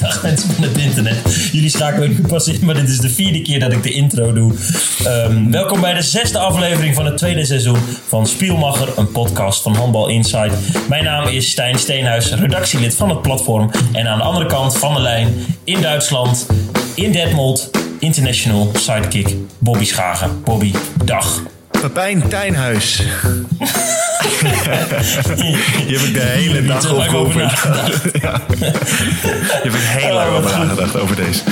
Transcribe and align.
Dag 0.00 0.22
mensen 0.22 0.50
van 0.50 0.64
het 0.64 0.78
internet. 0.78 1.48
Jullie 1.52 1.70
schakelen 1.70 2.08
nu 2.08 2.20
pas 2.26 2.48
in, 2.48 2.64
maar 2.64 2.74
dit 2.74 2.88
is 2.88 2.98
de 2.98 3.08
vierde 3.08 3.42
keer 3.42 3.60
dat 3.60 3.72
ik 3.72 3.82
de 3.82 3.92
intro 3.92 4.32
doe. 4.32 4.54
Ehm, 5.04 5.50
welkom 5.50 5.80
bij 5.80 5.94
de 5.94 6.02
zesde 6.02 6.38
aflevering 6.38 6.94
van 6.94 7.04
het 7.04 7.16
tweede 7.16 7.44
seizoen 7.44 7.78
van 8.08 8.26
Spielmacher, 8.26 8.88
een 8.96 9.12
podcast 9.12 9.62
van 9.62 9.74
Handbal 9.74 10.08
Insight. 10.08 10.54
Mijn 10.88 11.04
naam 11.04 11.26
is 11.26 11.50
Stijn 11.50 11.78
Steenhuis, 11.78 12.32
redactielid 12.32 12.94
van 12.94 13.08
het 13.08 13.22
platform. 13.22 13.70
En 13.92 14.06
aan 14.06 14.18
de 14.18 14.24
andere 14.24 14.46
kant 14.46 14.78
van 14.78 14.94
de 14.94 15.00
lijn, 15.00 15.34
in 15.64 15.80
Duitsland, 15.80 16.46
in 16.94 17.12
Detmold, 17.12 17.70
international 17.98 18.70
sidekick 18.72 19.34
Bobby 19.58 19.84
Schagen. 19.84 20.42
Bobby, 20.44 20.72
dag. 21.04 21.42
Pepijn 21.86 22.28
Tijnhuis. 22.28 22.96
Je 25.86 25.96
hebt 25.96 26.04
ik 26.04 26.14
de 26.14 26.20
hele 26.20 26.66
dag 26.66 26.92
op 26.92 27.14
over. 27.14 27.40
Ja. 28.22 28.40
Je 28.48 29.70
hebt 29.70 29.74
er 29.74 29.80
heel 29.80 30.14
lang 30.14 30.30
over 30.30 30.58
nagedacht 30.58 30.96
over 30.96 31.16
deze. 31.16 31.42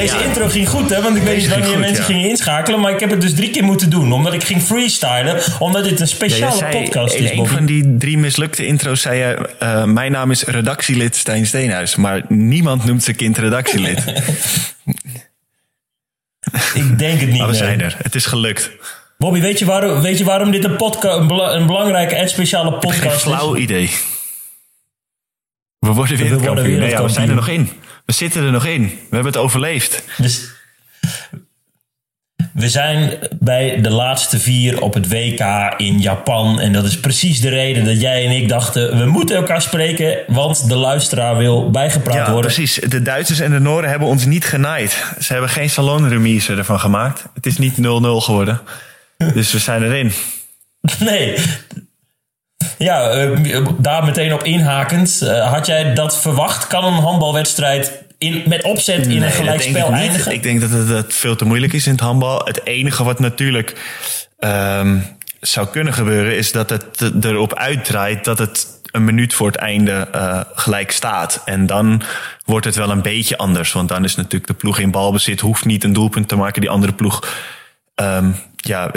Deze 0.00 0.16
Ja. 0.16 0.22
intro 0.24 0.48
ging 0.48 0.68
goed, 0.68 0.90
hè? 0.90 1.02
Want 1.02 1.16
ik 1.16 1.22
weet 1.22 1.36
niet 1.36 1.48
wanneer 1.48 1.68
goed, 1.68 1.78
mensen 1.78 1.96
ja. 1.96 2.04
gingen 2.04 2.28
inschakelen. 2.28 2.80
Maar 2.80 2.92
ik 2.92 3.00
heb 3.00 3.10
het 3.10 3.20
dus 3.20 3.34
drie 3.34 3.50
keer 3.50 3.64
moeten 3.64 3.90
doen. 3.90 4.12
Omdat 4.12 4.32
ik 4.32 4.44
ging 4.44 4.62
freestylen. 4.62 5.42
Omdat 5.58 5.84
dit 5.84 6.00
een 6.00 6.08
speciale 6.08 6.56
zei, 6.56 6.82
podcast 6.82 7.14
in 7.14 7.24
is, 7.24 7.30
een 7.30 7.36
Bobby. 7.36 7.52
van 7.52 7.66
die 7.66 7.96
drie 7.96 8.18
mislukte 8.18 8.66
intro's 8.66 9.00
zei 9.00 9.18
je... 9.18 9.48
eh, 9.58 9.84
mijn 9.84 10.12
naam 10.12 10.30
is 10.30 10.42
redactielid 10.44 11.16
Stijn 11.16 11.46
Steenhuis. 11.46 11.96
Maar 11.96 12.22
niemand 12.28 12.84
noemt 12.84 13.02
zijn 13.02 13.16
kind 13.16 13.38
redactielid. 13.38 14.04
Ik 16.74 16.98
denk 16.98 17.20
het 17.20 17.28
niet 17.30 17.38
Maar 17.38 17.48
we 17.48 17.54
zijn 17.54 17.80
er. 17.80 17.96
Het 18.02 18.14
is 18.14 18.26
gelukt. 18.26 18.70
Bobby, 19.18 19.40
weet 19.40 19.58
je, 19.58 19.64
waarom, 19.64 20.00
weet 20.00 20.18
je 20.18 20.24
waarom 20.24 20.50
dit 20.50 20.64
een, 20.64 20.76
podca- 20.76 21.12
een, 21.14 21.26
bela- 21.26 21.52
een 21.54 21.66
belangrijke 21.66 22.14
en 22.14 22.28
speciale 22.28 22.70
Geen 22.70 22.78
podcast 22.78 23.16
is? 23.16 23.22
flauw 23.22 23.56
idee. 23.56 23.90
We 25.90 25.96
worden 25.96 26.16
wereldkampioen. 26.16 26.64
worden 26.64 26.80
Nee, 26.80 26.90
ja, 26.90 27.02
we 27.02 27.08
zijn 27.08 27.28
er 27.28 27.34
nog 27.34 27.48
in. 27.48 27.70
We 28.04 28.12
zitten 28.12 28.42
er 28.44 28.52
nog 28.52 28.66
in. 28.66 28.82
We 28.82 29.14
hebben 29.14 29.32
het 29.32 29.36
overleefd. 29.36 30.02
Dus 30.16 30.48
we 32.52 32.68
zijn 32.68 33.18
bij 33.40 33.80
de 33.80 33.90
laatste 33.90 34.38
vier 34.40 34.80
op 34.82 34.94
het 34.94 35.08
WK 35.08 35.40
in 35.76 36.00
Japan. 36.00 36.60
En 36.60 36.72
dat 36.72 36.84
is 36.84 37.00
precies 37.00 37.40
de 37.40 37.48
reden 37.48 37.84
dat 37.84 38.00
jij 38.00 38.24
en 38.26 38.30
ik 38.30 38.48
dachten... 38.48 38.98
we 38.98 39.06
moeten 39.06 39.36
elkaar 39.36 39.62
spreken, 39.62 40.18
want 40.26 40.68
de 40.68 40.76
luisteraar 40.76 41.36
wil 41.36 41.70
bijgepraat 41.70 42.14
Ja, 42.26 42.32
worden. 42.32 42.52
precies. 42.52 42.74
De 42.88 43.02
Duitsers 43.02 43.40
en 43.40 43.50
de 43.50 43.58
Noorden 43.60 43.90
hebben 43.90 44.08
ons 44.08 44.24
niet 44.24 44.44
genaaid. 44.44 45.04
Ze 45.20 45.32
hebben 45.32 45.50
geen 45.50 45.70
salonremise 45.70 46.54
ervan 46.54 46.80
gemaakt. 46.80 47.24
Het 47.34 47.46
is 47.46 47.58
niet 47.58 47.76
0-0 47.76 47.80
geworden. 48.24 48.60
Dus 49.34 49.52
we 49.52 49.58
zijn 49.58 49.82
erin. 49.82 50.12
Nee. 50.98 51.36
Ja, 52.78 53.10
eh, 53.10 53.66
daar 53.78 54.04
meteen 54.04 54.32
op 54.32 54.44
inhakend. 54.44 55.22
eh, 55.22 55.52
had 55.52 55.66
jij 55.66 55.94
dat 55.94 56.20
verwacht? 56.20 56.66
Kan 56.66 56.84
een 56.84 56.92
handbalwedstrijd 57.02 57.92
in, 58.18 58.42
met 58.46 58.62
opzet 58.62 59.06
in 59.06 59.10
een 59.10 59.18
Nee, 59.18 59.30
gelijkspel 59.30 59.92
eindigen? 59.92 60.32
Ik 60.32 60.42
denk 60.42 60.60
dat 60.60 60.70
het, 60.70 60.88
dat 60.88 61.12
veel 61.14 61.36
te 61.36 61.44
moeilijk 61.44 61.72
is 61.72 61.86
in 61.86 61.92
het 61.92 62.00
handbal. 62.00 62.40
Het 62.44 62.66
enige 62.66 63.04
wat 63.04 63.18
natuurlijk 63.20 63.76
ehm, 64.38 64.98
zou 65.40 65.66
kunnen 65.66 65.92
gebeuren... 65.92 66.36
is 66.36 66.52
dat 66.52 66.70
het 66.70 66.84
erop 67.24 67.54
uitdraait 67.54 68.24
dat 68.24 68.38
het 68.38 68.66
een 68.92 69.04
minuut 69.04 69.34
voor 69.34 69.46
het 69.46 69.56
einde 69.56 70.08
eh, 70.12 70.40
gelijk 70.54 70.90
staat. 70.90 71.42
En 71.44 71.66
dan 71.66 72.02
wordt 72.44 72.66
het 72.66 72.74
wel 72.74 72.90
een 72.90 73.02
beetje 73.02 73.36
anders. 73.36 73.72
Want 73.72 73.88
dan 73.88 74.04
is 74.04 74.16
natuurlijk 74.16 74.46
de 74.46 74.54
ploeg 74.54 74.78
in 74.78 74.90
balbezit... 74.90 75.40
hoeft 75.40 75.64
niet 75.64 75.84
een 75.84 75.92
doelpunt 75.92 76.28
te 76.28 76.36
maken. 76.36 76.60
Die 76.60 76.70
andere 76.70 76.92
ploeg... 76.92 77.28
ehm, 77.94 78.30
ja, 78.60 78.90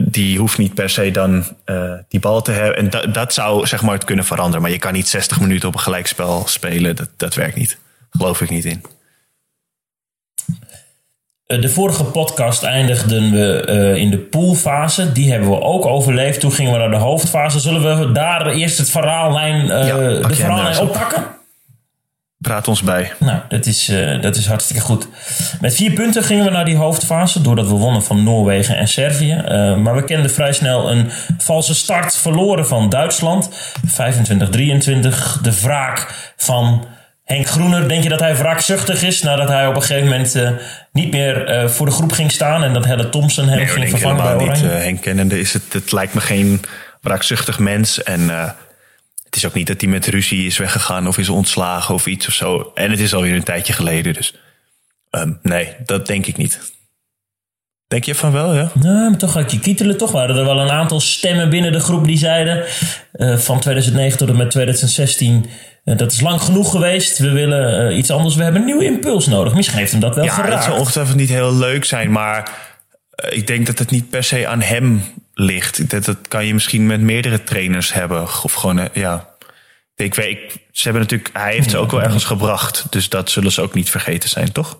die 0.00 0.38
hoeft 0.38 0.58
niet 0.58 0.74
per 0.74 0.90
se 0.90 1.10
dan 1.10 1.44
eh, 1.64 1.92
die 2.08 2.20
bal 2.20 2.42
te 2.42 2.50
hebben. 2.52 2.76
En 2.76 2.90
da- 2.90 3.06
dat 3.06 3.32
zou 3.34 3.66
zeg 3.66 3.82
maar 3.82 3.94
het 3.94 4.04
kunnen 4.04 4.24
veranderen. 4.24 4.62
Maar 4.62 4.70
je 4.70 4.78
kan 4.78 4.92
niet 4.92 5.08
60 5.08 5.40
minuten 5.40 5.68
op 5.68 5.74
een 5.74 5.80
gelijkspel 5.80 6.42
spelen. 6.46 6.96
Dat, 6.96 7.08
dat 7.16 7.34
werkt 7.34 7.56
niet. 7.56 7.78
Geloof 8.10 8.40
ik 8.40 8.50
niet 8.50 8.64
in. 8.64 8.82
Eh, 11.46 11.60
De 11.60 11.68
vorige 11.68 12.04
podcast 12.04 12.62
eindigden 12.62 13.30
we 13.32 13.64
eh, 13.64 13.94
in 13.96 14.10
de 14.10 14.18
poolfase. 14.18 15.12
Die 15.12 15.30
hebben 15.30 15.50
we 15.50 15.60
ook 15.60 15.86
overleefd. 15.86 16.40
Toen 16.40 16.52
gingen 16.52 16.72
we 16.72 16.78
naar 16.78 16.90
de 16.90 16.96
hoofdfase. 16.96 17.60
Zullen 17.60 17.98
we 18.06 18.12
daar 18.12 18.46
eerst 18.46 18.78
het 18.78 18.90
verhaallijn, 18.90 19.70
eh, 19.70 19.86
Ja, 19.86 19.96
de 20.28 20.34
verhaallijn 20.34 20.78
op. 20.78 20.88
oppakken? 20.88 21.24
Praat 22.44 22.68
ons 22.68 22.82
bij. 22.82 23.12
Nou, 23.18 23.40
dat 23.48 23.66
is, 23.66 23.88
eh, 23.88 24.20
dat 24.20 24.36
is 24.36 24.46
hartstikke 24.46 24.82
goed. 24.82 25.08
Met 25.60 25.74
vier 25.74 25.92
punten 25.92 26.22
gingen 26.22 26.44
we 26.44 26.50
naar 26.50 26.64
die 26.64 26.76
hoofdfase. 26.76 27.40
Doordat 27.40 27.66
we 27.66 27.74
wonnen 27.74 28.02
van 28.02 28.22
Noorwegen 28.22 28.76
en 28.76 28.88
Servië. 28.88 29.32
Eh, 29.32 29.76
maar 29.76 29.94
we 29.94 30.04
kenden 30.04 30.30
vrij 30.30 30.52
snel 30.52 30.90
een 30.90 31.10
valse 31.38 31.74
start. 31.74 32.16
Verloren 32.16 32.66
van 32.66 32.88
Duitsland. 32.88 33.50
25-23. 33.86 35.38
De 35.42 35.60
wraak 35.60 36.32
van 36.36 36.86
Henk 37.24 37.46
Groener. 37.46 37.88
Denk 37.88 38.02
je 38.02 38.08
dat 38.08 38.20
hij 38.20 38.36
wraakzuchtig 38.36 39.02
is? 39.02 39.22
Nadat 39.22 39.48
hij 39.48 39.66
op 39.66 39.76
een 39.76 39.82
gegeven 39.82 40.08
moment 40.08 40.34
eh, 40.34 40.50
niet 40.92 41.10
meer 41.10 41.70
voor 41.70 41.86
de 41.86 41.92
groep 41.92 42.12
ging 42.12 42.32
staan. 42.32 42.64
En 42.64 42.72
dat 42.72 42.84
Helle 42.84 43.08
Thompson 43.08 43.48
hem 43.48 43.58
Nee, 43.58 43.66
ging 43.66 43.88
vervangen 43.88 44.22
bij 44.22 44.32
helemaal 44.32 44.54
niet. 44.54 44.62
Henk 44.62 45.00
kennende 45.00 45.40
is 45.40 45.52
het, 45.52 45.72
het 45.72 45.92
lijkt 45.92 46.14
me 46.14 46.20
geen 46.20 46.60
wraakzuchtig 47.00 47.58
mens. 47.58 48.02
En 48.02 48.30
het 49.34 49.42
is 49.42 49.48
ook 49.48 49.54
niet 49.56 49.66
dat 49.66 49.80
hij 49.80 49.90
met 49.90 50.06
ruzie 50.06 50.46
is 50.46 50.58
weggegaan 50.58 51.06
of 51.08 51.18
is 51.18 51.28
ontslagen 51.28 51.94
of 51.94 52.06
iets 52.06 52.26
of 52.28 52.34
zo. 52.34 52.70
En 52.74 52.90
het 52.90 53.00
is 53.00 53.14
alweer 53.14 53.34
een 53.34 53.42
tijdje 53.42 53.72
geleden, 53.72 54.14
dus 54.14 54.34
ehm, 55.10 55.32
nee, 55.42 55.68
dat 55.84 56.06
denk 56.06 56.26
ik 56.26 56.36
niet. 56.36 56.72
Denk 57.88 58.04
je 58.04 58.14
van 58.14 58.32
wel, 58.32 58.54
ja? 58.54 58.70
Nou, 58.74 59.10
maar 59.10 59.18
toch 59.18 59.34
had 59.34 59.50
je 59.52 59.58
kietelen. 59.58 59.96
Toch 59.96 60.10
waren 60.12 60.36
er 60.36 60.44
wel 60.44 60.58
een 60.60 60.70
aantal 60.70 61.00
stemmen 61.00 61.50
binnen 61.50 61.72
de 61.72 61.80
groep 61.80 62.04
die 62.06 62.18
zeiden... 62.18 62.64
eh, 63.12 63.36
van 63.36 63.60
2009 63.60 64.18
tot 64.18 64.28
en 64.28 64.36
met 64.36 64.50
2016... 64.50 65.46
eh, 65.84 65.96
dat 65.96 66.12
is 66.12 66.20
lang 66.20 66.40
genoeg 66.40 66.70
geweest. 66.70 67.18
We 67.18 67.30
willen 67.30 67.88
eh, 67.88 67.96
iets 67.96 68.10
anders. 68.10 68.34
We 68.34 68.42
hebben 68.42 68.60
een 68.60 68.66
nieuwe 68.66 68.84
impuls 68.84 69.26
nodig. 69.26 69.54
Misschien 69.54 69.78
heeft 69.78 69.90
hem 69.90 70.00
dat 70.00 70.14
wel 70.14 70.24
Ja, 70.24 70.36
dat 70.36 70.44
geraakt. 70.44 70.64
zou 70.64 70.78
ongetwijfeld 70.78 71.16
niet 71.16 71.28
heel 71.28 71.54
leuk 71.54 71.84
zijn, 71.84 72.10
maar 72.12 72.50
ik 73.28 73.46
denk 73.46 73.66
dat 73.66 73.78
het 73.78 73.90
niet 73.90 74.10
per 74.10 74.24
se 74.24 74.46
aan 74.46 74.60
hem 74.62 75.02
ligt. 75.34 75.90
Dat, 75.90 76.04
dat 76.04 76.28
kan 76.28 76.46
je 76.46 76.54
misschien 76.54 76.86
met 76.86 77.00
meerdere 77.00 77.42
trainers 77.44 77.92
hebben. 77.92 78.22
Of 78.22 78.52
gewoon, 78.52 78.78
eh, 78.78 78.86
ja. 79.02 79.32
Ik 79.96 80.14
weet, 80.14 80.38
ze 80.72 80.82
hebben 80.82 81.02
natuurlijk, 81.02 81.30
hij 81.32 81.52
heeft 81.52 81.70
ze 81.70 81.76
ook 81.78 81.90
wel 81.90 82.02
ergens 82.02 82.24
gebracht. 82.24 82.86
Dus 82.90 83.08
dat 83.08 83.30
zullen 83.30 83.52
ze 83.52 83.60
ook 83.62 83.74
niet 83.74 83.90
vergeten 83.90 84.28
zijn, 84.28 84.52
toch? 84.52 84.78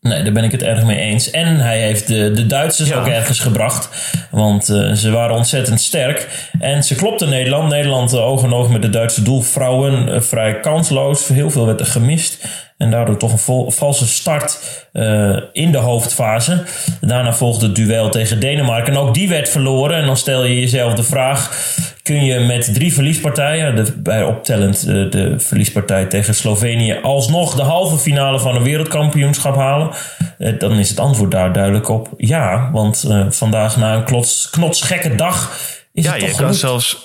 Nee, 0.00 0.22
daar 0.22 0.32
ben 0.32 0.44
ik 0.44 0.52
het 0.52 0.62
erg 0.62 0.84
mee 0.84 0.98
eens. 0.98 1.30
En 1.30 1.56
hij 1.56 1.80
heeft 1.80 2.06
de, 2.06 2.32
de 2.32 2.46
Duitsers 2.46 2.88
Ja. 2.88 3.00
ook 3.00 3.06
ergens 3.06 3.40
gebracht. 3.40 3.88
Want 4.30 4.68
eh, 4.68 4.92
ze 4.92 5.10
waren 5.10 5.36
ontzettend 5.36 5.80
sterk. 5.80 6.48
En 6.58 6.84
ze 6.84 6.94
klopten 6.94 7.28
Nederland. 7.28 7.68
Nederland 7.68 8.12
eh, 8.12 8.20
oog 8.26 8.42
in 8.44 8.52
oog 8.52 8.68
met 8.70 8.82
de 8.82 8.90
Duitse 8.90 9.22
doelvrouwen. 9.22 10.24
vrij 10.24 10.60
kansloos. 10.60 11.28
Heel 11.28 11.50
veel 11.50 11.66
werd 11.66 11.80
er 11.80 11.86
gemist. 11.86 12.44
En 12.80 12.90
daardoor 12.90 13.16
toch 13.16 13.32
een 13.32 13.72
valse 13.72 14.06
start 14.06 14.58
eh, 14.92 15.36
in 15.52 15.72
de 15.72 15.78
hoofdfase. 15.78 16.62
Daarna 17.00 17.32
volgde 17.32 17.66
het 17.66 17.74
duel 17.74 18.08
tegen 18.10 18.40
Denemarken. 18.40 18.92
En 18.92 18.98
ook 18.98 19.14
die 19.14 19.28
werd 19.28 19.48
verloren. 19.48 19.96
En 19.96 20.06
dan 20.06 20.16
stel 20.16 20.44
je 20.44 20.60
jezelf 20.60 20.94
de 20.94 21.02
vraag... 21.02 21.68
Kun 22.02 22.24
je 22.24 22.40
met 22.40 22.74
drie 22.74 22.92
verliespartijen, 22.92 23.76
de, 23.76 23.92
bij 23.96 24.22
optellend 24.22 24.78
eh, 24.78 25.10
de 25.10 25.34
verliespartij 25.38 26.04
tegen 26.04 26.34
Slovenië, 26.34 26.98
alsnog 27.02 27.54
de 27.54 27.62
halve 27.62 27.98
finale 27.98 28.40
van 28.40 28.56
een 28.56 28.62
wereldkampioenschap 28.62 29.56
halen? 29.56 29.90
Eh, 30.38 30.58
dan 30.58 30.72
is 30.72 30.88
het 30.88 30.98
antwoord 31.00 31.30
daar 31.30 31.52
duidelijk 31.52 31.88
op 31.88 32.08
ja. 32.16 32.70
Want 32.72 33.04
vandaag 33.28 33.76
na 33.76 33.94
een 33.94 34.04
klots, 34.04 34.50
knotsgekke 34.50 35.14
dag 35.14 35.58
is 35.92 36.04
Ja, 36.04 36.12
het 36.12 36.20
je 36.20 36.26
toch 36.26 36.36
kan 36.36 36.54
gelukt. 36.54 36.60
zelfs 36.60 37.02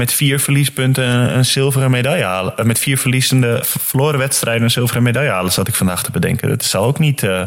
met 0.00 0.12
vier 0.12 0.40
verliespunten 0.40 1.04
een, 1.04 1.36
een 1.36 1.44
zilveren 1.44 1.90
medaille 1.90 2.24
halen. 2.24 2.56
Eh, 2.56 2.64
Met 2.64 2.78
vier 2.78 2.98
verliezende, 2.98 3.60
verloren 3.64 4.18
wedstrijden 4.18 4.62
een 4.62 4.70
zilveren 4.70 5.02
medaille 5.02 5.30
halen, 5.30 5.52
zat 5.52 5.68
ik 5.68 5.74
vandaag 5.74 6.02
te 6.02 6.10
bedenken. 6.10 6.48
Dat 6.48 6.64
zal 6.64 6.84
ook 6.84 6.98
niet 6.98 7.22
eh, 7.22 7.42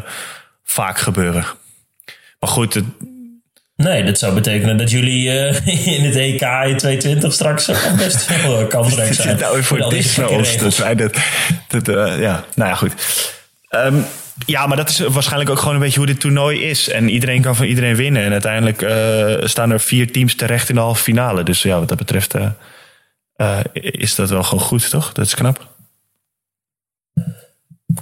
vaak 0.63 0.97
gebeuren. 0.99 1.45
Maar 2.39 2.49
goed, 2.49 2.73
het, 2.73 2.85
Nee, 3.75 4.03
dat 4.03 4.19
zou 4.19 4.33
betekenen 4.33 4.77
dat 4.77 4.91
jullie 4.91 5.29
eh, 5.29 5.67
in 5.97 6.03
het 6.05 6.15
EK 6.15 6.41
in 6.41 6.77
22 6.77 7.33
straks 7.33 7.65
best 7.97 8.41
wel 8.43 8.67
kansrijk 8.67 9.13
zijn. 9.23 9.39
nou 9.39 9.63
voor 9.63 9.89
dit 9.89 10.05
zijn. 10.73 10.97
Dat, 10.97 11.17
dat, 11.67 11.87
eh, 11.87 12.19
ja, 12.19 12.43
nou 12.55 12.69
ja, 12.69 12.75
goed. 12.75 12.93
Ehm, 13.69 13.95
ja, 14.45 14.67
maar 14.67 14.77
dat 14.77 14.89
is 14.89 14.99
waarschijnlijk 14.99 15.49
ook 15.49 15.59
gewoon 15.59 15.73
een 15.73 15.81
beetje 15.81 15.97
hoe 15.97 16.07
dit 16.07 16.19
toernooi 16.19 16.63
is. 16.63 16.89
En 16.89 17.09
iedereen 17.09 17.41
kan 17.41 17.55
van 17.55 17.65
iedereen 17.65 17.95
winnen. 17.95 18.23
En 18.23 18.31
uiteindelijk 18.31 18.81
eh, 18.81 19.47
staan 19.47 19.71
er 19.71 19.79
vier 19.79 20.11
teams 20.11 20.35
terecht 20.35 20.69
in 20.69 20.75
de 20.75 20.81
halve 20.81 21.03
finale. 21.03 21.43
Dus 21.43 21.61
ja, 21.61 21.79
wat 21.79 21.87
dat 21.87 21.97
betreft 21.97 22.33
eh, 22.33 22.49
eh, 23.35 23.59
is 23.73 24.15
dat 24.15 24.29
wel 24.29 24.43
gewoon 24.43 24.63
goed, 24.63 24.89
toch? 24.89 25.11
Dat 25.11 25.25
is 25.25 25.35
knap. 25.35 25.71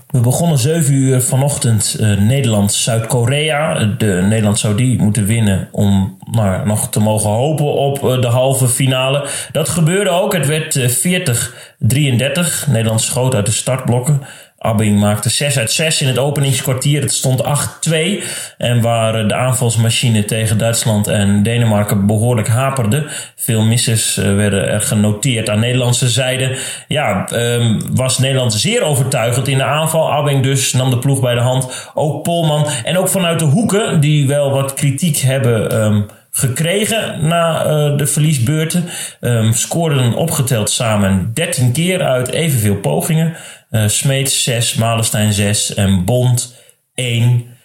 We 0.07 0.19
begonnen 0.19 0.57
7 0.57 0.94
uur 0.94 1.22
vanochtend 1.22 1.95
Nederland-Zuid-Korea. 2.00 3.86
De 3.86 4.25
Nederland 4.30 4.60
zou 4.60 4.75
die 4.75 5.01
moeten 5.01 5.25
winnen 5.25 5.69
om 5.72 6.18
maar 6.31 6.66
nog 6.66 6.89
te 6.89 7.00
mogen 7.00 7.30
hopen 7.30 7.74
op 7.74 8.22
de 8.22 8.28
halve 8.28 8.68
finale. 8.68 9.28
Dat 9.51 9.69
gebeurde 9.69 10.10
ook. 10.10 10.33
Het 10.33 10.48
werd 10.48 10.75
eh, 10.75 10.89
40-33. 10.89 12.68
Nederland 12.68 13.01
schoot 13.01 13.36
uit 13.36 13.45
de 13.45 13.51
startblokken. 13.51 14.22
Abbing 14.63 14.99
maakte 14.99 15.29
6 15.29 15.57
uit 15.57 15.71
6 15.71 16.01
in 16.01 16.07
het 16.07 16.17
openingskwartier. 16.17 17.01
Het 17.01 17.13
stond 17.13 17.43
8-2. 17.43 18.23
En 18.57 18.81
waar 18.81 19.27
de 19.27 19.33
aanvalsmachine 19.33 20.25
tegen 20.25 20.57
Duitsland 20.57 21.07
en 21.07 21.43
Denemarken 21.43 22.05
behoorlijk 22.05 22.47
haperde. 22.47 23.05
Veel 23.35 23.61
misses 23.61 24.17
eh, 24.17 24.35
werden 24.35 24.67
er 24.67 24.81
genoteerd 24.81 25.49
aan 25.49 25.59
Nederlandse 25.59 26.09
zijde. 26.09 26.57
Ja, 26.87 27.27
um, 27.33 27.95
was 27.95 28.17
Nederland 28.17 28.53
zeer 28.53 28.81
overtuigend 28.81 29.47
in 29.47 29.57
de 29.57 29.63
aanval. 29.63 30.11
Abbing 30.11 30.43
dus 30.43 30.73
nam 30.73 30.89
de 30.89 30.99
ploeg 30.99 31.21
bij 31.21 31.35
de 31.35 31.41
hand. 31.41 31.91
Ook 31.93 32.23
Polman. 32.23 32.67
En 32.83 32.97
ook 32.97 33.07
vanuit 33.07 33.39
de 33.39 33.45
hoeken, 33.45 33.99
die 33.99 34.27
wel 34.27 34.51
wat 34.51 34.73
kritiek 34.73 35.17
hebben... 35.17 35.83
Um, 35.83 36.05
gekregen 36.31 37.27
na 37.27 37.65
uh, 37.65 37.97
de 37.97 38.07
verliesbeurten. 38.07 38.83
Um, 39.21 39.53
scoorden 39.53 40.13
opgeteld 40.13 40.69
samen 40.69 41.31
13 41.33 41.71
keer 41.71 42.01
uit 42.03 42.31
evenveel 42.31 42.75
pogingen. 42.75 43.35
Uh, 43.71 43.88
Smeets 43.88 44.44
6, 44.44 44.73
Malenstein 44.73 45.33
6 45.33 45.73
en 45.73 46.06
Bond 46.06 46.56
1. 46.95 47.57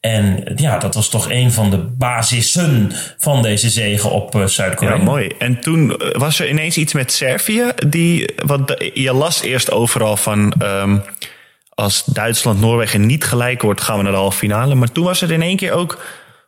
En 0.00 0.52
ja, 0.56 0.78
dat 0.78 0.94
was 0.94 1.08
toch 1.08 1.30
een 1.30 1.52
van 1.52 1.70
de 1.70 1.76
basissen 1.78 2.92
van 3.18 3.42
deze 3.42 3.70
zegen 3.70 4.10
op 4.10 4.34
uh, 4.34 4.46
Zuid-Korea. 4.46 4.94
Ja, 4.94 5.02
mooi. 5.02 5.30
En 5.38 5.60
toen 5.60 6.00
was 6.12 6.40
er 6.40 6.48
ineens 6.48 6.76
iets 6.76 6.92
met 6.92 7.12
Servië. 7.12 7.72
Die, 7.88 8.34
wat, 8.44 8.90
je 8.94 9.12
las 9.12 9.42
eerst 9.42 9.70
overal 9.70 10.16
van... 10.16 10.52
Um, 10.62 11.02
als 11.80 12.04
Duitsland-Noorwegen 12.04 13.06
niet 13.06 13.24
gelijk 13.24 13.62
wordt, 13.62 13.80
gaan 13.80 13.96
we 13.96 14.02
naar 14.02 14.12
de 14.12 14.18
halve 14.18 14.38
finale. 14.38 14.74
Maar 14.74 14.92
toen 14.92 15.04
was 15.04 15.22
er 15.22 15.30
in 15.30 15.42
één 15.42 15.56
keer 15.56 15.72
ook 15.72 15.98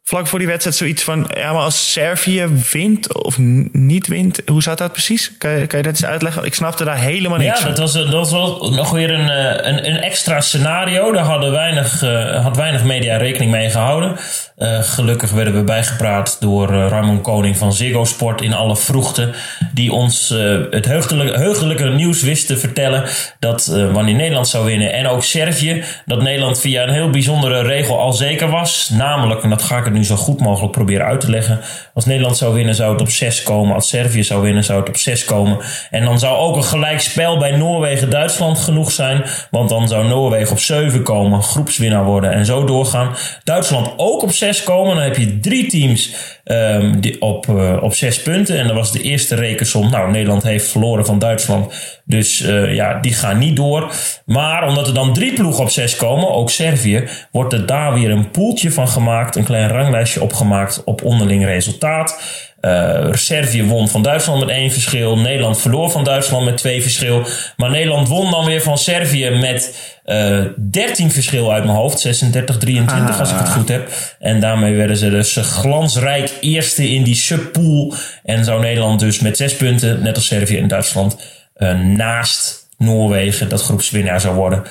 vlak 0.05 0.27
voor 0.27 0.39
die 0.39 0.49
wedstrijd 0.49 0.77
zoiets 0.77 1.03
van: 1.03 1.31
ja, 1.35 1.53
maar 1.53 1.63
als 1.63 1.93
Servië 1.93 2.47
wint 2.73 3.23
of 3.25 3.39
niet 3.73 4.07
wint, 4.07 4.43
hoe 4.47 4.63
zat 4.63 4.79
dat 4.79 4.93
precies? 4.93 5.37
Kan 5.39 5.51
je, 5.51 5.67
kan 5.67 5.79
je 5.79 5.85
dat 5.85 5.95
eens 5.95 6.05
uitleggen? 6.05 6.45
Ik 6.45 6.55
snapte 6.55 6.85
daar 6.85 6.99
helemaal 6.99 7.39
niks 7.39 7.59
ja, 7.59 7.65
van. 7.65 7.71
Ja, 7.71 7.77
dat 7.77 7.93
was, 7.93 8.11
dat 8.11 8.31
was 8.31 8.71
nog 8.77 8.91
weer 8.91 9.11
een, 9.11 9.31
eh, 9.31 9.69
een, 9.71 9.89
een 9.89 10.01
extra 10.01 10.41
scenario. 10.41 11.13
Daar 11.13 11.25
hadden 11.25 11.51
weinig, 11.53 12.03
uh, 12.03 12.43
had 12.45 12.57
weinig 12.57 12.85
media 12.85 13.17
rekening 13.17 13.51
mee 13.51 13.71
gehouden. 13.71 14.17
Uh, 14.59 14.83
gelukkig 14.83 15.31
werden 15.31 15.55
we 15.55 15.65
bijgepraat 15.65 16.37
door 16.41 16.73
uh, 16.73 16.87
Ramon 16.89 17.21
Koning 17.21 17.57
van 17.57 17.73
Ziggo 17.73 18.05
Sport 18.05 18.41
in 18.41 18.53
alle 18.53 18.77
vroegte. 18.77 19.31
Die 19.75 19.93
ons 19.93 20.29
het 20.71 20.85
heugelijke, 20.85 21.39
heugelijke 21.39 21.85
nieuws 21.85 22.23
wist 22.23 22.47
te 22.47 22.57
vertellen 22.57 23.05
dat 23.39 23.67
wanneer 23.93 24.15
Nederland 24.15 24.49
zou 24.49 24.65
winnen 24.65 24.93
en 24.93 25.07
ook 25.07 25.23
Servië, 25.23 25.85
dat 26.07 26.23
Nederland 26.23 26.61
via 26.61 26.83
een 26.83 26.93
heel 26.93 27.11
bijzondere 27.11 27.63
regel 27.63 28.01
al 28.01 28.13
zeker 28.13 28.51
was. 28.51 28.91
Namelijk, 28.93 29.43
en 29.43 29.51
dat 29.51 29.63
ga 29.63 29.79
ik 29.79 29.87
nu 29.93 30.05
zo 30.05 30.17
goed 30.17 30.41
mogelijk 30.41 30.73
proberen 30.73 31.07
uit 31.07 31.21
te 31.21 31.31
leggen. 31.31 31.61
Als 31.95 32.05
Nederland 32.05 32.37
zou 32.37 32.55
winnen, 32.55 32.75
zou 32.75 32.93
het 32.93 33.01
op 33.01 33.11
6 33.11 33.43
komen. 33.43 33.75
Als 33.75 33.89
Servië 33.89 34.25
zou 34.25 34.43
winnen, 34.43 34.65
zou 34.65 34.81
het 34.81 34.89
op 34.89 34.97
6 34.97 35.25
komen. 35.25 35.59
En 35.91 36.05
dan 36.05 36.19
zou 36.19 36.37
ook 36.37 36.57
een 36.57 36.65
gelijkspel 36.65 37.39
bij 37.39 37.57
Noorwegen-Duitsland 37.57 38.59
genoeg 38.59 38.91
zijn. 38.91 39.23
Want 39.51 39.69
dan 39.69 39.89
zou 39.89 40.09
Noorwegen 40.09 40.53
op 40.53 40.59
7 40.59 41.03
komen, 41.03 41.43
groepswinnaar 41.43 42.05
worden 42.05 42.33
en 42.33 42.47
zo 42.47 42.65
doorgaan. 42.65 43.15
Duitsland 43.45 43.93
ook 43.97 44.23
op 44.23 44.33
6 44.33 44.63
komen. 44.63 44.95
Dan 44.95 45.05
heb 45.05 45.17
je 45.17 45.41
drie 45.41 45.67
teams 45.67 46.15
um, 46.45 47.01
die 47.01 47.21
op, 47.21 47.47
uh, 47.47 47.83
op 47.83 47.95
6 47.95 48.23
punten. 48.23 48.59
En 48.59 48.67
dat 48.67 48.77
was 48.77 48.93
de 48.93 49.03
eerste 49.03 49.35
rekensom. 49.35 49.91
Nou, 49.91 50.11
Nederland 50.11 50.43
heeft 50.43 50.69
verloren 50.69 51.07
van 51.07 51.19
Duitsland. 51.19 51.75
Dus 52.05 52.41
uh, 52.41 52.75
ja, 52.75 53.01
die 53.01 53.13
gaan 53.13 53.39
niet 53.39 53.57
door. 53.57 53.93
Maar 54.27 54.69
omdat 54.69 54.87
er 54.87 54.95
dan 54.95 55.13
drie 55.13 55.33
ploegen 55.33 55.63
op 55.63 55.71
6 55.71 55.97
komen, 55.97 56.31
ook 56.31 56.51
Servië, 56.51 57.09
wordt 57.31 57.53
er 57.53 57.67
daar 57.67 57.95
weer 57.95 58.11
een 58.11 58.31
poeltje 58.31 58.71
van 58.71 58.89
gemaakt. 58.89 59.37
Een 59.37 59.45
klein 59.45 59.69
ranglijstje 59.83 60.23
opgemaakt 60.23 60.85
op 60.85 61.03
onderling 61.03 61.45
resultaat. 61.45 62.21
Uh, 62.61 63.13
Servië 63.13 63.65
won 63.65 63.89
van 63.89 64.03
Duitsland 64.03 64.41
met 64.41 64.49
één 64.49 64.71
verschil. 64.71 65.19
Nederland 65.19 65.61
verloor 65.61 65.91
van 65.91 66.05
Duitsland 66.05 66.45
met 66.45 66.57
twee 66.57 66.83
verschil. 66.83 67.27
Maar 67.57 67.71
Nederland 67.71 68.09
won 68.09 68.31
dan 68.31 68.45
weer 68.45 68.63
van 68.63 68.79
Servië 68.79 69.31
met 69.31 69.75
uh, 70.05 70.41
13 70.71 71.11
verschil 71.11 71.53
uit 71.53 71.65
mijn 71.65 71.77
hoofd. 71.77 72.07
36-23 72.07 72.85
ah. 72.87 73.21
als 73.21 73.31
ik 73.31 73.39
het 73.39 73.49
goed 73.49 73.69
heb. 73.69 73.89
En 74.19 74.41
daarmee 74.41 74.75
werden 74.75 74.97
ze 74.97 75.11
dus 75.11 75.37
glansrijk 75.37 76.31
eerste 76.41 76.91
in 76.91 77.03
die 77.03 77.15
subpool. 77.15 77.95
En 78.25 78.45
zou 78.45 78.61
Nederland 78.61 79.01
dus 79.01 79.21
met 79.21 79.37
zes 79.37 79.57
punten, 79.57 80.03
net 80.03 80.17
als 80.17 80.27
Servië 80.27 80.59
en 80.59 80.69
Duitsland, 80.69 81.17
uh, 81.57 81.81
naast 81.81 82.69
Noorwegen 82.79 83.49
dat 83.49 83.63
groepswinnaar 83.63 84.21
zou 84.21 84.35
worden 84.35 84.63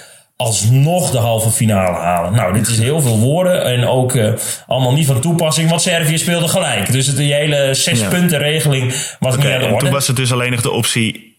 alsnog 0.42 1.12
de 1.12 1.18
halve 1.18 1.50
finale 1.50 1.98
halen. 1.98 2.34
Nou, 2.34 2.54
dit 2.54 2.68
is 2.68 2.80
heel 2.80 3.02
veel 3.02 3.20
woorden 3.20 3.66
en 3.66 3.88
ook 3.88 4.14
uh, 4.14 4.34
allemaal 4.68 4.94
niet 4.94 5.06
van 5.06 5.22
toepassing, 5.22 5.70
want 5.70 5.82
Servië 5.82 6.18
speelde 6.18 6.48
gelijk. 6.48 6.92
Dus 6.92 7.16
de 7.16 7.24
hele 7.24 7.74
zes 7.74 8.08
punten 8.08 8.40
regeling 8.40 8.94
was 9.20 9.36
okay, 9.36 9.46
niet 9.46 9.56
aan 9.56 9.62
de 9.62 9.74
orde. 9.74 9.86
toen 9.86 9.94
was 9.94 10.08
het 10.08 10.16
dus 10.16 10.32
alleen 10.32 10.52
nog 10.52 10.62
de 10.62 10.72
optie, 10.72 11.38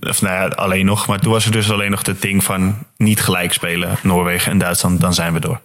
of 0.00 0.22
nou 0.22 0.34
ja, 0.34 0.46
alleen 0.46 0.86
nog, 0.86 1.06
maar 1.06 1.20
toen 1.20 1.32
was 1.32 1.44
er 1.44 1.52
dus 1.52 1.70
alleen 1.70 1.90
nog 1.90 2.06
het 2.06 2.22
ding 2.22 2.44
van 2.44 2.86
niet 2.96 3.20
gelijk 3.20 3.52
spelen, 3.52 3.88
Noorwegen 4.02 4.52
en 4.52 4.58
Duitsland, 4.58 5.00
dan 5.00 5.14
zijn 5.14 5.32
we 5.32 5.40
door. 5.40 5.60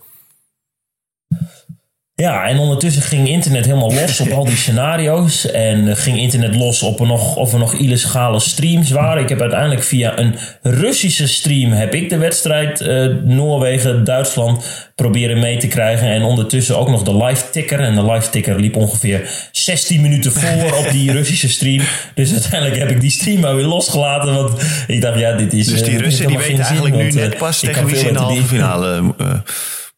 Ja, 2.22 2.48
en 2.48 2.58
ondertussen 2.58 3.02
ging 3.02 3.28
internet 3.28 3.66
helemaal 3.66 3.94
los 3.94 4.20
op 4.20 4.32
al 4.32 4.46
die 4.46 4.56
scenario's. 4.56 5.52
En 5.52 5.98
ging 5.98 6.18
internet 6.18 6.56
los 6.56 6.84
op 6.84 7.00
er 7.00 7.06
nog, 7.06 7.36
of 7.36 7.54
er 7.54 7.60
nog 7.60 7.74
illegale 7.74 8.40
streams 8.40 8.92
waren. 8.92 9.24
Ik 9.24 9.30
heb 9.30 9.42
uiteindelijk 9.42 9.84
via 9.84 10.20
een 10.20 10.36
Russische 10.62 11.28
stream 11.28 11.72
heb 11.72 11.94
ik 11.94 12.10
de 12.10 12.18
wedstrijd 12.18 12.82
uh, 12.82 13.06
Noorwegen-Duitsland 13.24 14.66
proberen 14.96 15.40
mee 15.40 15.58
te 15.58 15.68
krijgen. 15.68 16.08
En 16.08 16.22
ondertussen 16.22 16.78
ook 16.78 16.90
nog 16.90 17.04
de 17.04 17.18
live 17.18 17.50
ticker. 17.50 17.80
En 17.80 17.96
de 17.96 18.12
live 18.12 18.30
ticker 18.30 18.60
liep 18.60 18.76
ongeveer 18.76 19.30
16 19.52 20.02
minuten 20.02 20.32
voor 20.32 20.78
op 20.78 20.92
die 20.92 21.12
Russische 21.12 21.50
stream. 21.50 21.84
Dus 22.14 22.32
uiteindelijk 22.32 22.78
heb 22.78 22.90
ik 22.90 23.02
die 23.02 23.12
stream 23.12 23.40
maar 23.40 23.56
weer 23.56 23.66
losgelaten. 23.66 24.34
Want 24.34 24.62
ik 24.88 25.02
dacht, 25.02 25.20
ja, 25.20 25.32
dit 25.32 25.54
is. 25.54 25.68
Dus 25.68 25.84
die 25.84 25.94
uh, 25.94 26.00
Russen 26.00 26.28
die 26.28 26.38
weten 26.38 26.60
eigenlijk 26.60 26.96
nu 26.96 27.12
net 27.12 27.34
uh, 27.34 27.40
pas 27.40 27.60
tegen 27.60 27.86
wie 27.86 27.96
ze 27.96 28.08
in 28.08 28.14
de 28.14 28.20
halve 28.20 28.44
finale 28.44 29.02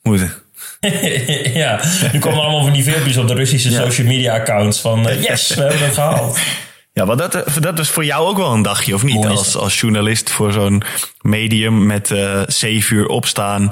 moeten. 0.02 0.48
ja, 1.62 1.80
nu 2.12 2.20
komen 2.20 2.42
allemaal 2.42 2.64
van 2.64 2.74
die 2.74 2.84
filmpjes 2.84 3.18
op 3.18 3.28
de 3.28 3.34
Russische 3.34 3.72
social 3.72 4.08
media 4.08 4.34
accounts 4.34 4.80
van 4.80 5.08
uh, 5.08 5.24
yes, 5.24 5.56
we 5.56 5.62
hebben 5.62 5.86
het 5.86 5.94
gehaald. 5.94 6.40
Ja, 6.94 7.06
want 7.06 7.20
dat, 7.20 7.36
eh, 7.36 7.56
dat 7.60 7.78
was 7.78 7.90
voor 7.90 8.06
jou 8.06 8.28
ook 8.28 8.38
wel 8.38 8.54
een 8.54 8.62
dagje, 8.62 8.94
of 8.94 9.04
niet? 9.04 9.26
Als, 9.26 9.56
als 9.56 9.80
journalist 9.80 10.30
voor 10.30 10.52
zo'n 10.52 10.84
medium 11.22 11.86
met 11.86 12.10
uh, 12.10 12.42
zeven 12.48 12.96
uur 12.96 13.08
opstaan. 13.08 13.72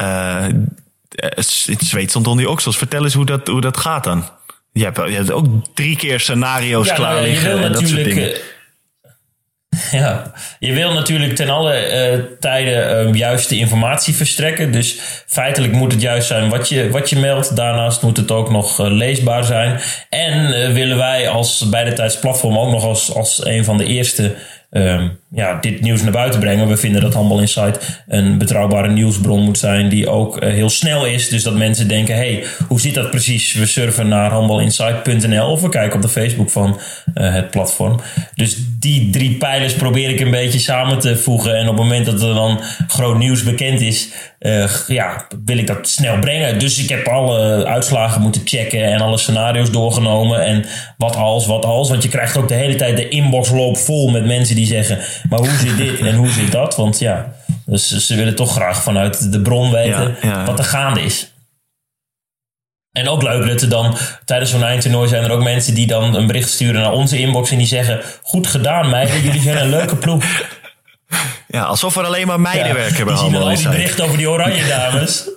Uh, 0.00 0.46
het 1.08 1.78
zweet 1.78 2.10
stond 2.10 2.26
onder 2.26 2.44
die 2.44 2.52
oksels. 2.52 2.76
Vertel 2.76 3.04
eens 3.04 3.14
hoe 3.14 3.24
dat, 3.24 3.46
hoe 3.46 3.60
dat 3.60 3.76
gaat 3.76 4.04
dan. 4.04 4.28
Je 4.72 4.84
hebt, 4.84 4.96
je 4.96 5.14
hebt 5.14 5.30
ook 5.30 5.46
drie 5.74 5.96
keer 5.96 6.20
scenario's 6.20 6.86
ja, 6.86 6.94
klaar 6.94 7.22
liggen 7.22 7.62
en 7.62 7.72
dat 7.72 7.88
soort 7.88 8.04
dingen. 8.04 8.34
Ja, 9.90 10.32
je 10.58 10.72
wil 10.72 10.92
natuurlijk 10.92 11.34
ten 11.34 11.50
alle 11.50 11.74
uh, 12.14 12.22
tijden 12.40 13.08
uh, 13.08 13.14
juiste 13.14 13.56
informatie 13.56 14.14
verstrekken. 14.14 14.72
Dus 14.72 14.98
feitelijk 15.26 15.72
moet 15.72 15.92
het 15.92 16.00
juist 16.00 16.26
zijn 16.26 16.48
wat 16.48 16.68
je, 16.68 16.90
wat 16.90 17.10
je 17.10 17.18
meldt. 17.18 17.56
Daarnaast 17.56 18.02
moet 18.02 18.16
het 18.16 18.30
ook 18.30 18.50
nog 18.50 18.80
uh, 18.80 18.86
leesbaar 18.90 19.44
zijn. 19.44 19.80
En 20.10 20.72
willen 20.72 20.96
wij 20.96 21.28
als 21.28 21.68
bij 21.68 21.84
de 21.84 21.92
tijdsplatform 21.92 22.58
ook 22.58 22.70
nog 22.70 22.84
als, 22.84 23.14
als 23.14 23.44
een 23.44 23.64
van 23.64 23.76
de 23.76 23.84
eerste 23.84 24.34
um, 24.70 25.18
ja, 25.30 25.58
dit 25.60 25.80
nieuws 25.80 26.02
naar 26.02 26.12
buiten 26.12 26.40
brengen. 26.40 26.68
We 26.68 26.76
vinden 26.76 27.00
dat 27.00 27.14
Handbal 27.14 27.40
Insight 27.40 28.02
een 28.06 28.38
betrouwbare 28.38 28.88
nieuwsbron 28.88 29.42
moet 29.42 29.58
zijn 29.58 29.88
die 29.88 30.08
ook 30.08 30.44
heel 30.44 30.68
snel 30.68 31.06
is. 31.06 31.28
Dus 31.28 31.42
dat 31.42 31.56
mensen 31.56 31.88
denken, 31.88 32.14
hey, 32.14 32.44
hoe 32.68 32.80
zit 32.80 32.94
dat 32.94 33.10
precies? 33.10 33.54
We 33.54 33.66
surfen 33.66 34.08
naar 34.08 34.30
handbalinsight.nl 34.30 35.50
of 35.50 35.60
we 35.60 35.68
kijken 35.68 35.96
op 35.96 36.02
de 36.02 36.08
Facebook 36.08 36.50
van 36.50 36.80
het 37.14 37.50
platform. 37.50 38.00
Dus 38.34 38.56
die 38.86 39.10
drie 39.10 39.36
pijlers 39.36 39.74
probeer 39.74 40.10
ik 40.10 40.20
een 40.20 40.30
beetje 40.30 40.58
samen 40.58 40.98
te 40.98 41.16
voegen. 41.16 41.56
En 41.56 41.68
op 41.68 41.74
het 41.74 41.82
moment 41.82 42.06
dat 42.06 42.22
er 42.22 42.34
dan 42.34 42.60
groot 42.86 43.18
nieuws 43.18 43.42
bekend 43.42 43.80
is, 43.80 44.08
uh, 44.40 44.70
ja, 44.86 45.26
wil 45.44 45.58
ik 45.58 45.66
dat 45.66 45.88
snel 45.88 46.18
brengen. 46.18 46.58
Dus 46.58 46.82
ik 46.82 46.88
heb 46.88 47.06
alle 47.08 47.64
uitslagen 47.64 48.20
moeten 48.20 48.40
checken 48.44 48.84
en 48.84 49.00
alle 49.00 49.18
scenario's 49.18 49.70
doorgenomen. 49.70 50.44
En 50.44 50.64
wat 50.96 51.16
als, 51.16 51.46
wat 51.46 51.64
als. 51.64 51.88
Want 51.88 52.02
je 52.02 52.08
krijgt 52.08 52.36
ook 52.36 52.48
de 52.48 52.54
hele 52.54 52.74
tijd 52.74 52.96
de 52.96 53.08
inbox 53.08 53.50
loop 53.50 53.76
vol 53.76 54.08
met 54.08 54.26
mensen 54.26 54.56
die 54.56 54.66
zeggen 54.66 54.98
maar 55.28 55.38
hoe 55.38 55.56
zit 55.58 55.76
dit 55.76 56.00
en 56.00 56.14
hoe 56.14 56.30
zit 56.30 56.52
dat? 56.52 56.76
Want 56.76 56.98
ja, 56.98 57.32
dus 57.64 58.06
ze 58.06 58.14
willen 58.14 58.34
toch 58.34 58.52
graag 58.52 58.82
vanuit 58.82 59.32
de 59.32 59.40
bron 59.40 59.70
weten 59.70 60.16
wat 60.46 60.58
er 60.58 60.64
gaande 60.64 61.00
is. 61.00 61.30
En 62.96 63.08
ook 63.08 63.22
leuk 63.22 63.46
dat 63.46 63.62
er 63.62 63.68
dan 63.68 63.96
tijdens 64.24 64.50
zo'n 64.50 64.64
eindtoernooi 64.64 65.08
zijn 65.08 65.24
er 65.24 65.30
ook 65.30 65.42
mensen 65.42 65.74
die 65.74 65.86
dan 65.86 66.14
een 66.14 66.26
bericht 66.26 66.50
sturen 66.50 66.80
naar 66.80 66.92
onze 66.92 67.18
inbox 67.18 67.50
en 67.50 67.58
die 67.58 67.66
zeggen: 67.66 68.00
Goed 68.22 68.46
gedaan, 68.46 68.90
meiden, 68.90 69.22
jullie 69.22 69.40
zijn 69.40 69.56
een 69.56 69.70
leuke 69.70 69.96
ploeg. 69.96 70.24
Ja, 71.48 71.62
alsof 71.62 71.96
er 71.96 72.04
alleen 72.04 72.26
maar 72.26 72.40
meiden 72.40 72.74
werken 72.74 73.04
bij 73.04 73.14
allemaal. 73.14 73.48
al 73.48 73.56
die 73.56 73.68
berichten 73.68 74.04
over 74.04 74.16
die 74.16 74.30
oranje 74.30 74.66
dames. 74.66 75.28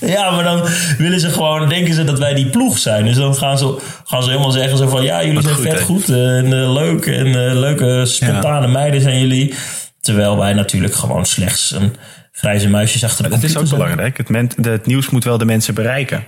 Ja, 0.00 0.30
maar 0.30 0.44
dan 0.44 0.68
willen 0.98 1.20
ze 1.20 1.30
gewoon, 1.30 1.68
denken 1.68 1.94
ze 1.94 2.04
dat 2.04 2.18
wij 2.18 2.34
die 2.34 2.46
ploeg 2.46 2.78
zijn. 2.78 3.04
Dus 3.04 3.16
dan 3.16 3.34
gaan 3.34 3.58
ze, 3.58 3.78
gaan 4.04 4.22
ze 4.22 4.30
helemaal 4.30 4.50
zeggen 4.50 4.78
zo 4.78 4.88
van, 4.88 5.02
ja, 5.02 5.24
jullie 5.24 5.42
zijn 5.42 5.56
vet 5.56 5.80
goed 5.80 6.08
en 6.08 6.44
uh, 6.44 6.72
leuk 6.72 7.06
en 7.06 7.26
uh, 7.26 7.34
leuke 7.34 8.06
spontane 8.06 8.66
meiden 8.66 9.00
zijn 9.00 9.20
jullie. 9.20 9.54
Terwijl 10.00 10.38
wij 10.38 10.52
natuurlijk 10.52 10.94
gewoon 10.94 11.26
slechts 11.26 11.70
een 11.70 11.96
grijze 12.32 12.68
muisjes 12.68 13.04
achter 13.04 13.24
de 13.24 13.30
Dat 13.30 13.42
is 13.42 13.56
ook 13.56 13.68
belangrijk. 13.68 14.16
Het, 14.16 14.56
het 14.62 14.86
nieuws 14.86 15.10
moet 15.10 15.24
wel 15.24 15.38
de 15.38 15.44
mensen 15.44 15.74
bereiken. 15.74 16.24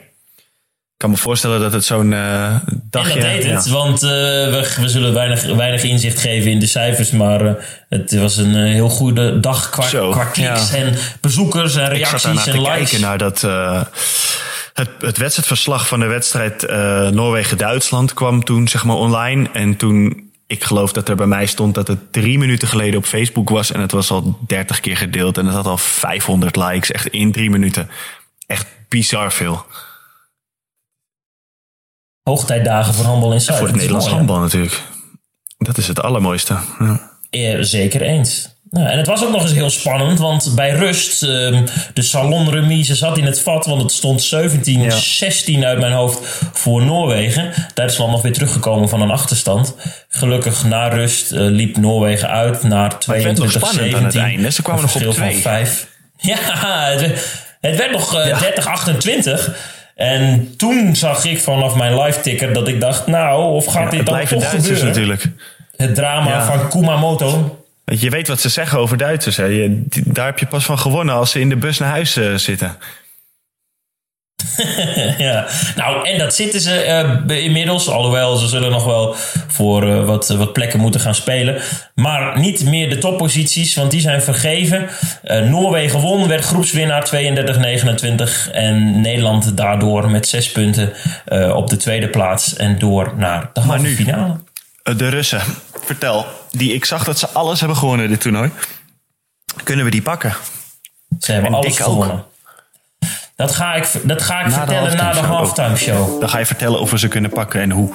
Ik 0.96 1.02
kan 1.02 1.10
me 1.10 1.16
voorstellen 1.16 1.60
dat 1.60 1.72
het 1.72 1.84
zo'n 1.84 2.12
uh, 2.12 2.56
dagje... 2.90 3.12
En 3.12 3.20
dat 3.20 3.30
deed 3.30 3.44
het, 3.44 3.68
want 3.68 4.02
uh, 4.02 4.10
we, 4.10 4.74
we, 4.80 4.88
zullen 4.88 5.14
weinig, 5.14 5.44
weinig 5.44 5.82
inzicht 5.82 6.20
geven 6.20 6.50
in 6.50 6.58
de 6.58 6.66
cijfers. 6.66 7.10
Maar 7.10 7.44
uh, 7.44 7.52
het 7.88 8.14
was 8.14 8.36
een 8.36 8.54
heel 8.54 8.88
goede 8.88 9.40
dag 9.40 9.70
qua, 9.70 9.82
Zo, 9.82 10.10
qua 10.10 10.24
kliks 10.24 10.70
ja. 10.70 10.76
en 10.76 10.94
bezoekers 11.20 11.76
en 11.76 11.88
reacties 11.88 12.46
Ik 12.46 12.54
en 12.54 12.60
likes. 12.60 12.76
kijken 12.76 13.00
naar 13.00 13.18
dat... 13.18 13.40
het, 14.72 14.90
het 15.00 15.16
wedstrijdverslag 15.16 15.88
van 15.88 16.00
de 16.00 16.06
wedstrijd 16.06 16.62
Noorwegen-Duitsland 17.12 18.14
kwam 18.14 18.44
toen 18.44 18.68
zeg 18.68 18.84
maar 18.84 18.96
online. 18.96 19.48
En 19.52 19.76
toen 19.76 20.30
ik 20.46 20.64
geloof 20.64 20.92
dat 20.92 21.08
er 21.08 21.16
bij 21.16 21.26
mij 21.26 21.46
stond 21.46 21.74
dat 21.74 21.88
het 21.88 22.12
drie 22.12 22.38
minuten 22.38 22.68
geleden 22.68 22.98
op 22.98 23.04
Facebook 23.04 23.48
was. 23.48 23.72
En 23.72 23.80
het 23.80 23.92
was 23.92 24.10
al 24.10 24.38
30 24.46 24.80
keer 24.80 24.96
gedeeld. 24.96 25.38
En 25.38 25.46
het 25.46 25.54
had 25.54 25.66
al 25.66 25.78
500 25.78 26.56
likes. 26.56 26.90
Echt 26.90 27.06
in 27.06 27.32
drie 27.32 27.50
minuten. 27.50 27.90
Echt 28.46 28.66
bizar 28.88 29.32
veel. 29.32 29.66
Hoogtijdagen 32.30 32.94
voor 32.94 33.04
handbal 33.04 33.32
in 33.32 33.40
Zuid. 33.40 33.58
Voor 33.58 33.66
het 33.66 33.76
Nederlands 33.76 34.08
handbal 34.08 34.38
natuurlijk. 34.38 34.82
Dat 35.58 35.78
is 35.78 35.88
het 35.88 36.02
allermooiste. 36.02 36.56
Ja. 36.78 37.10
ja 37.30 37.62
zeker 37.62 38.02
eens. 38.02 38.54
Nou, 38.70 38.86
en 38.88 38.98
het 38.98 39.06
was 39.06 39.24
ook 39.24 39.30
nog 39.30 39.42
eens 39.42 39.52
heel 39.52 39.70
spannend, 39.70 40.18
want 40.18 40.52
bij 40.54 40.70
rust, 40.70 41.22
uh, 41.22 41.28
de 41.94 42.02
salonremise 42.02 42.94
zat 42.94 43.18
in 43.18 43.24
het 43.24 43.40
vat, 43.40 43.66
want 43.66 43.82
het 43.82 43.92
stond 43.92 44.34
17-16 44.34 45.64
uit 45.64 45.78
mijn 45.78 45.92
hoofd 45.92 46.20
voor 46.52 46.84
Noorwegen. 46.84 47.52
Duitsland 47.74 48.10
nog 48.10 48.22
weer 48.22 48.32
teruggekomen 48.32 48.88
van 48.88 49.00
een 49.00 49.10
achterstand. 49.10 49.74
Gelukkig 50.08 50.64
na 50.64 50.88
rust 50.88 51.32
uh, 51.32 51.40
liep 51.40 51.76
Noorwegen 51.76 52.28
uit 52.28 52.62
naar 52.62 52.92
22-17. 52.94 52.98
aan 53.94 54.04
het 54.04 54.16
einde. 54.16 54.50
Ze 54.50 54.62
kwamen 54.62 54.82
nog 54.82 54.94
op 54.94 55.12
twee. 55.12 55.36
Vijf. 55.36 55.86
Ja, 56.16 56.36
het, 56.90 57.00
het 57.60 57.76
werd 57.76 57.92
nog 57.92 58.14
uh, 58.14 58.26
ja. 58.28 58.38
30-28. 59.38 59.74
En 59.96 60.54
toen 60.56 60.96
zag 60.96 61.24
ik 61.24 61.38
vanaf 61.40 61.74
mijn 61.74 62.00
live 62.00 62.20
ticker 62.20 62.52
dat 62.52 62.68
ik 62.68 62.80
dacht, 62.80 63.06
nou, 63.06 63.52
of 63.52 63.66
gaat 63.66 63.82
ja, 63.92 63.98
dit 63.98 64.06
dan 64.06 64.24
toch 64.24 64.50
gebeuren? 64.50 64.86
natuurlijk. 64.86 65.26
Het 65.76 65.94
drama 65.94 66.30
ja. 66.30 66.46
van 66.46 66.68
Kumamoto. 66.68 67.58
Je 67.84 68.10
weet 68.10 68.28
wat 68.28 68.40
ze 68.40 68.48
zeggen 68.48 68.78
over 68.78 68.96
Duitsers. 68.96 69.36
Hè? 69.36 69.44
Je, 69.44 69.82
daar 70.04 70.26
heb 70.26 70.38
je 70.38 70.46
pas 70.46 70.64
van 70.64 70.78
gewonnen 70.78 71.14
als 71.14 71.30
ze 71.30 71.40
in 71.40 71.48
de 71.48 71.56
bus 71.56 71.78
naar 71.78 71.88
huis 71.88 72.16
uh, 72.16 72.34
zitten. 72.34 72.76
ja, 75.26 75.46
nou, 75.76 76.08
en 76.08 76.18
dat 76.18 76.34
zitten 76.34 76.60
ze 76.60 77.06
uh, 77.28 77.44
inmiddels. 77.44 77.88
Alhoewel 77.88 78.36
ze 78.36 78.48
zullen 78.48 78.70
nog 78.70 78.84
wel 78.84 79.14
voor 79.46 79.86
uh, 79.86 80.04
wat, 80.04 80.28
wat 80.28 80.52
plekken 80.52 80.80
moeten 80.80 81.00
gaan 81.00 81.14
spelen. 81.14 81.62
Maar 81.94 82.38
niet 82.38 82.64
meer 82.64 82.90
de 82.90 82.98
topposities, 82.98 83.74
want 83.74 83.90
die 83.90 84.00
zijn 84.00 84.22
vergeven. 84.22 84.88
Uh, 85.24 85.48
Noorwegen 85.48 86.00
won, 86.00 86.28
werd 86.28 86.44
groepswinnaar 86.44 87.10
32-29. 88.48 88.52
En 88.52 89.00
Nederland 89.00 89.56
daardoor 89.56 90.10
met 90.10 90.28
zes 90.28 90.52
punten 90.52 90.92
op 91.54 91.70
de 91.70 91.76
tweede 91.76 92.08
plaats. 92.08 92.56
En 92.56 92.78
door 92.78 93.12
naar 93.16 93.50
de 93.52 93.60
halve 93.60 93.86
finale. 93.86 94.36
De 94.82 95.08
Russen, 95.08 95.40
vertel. 95.84 96.26
Die, 96.50 96.72
ik 96.72 96.84
zag 96.84 97.04
dat 97.04 97.18
ze 97.18 97.28
alles 97.28 97.58
hebben 97.58 97.78
gewonnen 97.78 98.08
dit 98.08 98.20
toernooi. 98.20 98.50
Kunnen 99.64 99.84
we 99.84 99.90
die 99.90 100.02
pakken? 100.02 100.34
Ze 101.20 101.32
hebben 101.32 101.50
en 101.50 101.56
alles 101.56 101.78
gewonnen. 101.78 102.16
Ook. 102.16 102.34
Dat 103.36 103.54
ga 103.54 103.74
ik, 103.74 103.90
dat 104.02 104.22
ga 104.22 104.40
ik 104.40 104.46
na 104.46 104.52
vertellen 104.52 104.90
de 104.90 104.96
na 104.96 105.12
de 105.12 105.18
halftime 105.18 105.76
show. 105.76 106.20
Dan 106.20 106.28
ga 106.28 106.38
je 106.38 106.46
vertellen 106.46 106.80
of 106.80 106.90
we 106.90 106.98
ze 106.98 107.08
kunnen 107.08 107.30
pakken 107.30 107.60
en 107.60 107.70
hoe. 107.70 107.90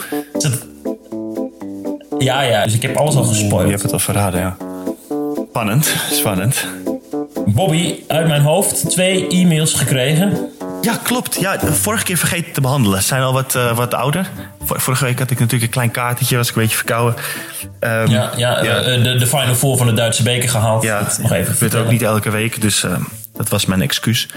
Ja, 2.20 2.42
ja, 2.42 2.64
dus 2.64 2.74
ik 2.74 2.82
heb 2.82 2.96
alles 2.96 3.16
al 3.16 3.24
gespoild. 3.24 3.64
Je 3.66 3.70
hebt 3.70 3.82
het 3.82 3.94
al 3.94 4.00
verraden, 4.00 4.40
ja. 4.40 4.56
Spannend, 5.50 5.96
spannend. 6.12 6.66
Bobby, 7.46 7.96
uit 8.08 8.28
mijn 8.28 8.42
hoofd, 8.42 8.90
twee 8.90 9.28
e-mails 9.28 9.74
gekregen. 9.74 10.50
Ja, 10.82 11.00
klopt. 11.04 11.38
Ja, 11.40 11.58
de 11.58 11.74
vorige 11.74 12.04
keer 12.04 12.18
vergeten 12.18 12.52
te 12.52 12.62
behandelen. 12.62 13.02
Ze 13.02 13.08
zijn 13.08 13.22
al 13.22 13.34
wat, 13.34 13.56
uh, 13.56 13.76
wat 13.76 13.94
ouder. 13.94 14.30
Vorige 14.66 15.06
week 15.06 15.20
had 15.20 15.32
ik 15.32 15.40
natuurlijk 15.40 15.64
een 15.64 15.70
klein 15.70 15.92
kaartje, 15.92 16.38
was 16.38 16.50
ik 16.50 16.56
een 16.56 16.62
beetje 16.62 16.78
verkouden. 16.78 17.16
Um, 17.80 18.08
ja, 18.08 18.32
ja, 18.36 18.64
ja. 18.64 18.82
De, 18.82 19.16
de 19.16 19.28
Final 19.28 19.56
Four 19.56 19.78
van 19.78 19.88
de 19.88 19.94
Duitse 19.94 20.24
beker 20.24 20.50
gehaald. 20.50 20.84
Ja, 20.84 21.00
dat 21.00 21.20
nog 21.22 21.32
even 21.32 21.54
gebeurt 21.54 21.76
ook 21.76 21.92
niet 21.92 22.02
elke 22.02 22.30
week, 22.30 22.62
dus 22.62 22.84
uh, 22.84 22.92
dat 23.42 23.50
was 23.50 23.66
mijn 23.66 23.82
excuus. 23.82 24.28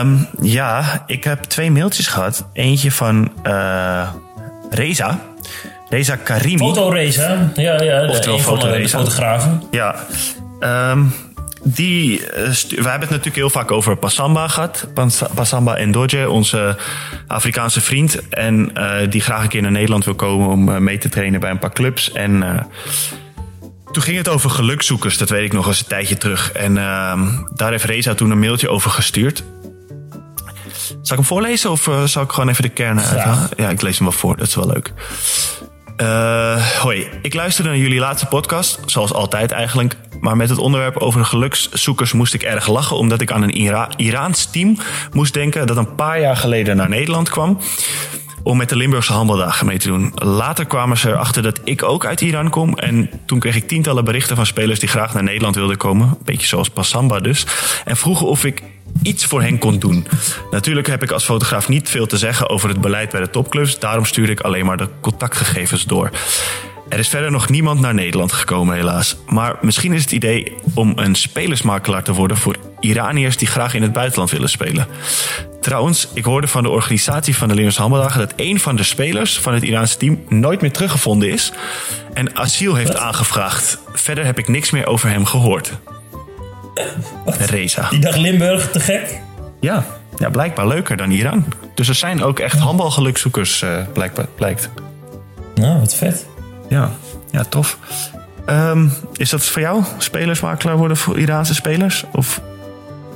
Um, 0.00 0.28
ja, 0.40 1.04
ik 1.06 1.24
heb 1.24 1.42
twee 1.42 1.70
mailtjes 1.70 2.06
gehad. 2.06 2.46
Eentje 2.52 2.92
van 2.92 3.32
uh, 3.46 4.08
Reza. 4.70 5.20
Reza 5.88 6.16
Karimi. 6.16 6.58
Foto 6.58 6.88
Reza, 6.88 7.50
ja, 7.54 7.82
ja. 7.82 8.08
Oftewel 8.08 8.38
foto 8.38 8.70
de, 8.70 8.78
de 8.78 8.88
fotografen. 8.88 9.62
Ja. 9.70 9.94
Um, 10.90 11.14
die, 11.62 12.20
we 12.68 12.74
hebben 12.74 12.84
het 12.84 13.10
natuurlijk 13.10 13.36
heel 13.36 13.50
vaak 13.50 13.70
over 13.70 13.96
Passamba 13.96 14.48
gehad. 14.48 14.86
Passamba 15.34 15.76
en 15.76 15.92
Dodje, 15.92 16.30
onze 16.30 16.76
Afrikaanse 17.26 17.80
vriend. 17.80 18.28
En 18.28 18.70
uh, 18.74 18.92
die 19.08 19.20
graag 19.20 19.42
een 19.42 19.48
keer 19.48 19.62
naar 19.62 19.70
Nederland 19.70 20.04
wil 20.04 20.14
komen 20.14 20.48
om 20.48 20.68
uh, 20.68 20.76
mee 20.76 20.98
te 20.98 21.08
trainen 21.08 21.40
bij 21.40 21.50
een 21.50 21.58
paar 21.58 21.72
clubs. 21.72 22.12
En 22.12 22.36
uh, 22.36 22.60
toen 23.92 24.02
ging 24.02 24.16
het 24.16 24.28
over 24.28 24.50
gelukzoekers, 24.50 25.18
dat 25.18 25.28
weet 25.28 25.44
ik 25.44 25.52
nog 25.52 25.66
eens 25.66 25.80
een 25.80 25.86
tijdje 25.86 26.16
terug. 26.16 26.52
En 26.52 26.74
daar 27.54 27.70
heeft 27.70 27.84
Reza 27.84 28.14
toen 28.14 28.30
een 28.30 28.38
mailtje 28.38 28.68
over 28.68 28.90
gestuurd. 28.90 29.44
Zal 30.88 30.98
ik 31.00 31.08
hem 31.08 31.24
voorlezen 31.24 31.70
of 31.70 31.90
zal 32.04 32.22
ik 32.22 32.30
gewoon 32.30 32.48
even 32.48 32.62
de 32.62 32.68
kern 32.68 33.00
uithalen? 33.00 33.48
Ja, 33.56 33.68
ik 33.68 33.82
lees 33.82 33.98
hem 33.98 34.08
wel 34.08 34.16
voor, 34.16 34.36
dat 34.36 34.46
is 34.46 34.54
wel 34.54 34.66
leuk. 34.66 34.92
Uh, 36.02 36.66
hoi, 36.66 37.08
ik 37.22 37.34
luisterde 37.34 37.70
naar 37.70 37.78
jullie 37.78 37.98
laatste 37.98 38.26
podcast, 38.26 38.80
zoals 38.86 39.12
altijd 39.12 39.50
eigenlijk. 39.50 39.96
Maar 40.20 40.36
met 40.36 40.48
het 40.48 40.58
onderwerp 40.58 40.96
over 40.96 41.24
gelukszoekers 41.24 42.12
moest 42.12 42.34
ik 42.34 42.42
erg 42.42 42.68
lachen, 42.68 42.96
omdat 42.96 43.20
ik 43.20 43.32
aan 43.32 43.42
een 43.42 43.56
Ira 43.56 43.88
Iraans 43.96 44.50
team 44.50 44.78
moest 45.12 45.34
denken 45.34 45.66
dat 45.66 45.76
een 45.76 45.94
paar 45.94 46.20
jaar 46.20 46.36
geleden 46.36 46.76
naar 46.76 46.88
Nederland 46.88 47.28
kwam 47.28 47.58
om 48.42 48.56
met 48.56 48.68
de 48.68 48.76
Limburgse 48.76 49.12
handbaldagen 49.12 49.66
mee 49.66 49.78
te 49.78 49.88
doen. 49.88 50.12
Later 50.14 50.66
kwamen 50.66 50.96
ze 50.96 51.08
erachter 51.08 51.42
dat 51.42 51.60
ik 51.64 51.82
ook 51.82 52.06
uit 52.06 52.20
Iran 52.20 52.50
kom. 52.50 52.78
En 52.78 53.10
toen 53.26 53.38
kreeg 53.38 53.56
ik 53.56 53.68
tientallen 53.68 54.04
berichten 54.04 54.36
van 54.36 54.46
spelers 54.46 54.78
die 54.78 54.88
graag 54.88 55.14
naar 55.14 55.22
Nederland 55.22 55.54
wilden 55.54 55.76
komen. 55.76 56.08
Een 56.08 56.16
beetje 56.24 56.46
zoals 56.46 56.68
Passamba 56.68 57.20
dus. 57.20 57.46
En 57.84 57.96
vroegen 57.96 58.26
of 58.26 58.44
ik 58.44 58.62
iets 59.02 59.24
voor 59.24 59.42
hen 59.42 59.58
kon 59.58 59.78
doen. 59.78 60.06
Natuurlijk 60.50 60.86
heb 60.86 61.02
ik 61.02 61.10
als 61.10 61.24
fotograaf 61.24 61.68
niet 61.68 61.88
veel 61.88 62.06
te 62.06 62.18
zeggen 62.18 62.48
over 62.48 62.68
het 62.68 62.80
beleid 62.80 63.10
bij 63.10 63.20
de 63.20 63.30
topclubs. 63.30 63.78
Daarom 63.78 64.04
stuur 64.04 64.30
ik 64.30 64.40
alleen 64.40 64.66
maar 64.66 64.76
de 64.76 64.88
contactgegevens 65.00 65.84
door. 65.84 66.10
Er 66.88 66.98
is 66.98 67.08
verder 67.08 67.30
nog 67.30 67.48
niemand 67.48 67.80
naar 67.80 67.94
Nederland 67.94 68.32
gekomen, 68.32 68.76
helaas. 68.76 69.16
Maar 69.26 69.56
misschien 69.60 69.92
is 69.92 70.02
het 70.02 70.12
idee 70.12 70.52
om 70.74 70.92
een 70.96 71.14
spelersmakelaar 71.14 72.02
te 72.02 72.12
worden 72.12 72.36
voor 72.36 72.56
Iraniërs 72.80 73.36
die 73.36 73.48
graag 73.48 73.74
in 73.74 73.82
het 73.82 73.92
buitenland 73.92 74.30
willen 74.30 74.48
spelen. 74.48 74.86
Trouwens, 75.60 76.08
ik 76.12 76.24
hoorde 76.24 76.46
van 76.46 76.62
de 76.62 76.68
organisatie 76.68 77.36
van 77.36 77.48
de 77.48 77.54
Lions 77.54 77.76
Handbaldagen 77.76 78.20
dat 78.20 78.32
een 78.36 78.60
van 78.60 78.76
de 78.76 78.82
spelers 78.82 79.38
van 79.38 79.54
het 79.54 79.62
Iraanse 79.62 79.96
team 79.96 80.24
nooit 80.28 80.60
meer 80.60 80.72
teruggevonden 80.72 81.30
is 81.30 81.52
en 82.14 82.36
asiel 82.36 82.74
heeft 82.74 82.96
aangevraagd. 82.96 83.78
Verder 83.92 84.24
heb 84.24 84.38
ik 84.38 84.48
niks 84.48 84.70
meer 84.70 84.86
over 84.86 85.08
hem 85.08 85.24
gehoord. 85.24 85.72
Wat? 87.24 87.36
Reza. 87.36 87.88
Die 87.88 87.98
dacht 87.98 88.18
Limburg 88.18 88.70
te 88.70 88.80
gek? 88.80 89.20
Ja, 89.60 89.86
ja, 90.16 90.30
blijkbaar 90.30 90.66
leuker 90.66 90.96
dan 90.96 91.10
Iran. 91.10 91.44
Dus 91.74 91.88
er 91.88 91.94
zijn 91.94 92.22
ook 92.22 92.38
echt 92.38 92.58
handbalgelukzoekers, 92.58 93.62
uh, 93.62 93.86
blijkbaar, 93.92 94.26
blijkt. 94.34 94.70
Nou, 95.54 95.80
wat 95.80 95.94
vet. 95.94 96.26
Ja, 96.68 96.90
ja 97.30 97.44
tof. 97.44 97.78
Um, 98.46 98.92
is 99.16 99.30
dat 99.30 99.44
voor 99.44 99.62
jou? 99.62 99.82
Spelersmakelaar 99.98 100.76
worden 100.76 100.96
voor 100.96 101.18
Iraanse 101.18 101.54
spelers? 101.54 102.04
Of 102.12 102.40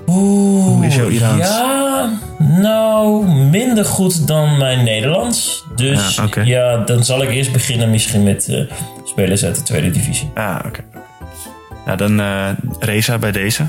Oeh, 0.07 0.65
hoe 0.65 0.87
is 0.87 0.95
jouw 0.95 1.09
Iraans? 1.09 1.49
Ja, 1.49 2.11
nou, 2.39 3.27
minder 3.27 3.85
goed 3.85 4.27
dan 4.27 4.59
mijn 4.59 4.85
Nederlands. 4.85 5.65
Dus 5.77 6.15
ja, 6.15 6.25
okay. 6.25 6.45
ja 6.45 6.77
dan 6.77 7.05
zal 7.05 7.23
ik 7.23 7.31
eerst 7.31 7.53
beginnen 7.53 7.91
misschien 7.91 8.23
met 8.23 8.49
uh, 8.49 8.61
spelers 9.05 9.45
uit 9.45 9.55
de 9.55 9.63
tweede 9.63 9.91
divisie. 9.91 10.31
Ah, 10.35 10.57
oké. 10.59 10.67
Okay. 10.67 10.85
Nou, 11.85 11.97
dan 11.97 12.21
uh, 12.21 12.49
Reza 12.79 13.19
bij 13.19 13.33
deze. 13.33 13.63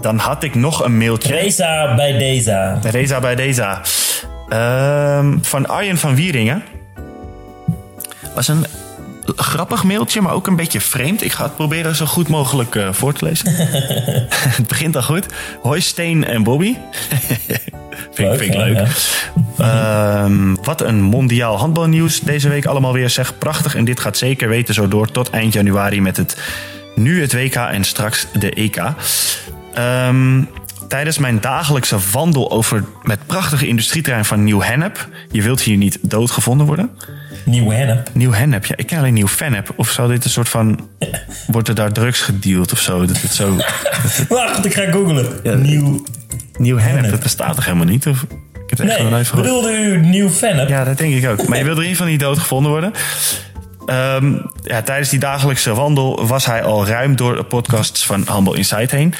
Dan 0.00 0.18
had 0.18 0.42
ik 0.42 0.54
nog 0.54 0.84
een 0.84 0.98
mailtje. 0.98 1.34
Reza 1.34 1.94
bij 1.94 2.18
deze. 2.18 2.74
Reza 2.82 3.20
bij 3.20 3.34
deze. 3.34 3.78
Uh, 4.48 5.26
van 5.40 5.66
Arjen 5.66 5.98
van 5.98 6.14
Wieringen. 6.14 6.62
Was 8.34 8.48
een 8.48 8.64
grappig 9.36 9.84
mailtje, 9.84 10.20
maar 10.20 10.32
ook 10.32 10.46
een 10.46 10.56
beetje 10.56 10.80
vreemd. 10.80 11.24
Ik 11.24 11.32
ga 11.32 11.42
het 11.44 11.56
proberen 11.56 11.94
zo 11.94 12.06
goed 12.06 12.28
mogelijk 12.28 12.74
uh, 12.74 12.92
voor 12.92 13.12
te 13.12 13.24
lezen. 13.24 13.54
het 14.58 14.66
begint 14.68 14.96
al 14.96 15.02
goed. 15.02 15.26
Hoi 15.62 15.80
Steen 15.80 16.24
en 16.24 16.42
Bobby. 16.42 16.74
vind, 18.12 18.28
leuk, 18.28 18.38
vind 18.38 18.54
ik 18.54 18.54
leuk. 18.54 18.86
Ja. 19.56 20.24
Uh, 20.24 20.54
wat 20.62 20.80
een 20.80 21.02
mondiaal 21.02 21.58
handbalnieuws 21.58 22.20
deze 22.20 22.48
week 22.48 22.66
allemaal 22.66 22.92
weer. 22.92 23.10
Zeg 23.10 23.38
prachtig 23.38 23.74
en 23.74 23.84
dit 23.84 24.00
gaat 24.00 24.16
zeker 24.16 24.48
weten 24.48 24.74
zo 24.74 24.88
door 24.88 25.10
tot 25.10 25.30
eind 25.30 25.52
januari 25.52 26.00
met 26.00 26.16
het 26.16 26.36
nu 26.94 27.20
het 27.20 27.32
WK 27.32 27.54
en 27.54 27.84
straks 27.84 28.26
de 28.32 28.50
EK. 28.50 28.82
Um, 29.78 30.48
tijdens 30.88 31.18
mijn 31.18 31.40
dagelijkse 31.40 31.96
wandel 32.12 32.50
over 32.50 32.84
het 33.02 33.26
prachtige 33.26 33.66
industrieterrein 33.66 34.24
van 34.24 34.44
Nieuw-Hennep. 34.44 35.08
Je 35.30 35.42
wilt 35.42 35.60
hier 35.60 35.76
niet 35.76 35.98
doodgevonden 36.00 36.66
worden. 36.66 36.90
Nieuw-Hennep? 37.44 38.10
Nieuw-Hennep, 38.12 38.66
ja. 38.66 38.76
Ik 38.76 38.86
ken 38.86 38.98
alleen 38.98 39.14
Nieuw-Vennep. 39.14 39.72
Of 39.76 39.90
zou 39.90 40.08
dit 40.08 40.24
een 40.24 40.30
soort 40.30 40.48
van... 40.48 40.88
wordt 41.46 41.68
er 41.68 41.74
daar 41.74 41.92
drugs 41.92 42.20
gedeeld 42.20 42.72
of 42.72 42.78
zo? 42.80 43.06
Dat 43.06 43.20
het 43.20 43.32
zo... 43.34 43.56
Wacht, 44.28 44.64
ik 44.64 44.74
ga 44.74 44.90
googlen. 44.90 45.26
Ja, 45.42 45.54
Nieuw... 45.54 46.04
Nieuw-Hennep, 46.58 47.10
dat 47.10 47.20
bestaat 47.22 47.54
toch 47.54 47.64
helemaal 47.64 47.86
niet? 47.86 48.06
Of... 48.06 48.22
Ik 48.22 48.70
heb 48.70 48.78
het 48.78 48.88
echt 48.88 49.10
Nee, 49.10 49.24
gehoord. 49.24 49.42
bedoelde 49.46 49.72
u 49.72 49.96
nieuw 50.00 50.28
fan? 50.28 50.68
Ja, 50.68 50.84
dat 50.84 50.98
denk 50.98 51.14
ik 51.14 51.28
ook. 51.30 51.48
Maar 51.48 51.58
je 51.58 51.64
wil 51.64 51.72
er 51.76 51.82
in 51.82 51.88
ieder 51.88 51.96
geval 51.96 52.06
niet 52.12 52.20
doodgevonden 52.20 52.70
worden. 52.70 52.92
Ehm, 53.86 54.32
ja, 54.62 54.82
tijdens 54.82 55.08
die 55.08 55.18
dagelijkse 55.18 55.74
wandel 55.74 56.26
was 56.26 56.46
hij 56.46 56.62
al 56.62 56.86
ruim 56.86 57.16
door 57.16 57.36
de 57.36 57.42
podcasts 57.44 58.06
van 58.06 58.26
Humble 58.32 58.56
Insight 58.56 58.90
heen. 58.90 59.14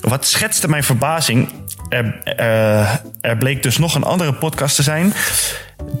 Wat 0.00 0.26
schetste 0.26 0.68
mijn 0.68 0.84
verbazing. 0.84 1.48
Er, 1.88 2.20
eh, 2.24 2.94
er 3.20 3.36
bleek 3.38 3.62
dus 3.62 3.78
nog 3.78 3.94
een 3.94 4.02
andere 4.04 4.32
podcast 4.32 4.76
te 4.76 4.82
zijn. 4.82 5.12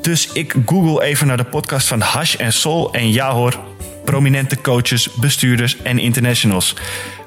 Dus 0.00 0.32
ik 0.32 0.54
google 0.66 1.02
even 1.02 1.26
naar 1.26 1.36
de 1.36 1.44
podcast 1.44 1.88
van 1.88 2.00
Hash 2.00 2.34
en 2.34 2.52
Sol. 2.52 2.92
En 2.92 3.12
ja 3.12 3.32
hoor, 3.32 3.58
prominente 4.04 4.60
coaches, 4.60 5.14
bestuurders 5.14 5.76
en 5.82 5.98
internationals. 5.98 6.76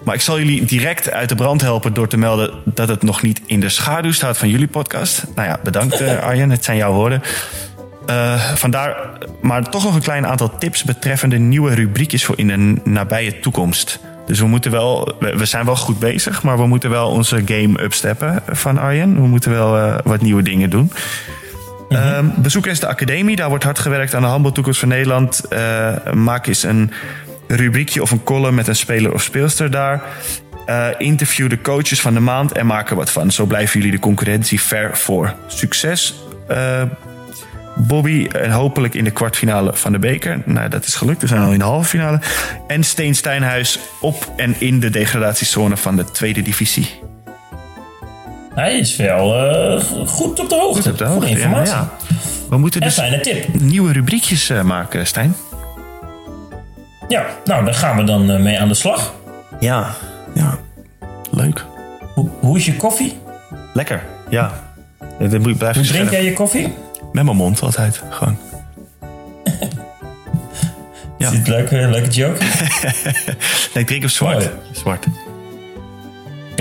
Maar 0.04 0.16
ik 0.16 0.22
zal 0.22 0.38
jullie 0.38 0.66
direct 0.66 1.12
uit 1.12 1.30
de 1.30 1.36
brand 1.36 1.62
helpen 1.62 1.94
door 1.94 2.08
te 2.08 2.18
melden 2.18 2.52
dat 2.66 2.88
het 2.88 3.04
nog 3.04 3.22
niet 3.22 3.42
in 3.46 3.60
de 3.60 3.70
schaduw 3.70 4.12
staat 4.12 4.38
van 4.38 4.50
jullie 4.50 4.68
podcast. 4.68 5.26
Nou 5.36 5.48
ja, 5.48 5.60
bedankt 5.64 6.02
eh, 6.02 6.20
Arjen, 6.28 6.50
het 6.50 6.64
zijn 6.64 6.78
jouw 6.78 6.94
woorden. 6.94 7.22
Eh, 8.06 8.40
vandaar 8.56 8.96
maar 9.42 9.70
toch 9.70 9.84
nog 9.84 9.96
een 9.96 10.02
klein 10.02 10.28
aantal 10.28 10.58
tips 10.58 10.84
betreffende 10.84 11.38
nieuwe 11.38 11.74
rubriekjes 11.74 12.26
voor 12.26 12.38
in 12.38 12.48
de 12.48 12.90
nabije 12.90 13.40
toekomst. 13.40 14.00
Dus 14.26 14.40
we 14.40 14.48
moeten 14.48 14.72
wel, 14.72 15.16
we 15.20 15.38
we 15.38 15.46
zijn 15.46 15.66
wel 15.66 15.76
goed 15.76 16.00
bezig, 16.00 16.44
maar 16.44 16.58
we 16.58 16.68
moeten 16.68 16.90
wel 16.90 17.10
onze 17.10 17.42
game 17.46 17.84
upsteppen 17.84 18.44
van 18.48 18.78
Arjen. 18.78 19.16
We 19.16 19.28
moeten 19.28 19.52
wel 19.52 19.78
eh, 19.78 19.98
wat 20.04 20.22
nieuwe 20.22 20.44
dingen 20.44 20.70
doen. 20.70 20.92
Ehm, 21.92 22.26
bezoek 22.38 22.66
eens 22.66 22.80
de 22.80 22.88
academie, 22.88 23.36
daar 23.36 23.50
wordt 23.50 23.64
hard 23.64 23.80
gewerkt 23.80 24.14
aan 24.14 24.22
de 24.22 24.28
handbaltoekomst 24.28 24.80
van 24.80 24.90
Nederland. 24.90 25.44
Eh, 25.50 26.12
maak 26.14 26.48
eens 26.48 26.64
een 26.64 26.92
rubriekje 27.48 28.02
of 28.02 28.12
een 28.12 28.24
column 28.24 28.56
met 28.56 28.68
een 28.68 28.76
speler 28.76 29.14
of 29.14 29.22
speelster 29.22 29.72
daar. 29.72 30.02
Eh, 30.66 30.88
interview 30.98 31.50
de 31.50 31.62
coaches 31.62 32.02
van 32.02 32.14
de 32.14 32.20
maand 32.20 32.52
en 32.52 32.66
maak 32.66 32.90
er 32.90 32.96
wat 32.96 33.12
van. 33.12 33.32
Zo 33.32 33.46
blijven 33.46 33.80
jullie 33.80 33.96
de 33.96 34.02
concurrentie 34.02 34.62
ver 34.62 34.98
voor. 34.98 35.34
Succes, 35.48 36.16
eh, 36.48 36.82
Bobby. 37.76 38.28
En 38.28 38.52
hopelijk 38.52 38.94
in 38.94 39.04
de 39.04 39.12
kwartfinale 39.12 39.74
van 39.74 39.92
de 39.92 40.00
beker. 40.00 40.42
Nou, 40.46 40.70
dat 40.70 40.86
is 40.86 40.96
gelukt. 40.96 41.22
We 41.22 41.28
zijn 41.28 41.42
al 41.42 41.52
in 41.52 41.60
de 41.60 41.66
halve 41.66 41.90
finale. 41.90 42.20
En 42.68 42.84
Steen 42.84 43.16
Stijnhuis 43.16 43.80
op 44.02 44.34
en 44.38 44.56
in 44.60 44.80
de 44.80 44.90
degradatiezone 44.90 45.78
van 45.78 45.96
de 45.96 46.04
tweede 46.04 46.42
divisie. 46.42 47.00
Hij 48.54 48.78
is 48.80 48.96
wel 48.96 49.36
eh, 49.50 49.82
goed 50.08 50.40
op 50.40 50.50
de 50.50 50.56
hoogte. 50.56 50.90
Op 50.90 50.98
de 50.98 51.06
Goede 51.06 51.06
hoogte, 51.06 51.30
informatie. 51.30 51.74
ja. 51.74 51.90
We 52.50 52.58
moeten 52.58 52.82
En 52.82 52.88
dus 52.88 52.96
fijne 52.98 53.20
tip. 53.20 53.48
nieuwe 53.62 53.92
rubriekjes 53.92 54.50
eh, 54.50 54.62
maken, 54.62 55.08
Stijn. 55.08 55.36
Ja, 57.08 57.26
nou, 57.46 57.66
daar 57.66 57.74
gaan 57.74 57.98
we 57.98 58.04
dan 58.04 58.32
eh, 58.32 58.40
mee 58.40 58.60
aan 58.60 58.68
de 58.68 58.74
slag. 58.74 59.14
Ja, 59.60 59.90
ja. 60.34 60.58
Leuk. 61.32 61.66
Hoe, 62.16 62.30
hoe 62.40 62.58
is 62.58 62.66
je 62.66 62.76
koffie? 62.76 63.18
Lekker, 63.74 64.04
ja. 64.30 64.52
Dat 65.20 65.40
moet 65.40 65.58
blijven 65.58 65.82
Hoe 65.84 65.92
drink 65.92 66.10
jij 66.12 66.24
je 66.24 66.34
koffie? 66.34 66.74
Met 67.12 67.24
mijn 67.24 67.38
mond 67.38 67.62
altijd, 67.62 68.02
gewoon. 68.10 68.38
Ja. 71.18 71.26
Is 71.32 71.38
dit 71.38 71.48
leuke, 71.48 71.76
leuke 71.76 72.10
joke? 72.10 72.38
Nee, 73.74 73.84
ik 73.84 73.88
drink 73.88 74.02
hem 74.02 74.10
zwart. 74.12 74.38
Mooi. 74.38 74.50
Zwart. 74.72 75.06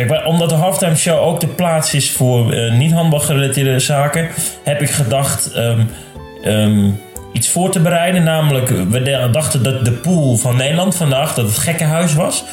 Kijk, 0.07 0.27
omdat 0.27 0.49
de 0.49 0.55
halftime 0.55 0.97
show 0.97 1.19
ook 1.19 1.41
de 1.41 1.47
plaats 1.47 1.95
is 1.95 2.11
voor 2.11 2.53
eh, 2.53 2.73
niet 2.73 2.93
handbalgerelateerde 2.93 3.79
zaken, 3.79 4.29
heb 4.65 4.83
ik 4.83 4.91
gedacht 4.91 5.53
ehm, 5.53 5.81
ehm, 6.43 6.91
iets 7.33 7.49
voor 7.49 7.71
te 7.71 7.81
bereiden. 7.81 8.23
Namelijk, 8.23 8.69
we 8.69 9.29
dachten 9.33 9.63
dat 9.63 9.85
de 9.85 9.93
pool 9.93 10.37
van 10.37 10.57
Nederland 10.57 10.97
vandaag, 10.97 11.35
dat 11.35 11.47
het 11.47 11.59
gekkenhuis 11.59 12.15
was. 12.15 12.45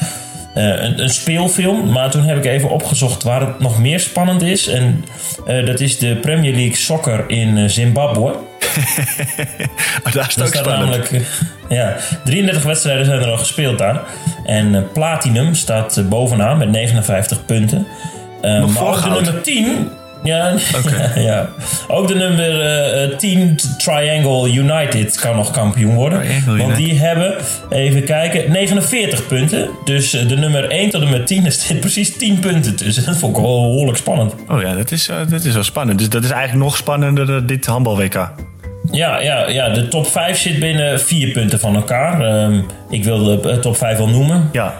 Eh, 0.54 0.64
een, 0.64 1.02
een 1.02 1.10
speelfilm, 1.10 1.92
maar 1.92 2.10
toen 2.10 2.22
heb 2.22 2.36
ik 2.36 2.44
even 2.44 2.70
opgezocht 2.70 3.22
waar 3.22 3.40
het 3.40 3.58
nog 3.58 3.78
meer 3.78 4.00
spannend 4.00 4.42
is. 4.42 4.66
En 4.66 5.04
eh, 5.46 5.66
dat 5.66 5.80
is 5.80 5.98
de 5.98 6.16
Premier 6.16 6.52
League 6.54 6.76
Soccer 6.76 7.24
in 7.26 7.70
Zimbabwe. 7.70 8.20
Oh, 8.22 8.34
daar 10.12 10.28
is 10.28 10.34
het 10.34 10.44
ook 10.44 10.48
staat 10.48 10.48
spannend. 10.48 10.66
namelijk 10.66 11.26
ja, 11.68 11.96
33 12.24 12.62
wedstrijden 12.62 13.04
zijn 13.04 13.20
er 13.20 13.30
al 13.30 13.38
gespeeld 13.38 13.78
daar. 13.78 14.00
En 14.44 14.74
eh, 14.74 14.82
Platinum 14.92 15.54
staat 15.54 15.96
eh, 15.96 16.04
bovenaan 16.04 16.58
met 16.58 16.70
59 16.70 17.44
punten. 17.44 17.86
Eh, 18.40 18.66
maar 18.66 18.82
ook 18.82 19.02
de 19.02 19.08
nummer 19.08 19.42
10. 19.42 19.90
Ja, 20.22 20.54
ja, 21.14 21.20
ja. 21.20 21.48
Ook 21.88 22.08
de 22.08 22.14
nummer 22.14 22.60
eh, 22.60 23.16
10 23.16 23.58
Triangle 23.78 24.52
United 24.52 25.20
kan 25.20 25.36
nog 25.36 25.50
kampioen 25.50 25.94
worden. 25.94 26.20
Triangle 26.20 26.56
want 26.56 26.60
United. 26.62 26.76
die 26.76 26.98
hebben, 26.98 27.34
even 27.70 28.04
kijken, 28.04 28.52
49 28.52 29.26
punten. 29.26 29.68
Dus 29.84 30.10
de 30.10 30.36
nummer 30.36 30.70
1 30.70 30.90
tot 30.90 31.02
en 31.02 31.10
met 31.10 31.26
10 31.26 31.44
er 31.44 31.52
zit 31.52 31.80
precies 31.80 32.16
10 32.16 32.38
punten 32.38 32.76
tussen. 32.76 33.04
Dat 33.04 33.16
vond 33.16 33.36
ik 33.36 33.42
wel 33.42 33.60
behoorlijk 33.60 33.98
spannend. 33.98 34.34
Oh 34.48 34.60
ja, 34.60 34.74
dat 34.74 34.90
is, 34.90 35.10
dat 35.28 35.44
is 35.44 35.54
wel 35.54 35.62
spannend. 35.62 35.98
Dus 35.98 36.08
dat 36.08 36.24
is 36.24 36.30
eigenlijk 36.30 36.64
nog 36.64 36.76
spannender 36.76 37.26
dan 37.26 37.46
dit 37.46 37.66
handbal-WK. 37.66 38.30
Ja, 38.90 39.18
ja, 39.20 39.48
ja, 39.48 39.68
de 39.68 39.88
top 39.88 40.06
5 40.06 40.38
zit 40.38 40.58
binnen 40.60 41.00
4 41.00 41.30
punten 41.32 41.60
van 41.60 41.74
elkaar. 41.74 42.20
Ehm, 42.20 42.60
ik 42.90 43.04
wil 43.04 43.24
de 43.40 43.58
top 43.60 43.76
5 43.76 43.96
wel 43.98 44.08
noemen. 44.08 44.48
Ja. 44.52 44.74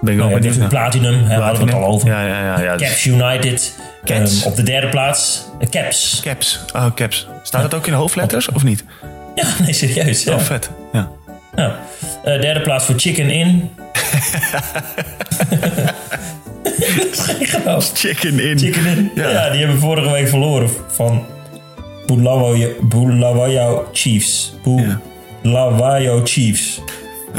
Ben 0.00 0.14
ik 0.20 0.30
Ja, 0.30 0.38
dus 0.38 0.56
naar. 0.56 0.68
Platinum, 0.68 1.24
hè, 1.24 1.34
hadden 1.40 1.64
we 1.66 1.72
het 1.72 1.82
al 1.82 1.88
over. 1.88 2.08
Ja, 2.08 2.26
ja, 2.26 2.40
ja. 2.44 2.60
ja. 2.60 2.76
Dus- 2.76 2.88
Caps 2.88 3.04
United. 3.04 3.78
Cats. 4.04 4.38
ehm, 4.40 4.48
op 4.50 4.56
de 4.56 4.62
derde 4.62 4.88
plaats. 4.88 5.44
eh, 5.60 5.68
Caps. 5.68 6.20
Caps. 6.24 6.60
Oh, 6.74 6.86
caps. 6.94 7.28
Staat 7.42 7.62
het 7.62 7.74
ook 7.74 7.86
in 7.86 7.92
hoofdletters 7.92 8.48
of 8.52 8.64
niet? 8.64 8.84
Ja, 9.34 9.44
nee, 9.64 9.72
serieus. 9.72 10.26
Oh, 10.28 10.38
vet. 10.38 10.70
Ja. 10.92 11.08
Ja. 11.56 11.76
Eh, 12.24 12.40
derde 12.40 12.60
plaats 12.60 12.84
voor 12.84 12.94
Chicken 12.98 13.30
In. 13.30 13.70
Dat 16.62 17.12
is 17.12 17.18
geen 17.36 17.46
grap. 17.46 17.82
Chicken 17.94 18.40
in. 18.50 18.58
Chicken 18.58 18.86
In. 18.86 19.10
Ja. 19.14 19.50
Die 19.50 19.60
hebben 19.60 19.78
vorige 19.78 20.10
week 20.10 20.28
verloren 20.28 20.70
van 20.92 21.26
Bulawayo 22.16 23.88
Chiefs. 23.92 24.54
Bulawayo 25.42 26.20
Chiefs. 26.24 26.80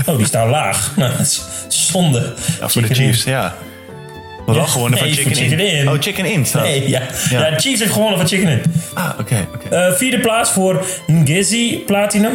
Oh, 0.06 0.18
die 0.18 0.26
staan 0.26 0.50
laag. 0.50 0.92
Nou, 0.98 1.12
zonde. 1.68 2.34
Ja, 2.60 2.70
voor 2.70 2.82
de 2.82 2.88
Chicken. 2.88 3.06
Chiefs, 3.06 3.24
ja. 3.24 3.56
Maar 4.46 4.56
wel 4.56 4.66
gewonnen 4.66 4.98
van 5.00 5.08
Nee, 5.08 5.16
Chicken, 5.16 5.36
voor 5.36 5.44
Chicken 5.44 5.68
In. 5.68 5.90
Oh, 5.90 5.96
Chicken 6.00 6.26
In 6.26 6.46
staat. 6.46 6.64
Nee, 6.64 6.90
ja. 6.90 7.02
Ja. 7.30 7.48
Ja. 7.48 7.60
Chiefs 7.60 7.80
heeft 7.80 7.92
gewonnen 7.92 8.18
van 8.18 8.28
Chicken 8.28 8.50
In. 8.50 8.62
Ah, 8.94 9.10
oké. 9.20 9.48
Eh, 9.70 9.92
vierde 9.92 10.20
plaats 10.20 10.52
voor 10.52 10.86
Ngezi 11.08 11.84
Platinum. 11.86 12.34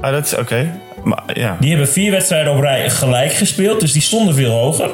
Ah, 0.00 0.12
dat 0.12 0.26
is 0.26 0.36
oké. 0.36 0.80
Maar 1.04 1.22
ja. 1.32 1.56
Die 1.60 1.70
hebben 1.70 1.88
vier 1.88 2.10
wedstrijden 2.10 2.52
op 2.52 2.60
rij 2.60 2.90
gelijk 2.90 3.32
gespeeld, 3.32 3.80
dus 3.80 3.92
die 3.92 4.02
stonden 4.02 4.34
veel 4.34 4.50
hoger. 4.50 4.90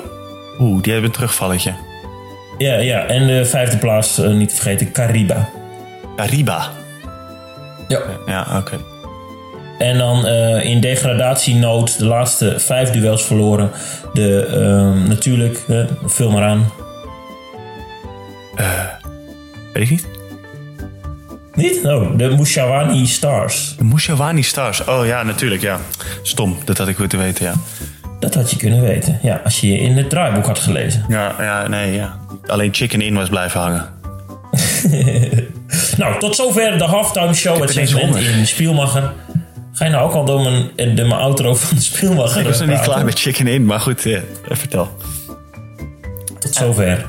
Oeh, 0.58 0.82
die 0.82 0.92
hebben 0.92 1.10
een 1.10 1.16
terugvalletje. 1.16 1.74
Ja, 2.58 2.74
ja. 2.74 3.06
En 3.06 3.26
de 3.26 3.44
vijfde 3.44 3.76
plaats, 3.76 4.18
eh, 4.18 4.30
niet 4.30 4.48
te 4.48 4.54
vergeten, 4.54 4.92
Cariba. 4.92 5.48
Ariba. 6.16 6.70
Ja. 7.88 8.00
Ja, 8.26 8.46
oké. 8.58 8.76
En 9.78 9.98
dan 9.98 10.26
eh, 10.26 10.64
in 10.64 10.80
degradatienood 10.80 11.98
de 11.98 12.04
laatste 12.04 12.54
vijf 12.58 12.90
duels 12.90 13.24
verloren. 13.24 13.70
De, 14.12 14.46
ehm, 14.46 15.08
natuurlijk, 15.08 15.62
eh, 15.68 15.84
vul 16.04 16.30
maar 16.30 16.42
aan. 16.44 16.72
Weet 19.72 19.82
ik 19.82 19.90
niet. 19.90 20.06
Niet? 21.54 21.84
Oh, 21.84 22.18
de 22.18 22.28
Mushawani 22.28 23.06
Stars. 23.06 23.74
De 23.76 23.84
Mushawani 23.84 24.42
Stars. 24.42 24.84
Oh 24.84 25.06
ja, 25.06 25.22
natuurlijk, 25.22 25.62
ja. 25.62 25.78
Stom, 26.22 26.56
dat 26.64 26.78
had 26.78 26.88
ik 26.88 26.98
moeten 26.98 27.18
weten, 27.18 27.44
ja. 27.46 27.52
Dat 28.20 28.34
had 28.34 28.50
je 28.50 28.56
kunnen 28.56 28.80
weten. 28.80 29.18
Ja, 29.22 29.40
als 29.44 29.60
je 29.60 29.78
in 29.78 29.96
het 29.96 30.10
draaiboek 30.10 30.46
had 30.46 30.58
gelezen. 30.58 31.04
Ja, 31.08 31.34
ja, 31.38 31.68
nee, 31.68 31.92
ja. 31.92 32.18
Alleen 32.46 32.74
Chicken 32.74 33.00
In 33.00 33.14
was 33.14 33.28
blijven 33.28 33.60
hangen. 33.60 33.88
Nou, 35.96 36.18
tot 36.18 36.36
zover 36.36 36.78
de 36.78 36.84
halftime 36.84 37.34
show. 37.34 37.60
Het 37.60 37.70
segment 37.70 38.16
in 38.16 38.46
Spielmacher. 38.46 39.12
Ga 39.72 39.84
je 39.84 39.90
nou 39.90 40.08
ook 40.08 40.14
al 40.14 40.24
door 40.24 40.42
mijn, 40.42 40.70
eh, 40.76 40.96
de, 40.96 41.04
mijn 41.04 41.20
outro 41.20 41.54
van 41.54 41.76
de 41.76 41.82
Spielmacher 41.82 42.40
Ik 42.40 42.46
was 42.46 42.58
nog 42.58 42.68
niet 42.68 42.80
klaar 42.80 43.04
met 43.04 43.18
Chicken 43.18 43.46
In, 43.46 43.64
maar 43.64 43.80
goed, 43.80 44.02
ja, 44.02 44.20
vertel. 44.48 44.88
Tot 46.38 46.54
zover. 46.54 47.06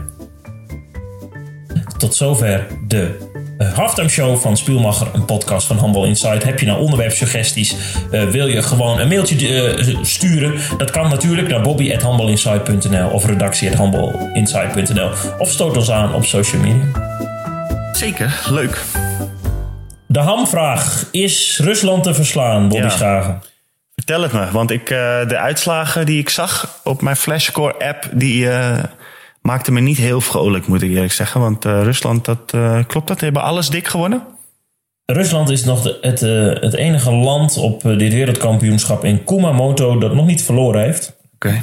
Tot 1.98 2.16
zover 2.16 2.68
de 2.88 3.18
eh, 3.58 3.74
halftime 3.74 4.10
show 4.10 4.38
van 4.38 4.58
Spielmacher, 4.58 5.08
een 5.14 5.26
podcast 5.26 5.68
van 5.68 5.78
Handbal 5.78 6.06
Insight. 6.06 6.44
Heb 6.44 6.60
je 6.60 6.66
nou 6.66 6.80
onderwerpsuggesties? 6.80 7.76
Eh, 8.12 8.24
wil 8.30 8.48
je 8.48 8.62
gewoon 8.62 9.00
een 9.00 9.08
mailtje 9.08 9.98
sturen? 10.02 10.54
Dat 10.78 10.92
kan 10.92 11.10
natuurlijk 11.10 11.48
naar 11.48 11.62
bobby.handbalinsight.nl 11.62 13.10
of 13.10 13.26
redactie.handbalinsight.nl 13.26 15.10
of 15.38 15.52
stoot 15.52 15.78
ons 15.78 15.92
aan 15.92 16.14
op 16.14 16.26
social 16.26 16.62
media. 16.62 17.17
Zeker, 17.98 18.42
leuk. 18.50 18.84
De 20.08 20.20
hamvraag. 20.20 21.08
Is 21.12 21.60
Rusland 21.64 22.04
te 22.04 22.14
verslaan, 22.14 22.68
Bobby 22.68 22.84
Ja. 22.84 22.90
Schagen? 22.90 23.42
Vertel 23.96 24.22
het 24.22 24.32
me, 24.34 24.52
want 24.52 24.72
ik, 24.72 24.90
eh, 24.90 25.28
de 25.28 25.38
uitslagen 25.38 26.06
die 26.06 26.20
ik 26.20 26.30
zag 26.30 26.80
op 26.84 27.02
mijn 27.02 27.16
Flashscore-app... 27.16 28.10
die 28.14 28.50
eh, 28.50 28.84
maakten 29.42 29.74
me 29.74 29.80
niet 29.80 29.98
heel 29.98 30.22
vrolijk, 30.22 30.68
moet 30.68 30.82
ik 30.82 30.90
eerlijk 30.90 31.14
zeggen. 31.14 31.42
Want 31.42 31.66
eh, 31.66 31.82
Rusland, 31.84 32.26
dat, 32.26 32.54
eh, 32.54 32.80
klopt 32.88 33.08
dat? 33.08 33.20
Die 33.20 33.26
hebben 33.26 33.44
alles 33.44 33.70
dik 33.70 33.88
gewonnen? 33.88 34.24
Rusland 35.06 35.50
is 35.50 35.64
nog 35.64 35.82
de, 35.82 35.98
het, 36.02 36.22
eh, 36.22 36.62
het 36.64 36.74
enige 36.74 37.12
land 37.12 37.58
op 37.58 37.82
dit 37.82 38.14
wereldkampioenschap 38.14 39.04
in 39.04 39.24
Kumamoto 39.24 39.98
dat 39.98 40.14
nog 40.14 40.26
niet 40.26 40.44
verloren 40.44 40.82
heeft. 40.82 41.16
Oké. 41.36 41.62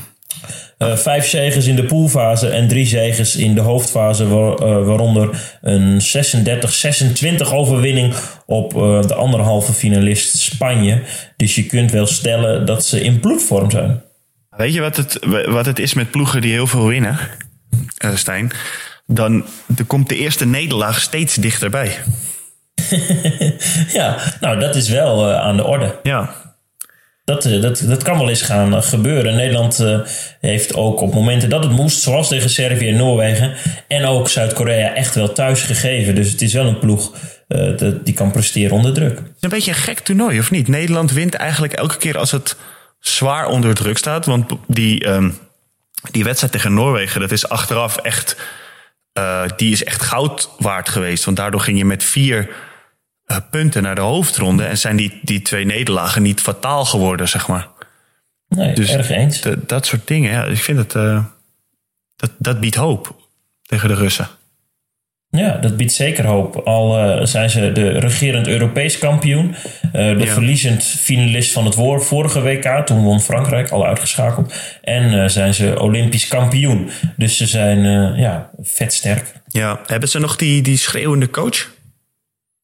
Uh, 0.78 0.96
vijf 0.96 1.28
zegens 1.28 1.66
in 1.66 1.76
de 1.76 1.84
poolfase 1.84 2.48
en 2.48 2.68
drie 2.68 2.86
zegens 2.86 3.36
in 3.36 3.54
de 3.54 3.60
hoofdfase, 3.60 4.28
waar, 4.28 4.52
uh, 4.52 4.86
waaronder 4.86 5.56
een 5.60 6.00
36-26 7.46 7.52
overwinning 7.52 8.14
op 8.46 8.74
uh, 8.74 9.02
de 9.02 9.14
anderhalve 9.14 9.72
finalist 9.72 10.38
Spanje. 10.38 11.02
Dus 11.36 11.54
je 11.54 11.66
kunt 11.66 11.90
wel 11.90 12.06
stellen 12.06 12.66
dat 12.66 12.84
ze 12.84 13.00
in 13.00 13.20
bloedvorm 13.20 13.70
zijn. 13.70 14.02
Weet 14.50 14.74
je 14.74 14.80
wat 14.80 14.96
het, 14.96 15.18
wat 15.46 15.66
het 15.66 15.78
is 15.78 15.94
met 15.94 16.10
ploegen 16.10 16.40
die 16.40 16.52
heel 16.52 16.66
veel 16.66 16.86
winnen, 16.86 17.18
Stijn? 18.14 18.50
Dan 19.06 19.44
er 19.76 19.84
komt 19.84 20.08
de 20.08 20.16
eerste 20.16 20.46
nederlaag 20.46 21.00
steeds 21.00 21.34
dichterbij. 21.34 21.96
ja, 23.92 24.18
nou 24.40 24.58
dat 24.58 24.74
is 24.74 24.88
wel 24.88 25.32
aan 25.32 25.56
de 25.56 25.64
orde. 25.64 25.98
Ja, 26.02 26.43
dat, 27.24 27.44
eh, 27.44 27.60
dat, 27.60 27.84
dat 27.86 28.02
kan 28.02 28.18
wel 28.18 28.28
eens 28.28 28.42
gaan 28.42 28.74
eh, 28.74 28.82
gebeuren. 28.82 29.36
Nederland 29.36 29.80
uh, 29.80 29.98
heeft 30.40 30.74
ook 30.74 31.00
op 31.00 31.14
momenten 31.14 31.48
dat 31.48 31.64
het 31.64 31.72
moest, 31.72 32.00
zoals 32.00 32.28
tegen 32.28 32.50
Servië 32.50 32.88
en 32.88 32.96
Noorwegen 32.96 33.54
en 33.88 34.04
ook 34.04 34.28
Zuid-Korea, 34.28 34.94
echt 34.94 35.14
wel 35.14 35.32
thuis 35.32 35.62
gegeven. 35.62 36.14
Dus 36.14 36.30
het 36.30 36.42
is 36.42 36.52
wel 36.52 36.66
een 36.66 36.78
ploeg 36.78 37.12
die 38.04 38.14
kan 38.14 38.30
presteren 38.30 38.76
onder 38.76 38.92
druk. 38.92 39.20
Een 39.40 39.48
beetje 39.48 39.70
een 39.70 39.76
gek 39.76 39.98
toernooi, 39.98 40.38
of 40.38 40.50
niet? 40.50 40.68
Nederland 40.68 41.12
wint 41.12 41.34
eigenlijk 41.34 41.72
elke 41.72 41.96
keer 41.96 42.18
als 42.18 42.30
het 42.30 42.56
zwaar 43.00 43.46
onder 43.46 43.74
druk 43.74 43.98
staat. 43.98 44.26
Want 44.26 44.52
die, 44.66 45.08
um, 45.08 45.38
die 46.10 46.24
wedstrijd 46.24 46.52
tegen 46.52 46.74
Noorwegen, 46.74 47.20
dat 47.20 47.30
is 47.30 47.48
achteraf 47.48 47.96
echt, 47.96 48.36
die 49.56 49.72
is 49.72 49.84
echt 49.84 50.02
goud 50.02 50.50
waard 50.58 50.88
geweest. 50.88 51.24
Want 51.24 51.36
daardoor 51.36 51.60
ging 51.60 51.78
je 51.78 51.84
met 51.84 52.04
vier 52.04 52.48
uh, 53.26 53.36
punten 53.50 53.82
naar 53.82 53.94
de 53.94 54.00
hoofdronde. 54.00 54.64
En 54.64 54.78
zijn 54.78 54.96
die, 54.96 55.20
die 55.22 55.42
twee 55.42 55.64
nederlagen 55.64 56.22
niet 56.22 56.40
fataal 56.40 56.84
geworden, 56.84 57.28
zeg 57.28 57.48
maar. 57.48 57.68
Nee, 58.48 58.74
dus 58.74 58.92
erg 58.92 59.10
eens. 59.10 59.42
dat 59.66 59.86
soort 59.86 60.06
dingen, 60.06 60.30
ja, 60.30 60.44
ik 60.44 60.62
vind 60.62 60.78
het. 60.78 60.94
Uh, 60.94 61.24
dat, 62.16 62.30
dat 62.38 62.60
biedt 62.60 62.74
hoop 62.74 63.16
tegen 63.62 63.88
de 63.88 63.94
Russen. 63.94 64.28
Ja, 65.36 65.56
dat 65.56 65.76
biedt 65.76 65.92
zeker 65.92 66.26
hoop. 66.26 66.56
Al 66.56 66.98
uh, 66.98 67.24
zijn 67.24 67.50
ze 67.50 67.72
de 67.72 67.98
regerend 67.98 68.48
Europees 68.48 68.98
kampioen. 68.98 69.54
Uh, 69.84 69.92
de 69.92 70.24
ja. 70.24 70.32
verliezend 70.32 70.84
finalist 70.84 71.52
van 71.52 71.64
het 71.64 71.74
woord 71.74 72.04
vorige 72.04 72.42
WK. 72.42 72.86
Toen 72.86 73.02
won 73.02 73.20
Frankrijk, 73.20 73.70
al 73.70 73.86
uitgeschakeld. 73.86 74.54
En 74.82 75.12
uh, 75.12 75.28
zijn 75.28 75.54
ze 75.54 75.80
Olympisch 75.80 76.28
kampioen. 76.28 76.90
Dus 77.16 77.36
ze 77.36 77.46
zijn 77.46 77.82
ja, 78.16 78.50
vet 78.62 78.92
sterk. 78.92 79.32
Ja, 79.48 79.80
hebben 79.86 80.08
ze 80.08 80.18
nog 80.18 80.36
die, 80.36 80.62
die 80.62 80.76
schreeuwende 80.76 81.30
coach? 81.30 81.73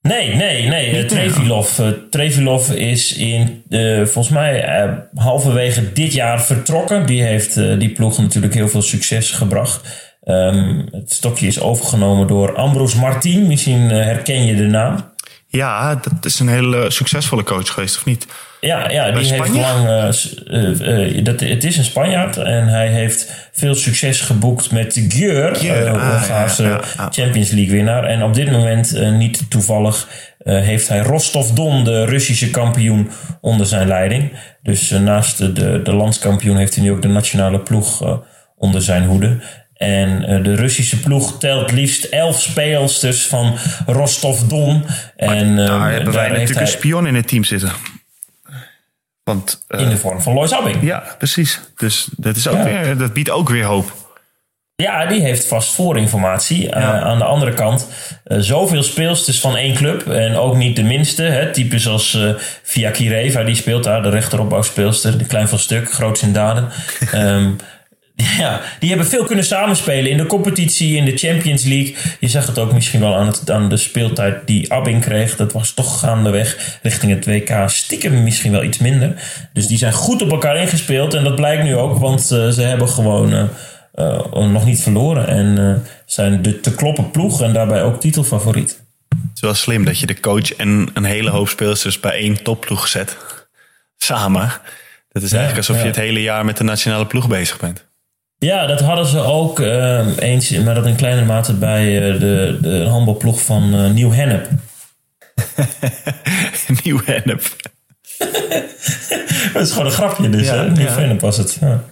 Nee, 0.02 0.34
nee, 0.34 0.68
nee. 0.68 0.96
Niet 0.96 1.08
Trevilov, 1.08 1.78
uh, 1.78 1.88
Trevilov 2.10 2.70
is 2.70 3.16
in, 3.16 3.62
uh, 3.68 4.04
volgens 4.06 4.28
mij 4.34 4.84
uh, 4.84 4.92
halverwege 5.14 5.92
dit 5.92 6.12
jaar 6.12 6.42
vertrokken. 6.42 7.06
Die 7.06 7.22
heeft 7.22 7.54
die 7.54 7.92
ploeg 7.92 8.18
natuurlijk 8.18 8.54
heel 8.54 8.68
veel 8.68 8.82
succes 8.82 9.30
gebracht. 9.30 10.08
Um, 10.24 10.88
het 10.90 11.12
stokje 11.12 11.46
is 11.46 11.60
overgenomen 11.60 12.26
door 12.26 12.56
Ambros 12.56 12.94
Martin. 12.94 13.46
Misschien 13.46 13.90
herken 13.90 14.46
je 14.46 14.54
de 14.54 14.66
naam. 14.66 15.09
Ja, 15.52 15.94
dat 15.94 16.24
is 16.24 16.40
een 16.40 16.48
hele 16.48 16.90
succesvolle 16.90 17.42
coach 17.42 17.72
geweest, 17.72 17.96
of 17.96 18.04
niet? 18.04 18.26
Ja, 18.60 18.90
ja 18.90 19.10
die 19.10 19.32
heeft 19.32 19.48
lang. 19.48 19.88
Uh, 19.88 21.08
uh, 21.14 21.24
dat, 21.24 21.40
het 21.40 21.64
is 21.64 21.76
een 21.76 21.84
Spanjaard 21.84 22.36
en 22.36 22.68
hij 22.68 22.88
heeft 22.88 23.48
veel 23.52 23.74
succes 23.74 24.20
geboekt 24.20 24.70
met 24.70 25.06
Gjeur, 25.08 25.64
uh, 25.64 25.92
ah, 25.92 26.48
ja. 26.56 26.80
Champions 27.10 27.50
League 27.50 27.74
winnaar. 27.74 28.04
En 28.04 28.22
op 28.22 28.34
dit 28.34 28.50
moment, 28.50 29.00
niet 29.12 29.50
toevallig, 29.50 30.08
heeft 30.44 30.88
hij 30.88 30.98
Rostov 30.98 31.50
Don, 31.50 31.84
de 31.84 32.04
Russische 32.04 32.50
kampioen, 32.50 33.10
onder 33.40 33.66
zijn 33.66 33.88
leiding. 33.88 34.32
Dus 34.62 34.90
naast 34.90 35.38
de, 35.38 35.82
de 35.82 35.92
landskampioen 35.92 36.56
heeft 36.56 36.74
hij 36.74 36.84
nu 36.84 36.90
ook 36.90 37.02
de 37.02 37.08
nationale 37.08 37.60
ploeg 37.60 38.20
onder 38.56 38.82
zijn 38.82 39.04
hoede. 39.04 39.40
En 39.80 40.30
uh, 40.30 40.44
de 40.44 40.54
Russische 40.54 41.00
ploeg 41.00 41.38
telt 41.38 41.72
liefst 41.72 42.04
elf 42.04 42.40
speelsters 42.40 43.26
van 43.26 43.56
Rostov-Don. 43.86 44.84
En 45.16 45.48
uh, 45.58 45.66
daar 45.66 45.92
hebben 45.92 46.12
wij 46.12 46.28
natuurlijk 46.28 46.54
hij... 46.54 46.62
een 46.62 46.72
spion 46.72 47.06
in 47.06 47.14
het 47.14 47.28
team 47.28 47.44
zitten. 47.44 47.72
Want, 49.24 49.64
uh, 49.68 49.80
in 49.80 49.88
de 49.88 49.96
vorm 49.96 50.20
van 50.20 50.34
Lois 50.34 50.52
Abbing. 50.52 50.82
Ja, 50.82 51.04
precies. 51.18 51.60
Dus 51.76 52.08
dat, 52.16 52.36
is 52.36 52.48
ook 52.48 52.56
ja. 52.56 52.64
weer, 52.64 52.98
dat 52.98 53.12
biedt 53.12 53.30
ook 53.30 53.48
weer 53.48 53.64
hoop. 53.64 53.92
Ja, 54.76 55.06
die 55.06 55.20
heeft 55.20 55.46
vast 55.46 55.72
voorinformatie. 55.72 56.62
Ja. 56.62 57.00
aan 57.00 57.18
de 57.18 57.24
andere 57.24 57.54
kant, 57.54 57.86
zoveel 58.24 58.82
speelsters 58.82 59.40
van 59.40 59.56
één 59.56 59.74
club. 59.74 60.08
En 60.08 60.36
ook 60.36 60.56
niet 60.56 60.76
de 60.76 60.82
minste. 60.82 61.22
Hè, 61.22 61.52
types 61.52 61.88
als 61.88 62.18
Via 62.62 62.90
Kireva, 62.90 63.44
die 63.44 63.54
speelt 63.54 63.84
daar. 63.84 64.02
De 64.02 64.10
rechteropbouwspeelster. 64.10 65.18
De 65.18 65.26
klein 65.26 65.48
van 65.48 65.58
stuk, 65.58 65.92
groots 65.92 66.22
in 66.22 66.32
daden. 66.32 66.68
um, 67.14 67.56
Ja, 68.38 68.60
die 68.78 68.88
hebben 68.88 69.06
veel 69.06 69.24
kunnen 69.24 69.44
samenspelen 69.44 70.10
in 70.10 70.16
de 70.16 70.26
competitie, 70.26 70.96
in 70.96 71.04
de 71.04 71.16
Champions 71.16 71.64
League. 71.64 71.94
Je 72.20 72.28
zag 72.28 72.46
het 72.46 72.58
ook 72.58 72.72
misschien 72.72 73.00
wel 73.00 73.16
aan, 73.16 73.26
het, 73.26 73.50
aan 73.50 73.68
de 73.68 73.76
speeltijd 73.76 74.46
die 74.46 74.72
Abing 74.72 75.00
kreeg. 75.00 75.36
Dat 75.36 75.52
was 75.52 75.72
toch 75.72 76.00
gaandeweg 76.00 76.78
richting 76.82 77.12
het 77.12 77.26
WK 77.26 77.64
stiekem 77.66 78.22
misschien 78.22 78.52
wel 78.52 78.62
iets 78.62 78.78
minder. 78.78 79.22
Dus 79.52 79.66
die 79.66 79.78
zijn 79.78 79.92
goed 79.92 80.22
op 80.22 80.30
elkaar 80.30 80.56
ingespeeld. 80.56 81.14
En 81.14 81.24
dat 81.24 81.34
blijkt 81.34 81.62
nu 81.62 81.76
ook, 81.76 81.98
want 81.98 82.20
uh, 82.20 82.48
ze 82.48 82.62
hebben 82.62 82.88
gewoon 82.88 83.32
uh, 83.32 83.42
uh, 83.94 84.48
nog 84.48 84.64
niet 84.64 84.82
verloren. 84.82 85.26
En 85.26 85.82
zijn 86.06 86.42
de 86.42 86.60
te 86.60 86.74
kloppen 86.74 87.10
ploeg 87.10 87.42
en 87.42 87.52
daarbij 87.52 87.82
ook 87.82 88.00
titelfavoriet. 88.00 88.82
Het 89.08 89.18
is 89.34 89.40
wel 89.40 89.54
slim 89.54 89.84
dat 89.84 89.98
je 89.98 90.06
de 90.06 90.20
coach 90.20 90.54
en 90.54 90.88
een 90.94 91.04
hele 91.04 91.30
hoop 91.30 91.48
speelsters 91.48 92.00
bij 92.00 92.12
één 92.12 92.42
topploeg 92.42 92.88
zet. 92.88 93.16
Samen. 93.96 94.52
Dat 95.12 95.22
is 95.22 95.32
eigenlijk 95.32 95.68
alsof 95.68 95.82
je 95.82 95.88
het 95.88 95.96
hele 95.96 96.22
jaar 96.22 96.44
met 96.44 96.56
de 96.56 96.64
nationale 96.64 97.06
ploeg 97.06 97.28
bezig 97.28 97.58
bent. 97.58 97.88
Ja, 98.46 98.66
dat 98.66 98.80
hadden 98.80 99.06
ze 99.06 99.18
ook 99.18 99.58
uh, 99.58 100.06
eens, 100.18 100.50
maar 100.50 100.74
dat 100.74 100.86
in 100.86 100.96
kleinere 100.96 101.26
mate 101.26 101.54
bij 101.54 102.12
uh, 102.12 102.20
de, 102.20 102.58
de 102.60 102.84
handbalploeg 102.84 103.42
van 103.42 103.74
uh, 103.74 103.90
Nieuw 103.90 104.12
Hennep. 104.12 104.48
Nieuw 106.84 107.00
Hennep. 107.04 107.42
dat 109.52 109.62
is 109.62 109.70
gewoon 109.70 109.86
een 109.86 109.92
grapje 109.92 110.28
dus, 110.28 110.46
ja, 110.46 110.54
hè? 110.54 110.70
Nieuw 110.70 110.86
ja. 110.86 110.98
Hennep 110.98 111.20
was 111.20 111.36
het. 111.36 111.58
Ja. 111.60 111.84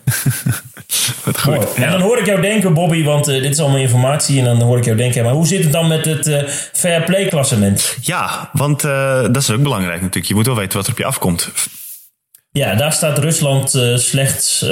Wat 1.24 1.40
goed. 1.40 1.74
En 1.74 1.90
dan 1.90 2.00
hoor 2.00 2.18
ik 2.18 2.26
jou 2.26 2.40
denken, 2.40 2.74
Bobby, 2.74 3.04
want 3.04 3.24
dit 3.24 3.44
is 3.44 3.58
allemaal 3.58 3.80
informatie. 3.80 4.38
En 4.38 4.44
dan 4.44 4.62
hoor 4.62 4.78
ik 4.78 4.84
jou 4.84 4.96
denken, 4.96 5.24
maar 5.24 5.32
hoe 5.32 5.46
zit 5.46 5.62
het 5.62 5.72
dan 5.72 5.88
met 5.88 6.04
het 6.04 6.44
fair 6.72 7.02
play 7.02 7.26
klassement? 7.26 7.96
Ja, 8.00 8.50
want 8.52 8.80
dat 8.80 9.36
is 9.36 9.50
ook 9.50 9.62
belangrijk 9.62 10.00
natuurlijk. 10.00 10.26
Je 10.26 10.34
moet 10.34 10.46
wel 10.46 10.56
weten 10.56 10.76
wat 10.76 10.86
er 10.86 10.92
op 10.92 10.98
je 10.98 11.04
afkomt. 11.04 11.50
Ja, 12.50 12.74
daar 12.74 12.92
staat 12.92 13.18
Rusland 13.18 13.70
slechts 13.94 14.66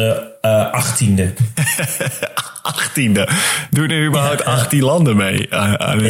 achttiende. 0.70 1.32
achttiende? 2.62 3.28
Doen 3.70 3.90
er 3.90 4.06
überhaupt 4.06 4.44
ja, 4.44 4.52
18 4.52 4.82
landen 4.82 5.16
mee? 5.16 5.46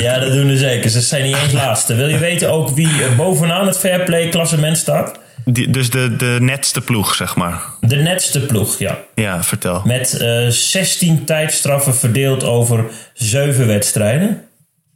ja, 0.00 0.18
dat 0.18 0.32
doen 0.32 0.48
er 0.48 0.56
zeker. 0.56 0.90
Ze 0.90 1.00
zijn 1.00 1.24
niet 1.24 1.36
eens 1.36 1.52
laatste. 1.64 1.94
Wil 1.94 2.08
je 2.08 2.18
weten 2.18 2.50
ook 2.52 2.70
wie 2.70 3.08
bovenaan 3.16 3.66
het 3.66 3.78
Fairplay 3.78 4.28
klassement 4.28 4.78
staat? 4.78 5.18
Die, 5.44 5.70
dus 5.70 5.90
de, 5.90 6.16
de 6.16 6.36
netste 6.40 6.80
ploeg, 6.80 7.14
zeg 7.14 7.36
maar. 7.36 7.62
De 7.80 7.96
netste 7.96 8.40
ploeg, 8.40 8.78
ja. 8.78 8.98
Ja, 9.14 9.42
vertel. 9.42 9.82
Met 9.84 10.18
uh, 10.22 10.48
16 10.48 11.24
tijdstraffen 11.24 11.94
verdeeld 11.94 12.44
over 12.44 12.84
7 13.14 13.66
wedstrijden. 13.66 14.42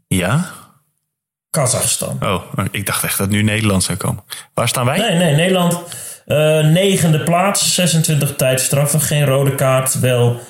Ja? 0.09 0.51
Kazachstan. 1.51 2.19
Oh, 2.23 2.43
ik 2.71 2.87
dacht 2.87 3.05
echt 3.05 3.19
dat 3.19 3.29
nu 3.29 3.43
Nederland 3.43 3.83
zou 3.83 3.99
komen. 3.99 4.25
Waar 4.55 4.69
staan 4.69 4.85
wij? 4.85 4.99
Nee, 4.99 5.17
nee, 5.17 5.35
Nederland 5.35 5.79
uh, 6.31 6.67
negende 6.67 7.21
plaats, 7.21 7.75
26 7.75 8.37
tijdstraffen, 8.37 9.01
geen 9.01 9.25
rode 9.25 9.55
kaart, 9.55 10.01
wel 10.01 10.41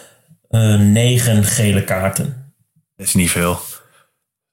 uh, 0.51 0.79
negen 0.79 1.45
gele 1.45 1.85
kaarten. 1.85 2.53
Dat 2.97 3.07
is 3.07 3.15
niet 3.15 3.31
veel. 3.31 3.61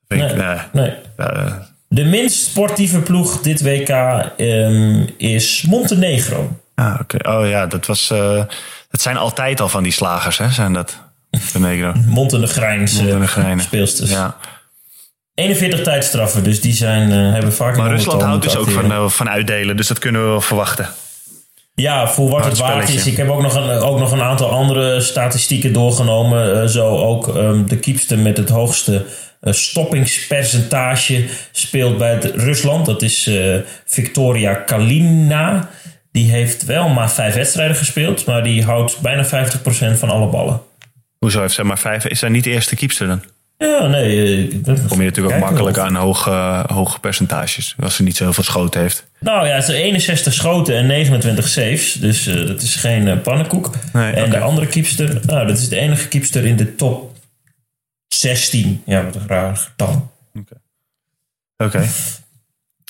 Nee, 0.08 0.22
ik, 0.22 0.36
nee. 0.36 0.58
nee. 0.72 0.94
Uh, 1.18 1.54
de 1.88 2.04
minst 2.04 2.44
sportieve 2.44 3.00
ploeg 3.00 3.42
dit 3.42 3.62
WK 3.62 3.90
um, 4.38 5.10
is 5.18 5.62
Montenegro. 5.62 6.60
Ah, 6.76 6.98
oké. 7.02 7.16
Okay. 7.16 7.36
Oh 7.36 7.50
ja, 7.50 7.66
dat 7.66 7.86
was. 7.86 8.08
dat 8.90 9.02
zijn 9.02 9.18
altijd 9.18 9.62
al 9.62 9.70
van 9.70 9.84
die 9.84 9.92
slagers, 9.92 10.38
hè? 10.38 10.50
Zijn 10.50 10.74
dat? 10.74 11.00
Montenegro. 11.32 11.94
Montenegrijnse 12.06 13.04
Montenegrijnen. 13.04 13.60
speelsters. 13.60 14.10
Ja. 14.10 14.36
41 15.34 15.84
tijdstraffen, 15.84 16.44
dus 16.44 16.62
die 16.62 16.74
zijn, 16.74 17.12
hebben 17.12 17.54
vaak. 17.54 17.78
Maar 17.78 17.90
Rusland 17.90 18.22
houdt 18.22 18.44
dus 18.44 18.56
ook 18.56 18.70
van, 18.70 19.12
van 19.12 19.30
uitdelen, 19.30 19.78
dus 19.78 19.88
dat 19.88 20.00
kunnen 20.00 20.22
we 20.22 20.28
wel 20.28 20.42
verwachten. 20.42 20.90
Ja, 21.82 22.08
voor 22.08 22.30
wat 22.30 22.46
het 22.46 22.58
waard 22.58 22.90
is. 22.90 23.06
Ik 23.08 23.18
heb 23.18 23.30
ook 23.30 23.42
nog, 23.42 23.56
een, 23.56 23.70
ook 23.70 24.00
nog 24.00 24.12
een 24.12 24.22
aantal 24.22 24.50
andere 24.50 25.02
statistieken 25.02 25.74
doorgenomen. 25.74 26.64
Uh, 26.64 26.68
zo 26.68 26.98
ook 26.98 27.28
um, 27.28 27.68
de 27.68 27.78
kiepste 27.78 28.18
met 28.18 28.38
het 28.38 28.50
hoogste 28.50 29.06
uh, 29.42 29.54
stoppingspercentage 29.54 31.26
speelt 31.52 31.98
bij 31.98 32.12
het 32.12 32.24
Rusland. 32.36 32.86
Dat 32.86 33.02
is 33.02 33.28
uh, 33.28 33.58
Victoria 33.86 34.54
Kalina. 34.54 35.70
Die 36.12 36.32
heeft 36.32 36.66
wel 36.66 36.90
maar 36.90 37.12
vijf 37.12 37.34
wedstrijden 37.34 37.76
gespeeld, 37.76 38.26
maar 38.26 38.44
die 38.44 38.64
houdt 38.64 39.02
bijna 39.02 39.26
50% 39.26 39.30
van 39.98 40.10
alle 40.10 40.28
ballen. 40.28 40.62
Hoezo 41.18 41.42
heeft 41.42 41.54
zij 41.54 41.64
maar 41.64 41.80
vijf? 41.80 42.06
Is 42.06 42.20
zij 42.20 42.30
niet 42.30 42.44
de 42.44 42.50
eerste 42.52 42.76
kiepster 42.76 43.08
dan? 43.08 43.22
Ja, 43.58 43.88
nee. 43.88 44.48
eh, 44.48 44.56
dat- 44.64 44.86
Kom 44.88 45.00
je 45.00 45.06
natuurlijk 45.06 45.36
ook 45.36 45.42
makkelijk 45.42 45.78
aan 45.78 45.96
hoge, 45.96 46.64
hoge 46.74 47.00
percentages. 47.00 47.76
Als 47.80 47.96
ze 47.96 48.04
niet 48.04 48.16
zoveel 48.16 48.44
schoten 48.44 48.82
heeft. 48.82 49.08
Nou 49.20 49.48
ja, 49.48 49.56
het 49.56 49.68
is 49.68 49.76
61 49.76 50.34
schoten 50.34 50.76
en 50.76 50.86
29 50.86 51.48
saves. 51.48 51.94
Dus 51.94 52.28
eh, 52.28 52.48
dat 52.48 52.62
is 52.62 52.76
geen 52.76 53.08
eh, 53.08 53.22
pannenkoek. 53.22 53.70
Nee, 53.94 54.12
en 54.14 54.30
de 54.30 54.40
andere 54.40 54.68
keepster, 54.68 55.20
nou, 55.26 55.48
dat 55.48 55.58
is 55.58 55.70
de 55.70 55.78
enige 55.78 56.08
keepster 56.08 56.46
in 56.46 56.56
de 56.56 56.76
top 56.76 57.16
16. 58.08 58.82
Ja, 58.86 59.04
wat 59.04 59.16
een 59.16 59.28
raar 59.28 59.56
getal. 59.58 60.12
Oké. 61.58 61.86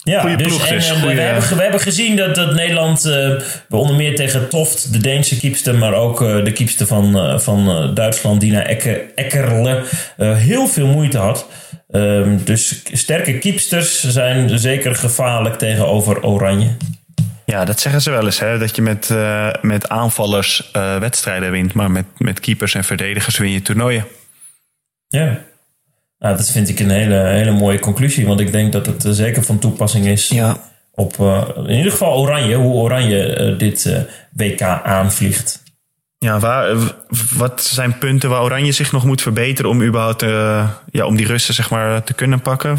Ja, 0.08 0.22
Goeie 0.22 0.38
dus, 0.38 0.48
ploeg 0.48 0.68
en, 0.68 0.76
dus, 0.76 0.90
en 0.90 1.00
goeie- 1.02 1.16
we, 1.16 1.22
hebben, 1.22 1.56
we 1.58 1.62
hebben 1.62 1.80
gezien 1.80 2.16
dat, 2.16 2.36
dat 2.36 2.54
Nederland 2.54 3.06
eh, 3.06 3.32
onder 3.70 3.96
meer 3.96 4.16
tegen 4.16 4.50
Toft, 4.50 4.94
de 4.94 4.98
Deense 4.98 5.40
keepster, 5.40 5.76
maar 5.76 5.94
ook 5.94 6.22
eh, 6.22 6.44
de 6.44 6.52
keepster 6.52 6.88
van, 6.88 7.18
eh, 7.18 7.40
van 7.40 7.70
eh, 7.70 7.96
Duitsland, 7.96 8.42
Dina 8.42 8.64
Ekke, 8.64 9.06
Eckerle, 9.16 9.84
eh, 10.18 10.36
heel 10.36 10.68
veel 10.68 10.88
moeite 10.88 11.18
had. 11.18 11.48
Ehm, 11.90 12.38
dus 12.44 12.82
sterke 12.92 13.38
keepsters 13.38 14.04
zijn 14.04 14.60
zeker 14.60 14.96
gevaarlijk 14.96 15.56
tegenover 15.58 16.24
Oranje. 16.24 16.70
Ja, 17.46 17.66
dat 17.66 17.80
zeggen 17.80 18.02
ze 18.02 18.10
wel 18.12 18.26
eens. 18.26 18.40
Hè? 18.40 18.58
Dat 18.58 18.76
je 18.76 18.82
met, 18.82 19.10
eh, 19.10 19.50
met 19.62 19.90
aanvallers 19.90 20.70
eh, 20.72 20.98
wedstrijden 20.98 21.52
wint. 21.52 21.74
Maar 21.74 21.92
met, 21.92 22.06
met 22.18 22.40
keepers 22.40 22.74
en 22.74 22.84
verdedigers 22.84 23.38
win 23.38 23.52
je 23.52 23.62
toernooien. 23.62 24.06
Ja. 25.08 25.40
Nou, 26.20 26.38
dat 26.38 26.50
vind 26.50 26.70
ik 26.70 26.80
een 26.80 26.90
hele, 26.90 27.16
hele 27.16 27.52
mooie 27.52 27.80
conclusie, 27.80 28.26
want 28.28 28.40
ik 28.40 28.52
denk 28.52 28.72
dat 28.72 28.86
het 28.86 29.06
eh, 29.06 29.12
zeker 29.12 29.44
van 29.44 29.60
toepassing 29.60 30.06
is 30.08 30.28
Ja. 30.28 30.58
op 30.92 31.20
eh, 31.20 31.44
in 31.66 31.76
ieder 31.76 31.92
geval 31.92 32.18
Oranje, 32.18 32.56
hoe 32.56 32.74
Oranje 32.74 33.34
eh, 33.34 33.58
dit 33.60 33.86
eh, 33.86 34.00
WK 34.34 34.62
aanvliegt. 34.84 35.64
Ja, 36.20 36.40
waar, 36.40 36.76
wat 37.38 37.62
zijn 37.64 37.98
punten 37.98 38.30
waar 38.30 38.42
Oranje 38.42 38.72
zich 38.72 38.92
nog 38.92 39.04
moet 39.06 39.22
verbeteren 39.22 39.72
om 39.72 39.84
überhaupt 39.84 40.22
eh, 40.24 40.70
ja, 40.92 41.06
om 41.06 41.16
die 41.16 41.26
Russen 41.28 41.54
zeg 41.54 41.70
maar 41.70 42.04
te 42.04 42.14
kunnen 42.14 42.42
pakken? 42.42 42.78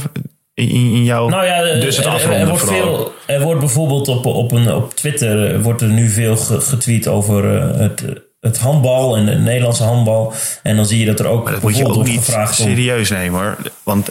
In, 0.55 0.69
in 0.71 1.05
jouw, 1.05 1.29
Nou 1.29 1.45
ja, 1.47 1.63
dus 1.81 1.97
het 1.97 2.07
er- 2.07 2.13
er, 2.13 2.31
er 2.31 2.47
wordt 2.49 2.63
vooral. 2.65 2.83
veel, 2.97 3.13
er 3.37 3.43
wordt 3.43 3.61
bijvoorbeeld 3.61 4.09
op, 4.09 4.27
op, 4.27 4.53
een, 4.53 4.73
op 4.73 4.95
Twitter 4.95 5.61
wordt 5.63 5.81
er 5.83 5.89
nu 5.89 6.09
veel 6.09 6.37
ge- 6.37 6.61
getweet 6.61 7.09
over 7.09 7.45
het, 7.81 8.03
het 8.41 8.59
handbal 8.59 9.17
en 9.17 9.27
het 9.27 9.41
Nederlandse 9.41 9.83
handbal. 9.83 10.33
En 10.63 10.77
dan 10.77 10.87
zie 10.87 10.99
je 10.99 11.07
dat 11.07 11.21
er 11.21 11.27
ook 11.27 11.51
dat 11.51 11.63
moet 11.63 11.77
je 11.77 11.87
ook 11.87 12.05
niet 12.05 12.35
om... 12.37 12.47
serieus 12.53 13.11
nemen 13.11 13.41
hoor. 13.41 13.57
Want 13.83 14.09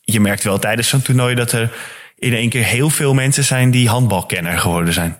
je 0.00 0.20
merkt 0.20 0.44
wel 0.44 0.58
tijdens 0.58 0.88
zo'n 0.88 1.02
toernooi 1.02 1.34
dat 1.34 1.52
er 1.52 1.72
in 2.18 2.34
één 2.34 2.48
keer 2.48 2.64
heel 2.64 2.90
veel 2.90 3.14
mensen 3.14 3.44
zijn 3.44 3.70
die 3.70 3.88
handbalkenner 3.88 4.58
geworden 4.58 4.92
zijn. 4.92 5.18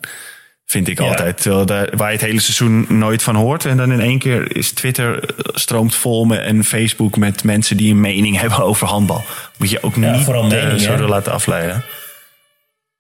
Vind 0.67 0.89
ik 0.89 0.99
Ja. 1.01 1.07
altijd. 1.07 1.43
Terwijl 1.43 1.67
daar, 1.67 1.89
waar 1.97 2.09
je 2.09 2.17
het 2.17 2.27
hele 2.27 2.41
seizoen 2.41 2.87
nooit 2.89 3.23
van 3.23 3.35
hoort. 3.35 3.65
En 3.65 3.77
dan 3.77 3.93
in 3.93 4.01
één 4.01 4.19
keer 4.19 4.57
is 4.57 4.71
Twitter 4.73 5.23
eh, 5.25 5.29
stroomt 5.55 5.95
vol 5.95 6.25
met, 6.25 6.41
en 6.41 6.65
Facebook 6.65 7.17
met 7.17 7.45
mensen 7.45 7.77
die 7.77 7.91
een 7.91 8.01
mening 8.01 8.39
hebben 8.41 8.59
over 8.65 8.87
handbal. 8.87 9.25
Moet 9.57 9.71
je 9.71 9.83
ook 9.83 9.95
Ja, 9.97 10.13
niet 10.13 10.25
vooral 10.25 10.43
eh, 10.43 10.49
mening, 10.51 10.81
zo 10.81 10.97
laten 10.99 11.33
afleiden. 11.33 11.85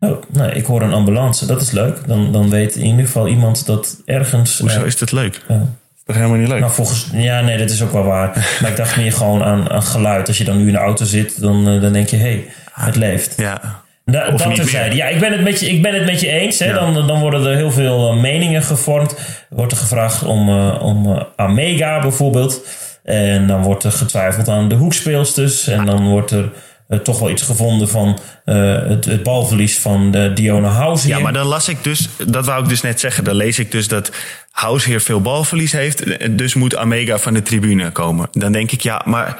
Oh, 0.00 0.22
nee, 0.32 0.50
ik 0.50 0.64
hoor 0.64 0.82
een 0.82 0.92
ambulance, 0.92 1.46
dat 1.46 1.62
is 1.62 1.70
leuk. 1.70 2.06
Dan, 2.06 2.32
dan 2.32 2.50
weet 2.50 2.76
in 2.76 2.84
ieder 2.84 3.04
geval 3.04 3.28
iemand 3.28 3.66
dat 3.66 4.02
ergens... 4.04 4.58
Hoezo 4.58 4.80
eh, 4.80 4.86
is 4.86 5.00
het 5.00 5.12
leuk? 5.12 5.44
ja. 5.48 5.58
Dat 6.04 6.14
is 6.14 6.20
helemaal 6.20 6.40
niet 6.40 6.48
leuk. 6.48 6.60
Nou, 6.60 6.72
volgens, 6.72 7.08
ja, 7.12 7.40
nee, 7.40 7.58
dat 7.58 7.70
is 7.70 7.82
ook 7.82 7.92
wel 7.92 8.04
waar. 8.04 8.28
Maar 8.60 8.70
ik 8.70 8.76
dacht 8.76 8.96
meer 8.96 9.12
gewoon 9.12 9.42
aan, 9.42 9.70
aan 9.70 9.82
geluid. 9.82 10.28
Als 10.28 10.38
je 10.38 10.44
dan 10.44 10.58
nu 10.58 10.66
in 10.66 10.72
de 10.72 10.78
auto 10.78 11.04
zit, 11.04 11.40
dan, 11.40 11.68
eh, 11.68 11.80
dan 11.80 11.92
denk 11.92 12.08
je, 12.08 12.16
hé, 12.16 12.22
hey, 12.22 12.46
het 12.72 12.96
leeft. 12.96 13.34
ja. 13.36 13.84
Da, 14.12 14.28
Of 14.32 14.42
dat 14.42 14.54
terzijde. 14.54 14.96
Ja, 14.96 15.06
ik 15.06 15.20
ben 15.20 15.32
het 15.32 15.40
met 15.40 15.60
je, 15.60 15.66
ik 15.66 15.82
ben 15.82 15.94
het 15.94 16.04
met 16.04 16.20
je 16.20 16.28
eens. 16.30 16.58
Hè. 16.58 16.66
Ja. 16.66 16.74
Dan, 16.74 17.06
dan 17.06 17.20
worden 17.20 17.46
er 17.46 17.56
heel 17.56 17.70
veel 17.70 18.10
eh, 18.10 18.20
meningen 18.20 18.62
gevormd. 18.62 19.16
Wordt 19.48 19.72
er 19.72 19.78
gevraagd 19.78 20.22
om, 20.22 20.48
eh, 20.48 20.82
om 20.82 21.12
eh, 21.12 21.22
Amega 21.36 22.00
bijvoorbeeld. 22.00 22.66
En 23.04 23.46
dan 23.46 23.62
wordt 23.62 23.84
er 23.84 23.92
getwijfeld 23.92 24.48
aan 24.48 24.68
de 24.68 24.74
hoekspeelsters. 24.74 25.68
En 25.68 25.86
dan 25.86 26.08
wordt 26.08 26.30
er 26.30 26.52
eh, 26.88 26.98
toch 26.98 27.18
wel 27.18 27.30
iets 27.30 27.42
gevonden 27.42 27.88
van 27.88 28.18
eh, 28.44 28.88
het, 28.88 29.04
het 29.04 29.22
balverlies 29.22 29.78
van 29.78 30.10
de 30.10 30.32
Diona 30.32 30.68
House. 30.68 31.08
Ja, 31.08 31.18
maar 31.18 31.32
dan 31.32 31.46
las 31.46 31.68
ik 31.68 31.84
dus, 31.84 32.08
dat 32.26 32.46
wou 32.46 32.62
ik 32.62 32.68
dus 32.68 32.80
net 32.80 33.00
zeggen. 33.00 33.24
Dan 33.24 33.34
lees 33.34 33.58
ik 33.58 33.70
dus 33.70 33.88
dat 33.88 34.10
Househeer 34.50 35.00
veel 35.00 35.20
balverlies 35.20 35.72
heeft. 35.72 36.04
Dus 36.38 36.54
moet 36.54 36.76
Amega 36.76 37.18
van 37.18 37.34
de 37.34 37.42
tribune 37.42 37.90
komen. 37.90 38.28
Dan 38.32 38.52
denk 38.52 38.72
ik, 38.72 38.80
ja, 38.80 39.02
maar 39.04 39.38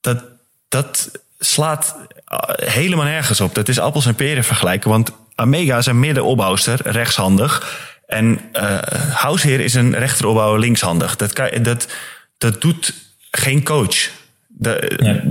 dat, 0.00 0.24
dat 0.68 1.10
slaat 1.38 1.96
eh, 2.24 2.38
helemaal 2.68 3.04
nergens 3.04 3.40
op. 3.40 3.54
Dat 3.54 3.68
is 3.68 3.78
appels 3.78 4.06
en 4.06 4.14
peren 4.14 4.44
vergelijken. 4.44 4.90
Want 4.90 5.12
Amega 5.34 5.78
is 5.78 5.86
een 5.86 6.00
middenopbouwster, 6.00 6.80
rechtshandig. 6.84 7.80
En 8.06 8.40
eh 8.52 8.78
Househeer 9.10 9.60
is 9.60 9.74
een 9.74 9.94
rechteropbouwer, 9.94 10.60
linkshandig. 10.60 11.16
Dat, 11.16 11.32
kan, 11.32 11.48
dat, 11.62 11.88
dat 12.38 12.60
doet 12.60 12.94
geen 13.30 13.64
coach. 13.64 14.10
De, 14.46 14.98
Ja. 15.02 15.22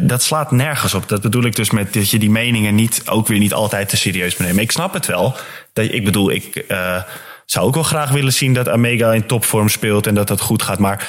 Dat 0.00 0.22
slaat 0.22 0.50
nergens 0.50 0.94
op. 0.94 1.08
Dat 1.08 1.20
bedoel 1.20 1.44
ik 1.44 1.56
dus 1.56 1.70
met 1.70 1.94
dat 1.94 2.10
je 2.10 2.18
die 2.18 2.30
meningen 2.30 2.74
niet, 2.74 3.02
ook 3.08 3.26
weer 3.26 3.38
niet 3.38 3.54
altijd 3.54 3.88
te 3.88 3.96
serieus 3.96 4.36
moet. 4.36 4.58
Ik 4.58 4.72
snap 4.72 4.92
het 4.92 5.06
wel. 5.06 5.36
Dat, 5.72 5.84
ik 5.92 6.04
bedoel, 6.04 6.30
ik 6.30 6.56
eh, 6.56 7.02
zou 7.44 7.66
ook 7.66 7.74
wel 7.74 7.82
graag 7.82 8.10
willen 8.10 8.32
zien 8.32 8.54
dat 8.54 8.68
Amega 8.68 9.12
in 9.12 9.26
topvorm 9.26 9.68
speelt 9.68 10.06
en 10.06 10.14
dat 10.14 10.28
dat 10.28 10.40
goed 10.40 10.62
gaat. 10.62 10.78
Maar 10.78 11.08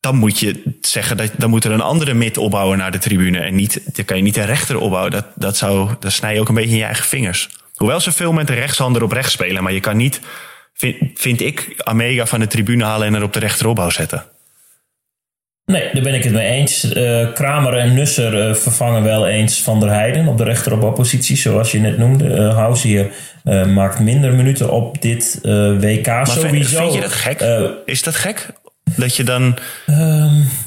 dan 0.00 0.16
moet 0.16 0.38
je 0.38 0.76
zeggen 0.80 1.16
dat 1.16 1.30
dan 1.36 1.50
moet 1.50 1.64
er 1.64 1.72
een 1.72 1.80
andere 1.80 2.14
mid 2.14 2.36
opbouwen 2.36 2.78
naar 2.78 2.90
de 2.90 2.98
tribune. 2.98 3.38
En 3.38 3.54
niet, 3.54 3.96
dan 3.96 4.04
kan 4.04 4.16
je 4.16 4.22
niet 4.22 4.36
een 4.36 4.46
rechter 4.46 4.78
opbouwen. 4.78 5.10
Dat, 5.10 5.26
dat 5.34 5.56
zou, 5.56 5.90
dan 6.00 6.10
snij 6.10 6.34
je 6.34 6.40
ook 6.40 6.48
een 6.48 6.54
beetje 6.54 6.70
in 6.70 6.76
je 6.76 6.84
eigen 6.84 7.04
vingers. 7.04 7.48
Hoewel 7.74 8.00
ze 8.00 8.12
veel 8.12 8.32
met 8.32 8.46
de 8.46 8.54
rechtshander 8.54 9.02
op 9.02 9.12
rechts 9.12 9.32
spelen. 9.32 9.62
Maar 9.62 9.72
je 9.72 9.80
kan 9.80 9.96
niet, 9.96 10.20
vind, 10.74 10.96
vind 11.14 11.40
ik, 11.40 11.74
Amega 11.76 12.26
van 12.26 12.40
de 12.40 12.46
tribune 12.46 12.84
halen 12.84 13.06
en 13.06 13.14
er 13.14 13.22
op 13.22 13.32
de 13.32 13.38
rechteropbouw 13.38 13.90
zetten. 13.90 14.24
Nee, 15.68 15.82
daar 15.92 16.02
ben 16.02 16.14
ik 16.14 16.24
het 16.24 16.32
mee 16.32 16.46
eens. 16.48 16.92
Eh, 16.92 17.26
Kramer 17.34 17.72
en 17.76 17.94
Nusser 17.94 18.48
eh, 18.48 18.54
vervangen 18.54 19.02
wel 19.02 19.26
eens 19.28 19.62
Van 19.62 19.80
der 19.80 19.88
Heijden 19.90 20.28
op 20.28 20.36
de 20.38 20.44
rechteropbouwpositie, 20.44 21.36
zoals 21.36 21.72
je 21.72 21.78
net 21.80 21.98
noemde. 21.98 22.24
Uh, 22.24 22.54
Housier 22.56 23.10
eh, 23.44 23.66
maakt 23.66 23.98
minder 24.00 24.32
minuten 24.34 24.70
op 24.70 25.02
dit 25.02 25.38
eh, 25.42 25.52
WK 25.80 26.06
Maar 26.06 26.26
sowieso. 26.26 26.80
vind 26.80 26.94
je 26.94 27.00
dat 27.00 27.12
gek? 27.12 27.40
Eh, 27.40 27.62
Is 27.84 28.02
dat 28.02 28.14
gek? 28.14 28.46
Dat 28.96 29.16
je 29.16 29.24
dan, 29.24 29.56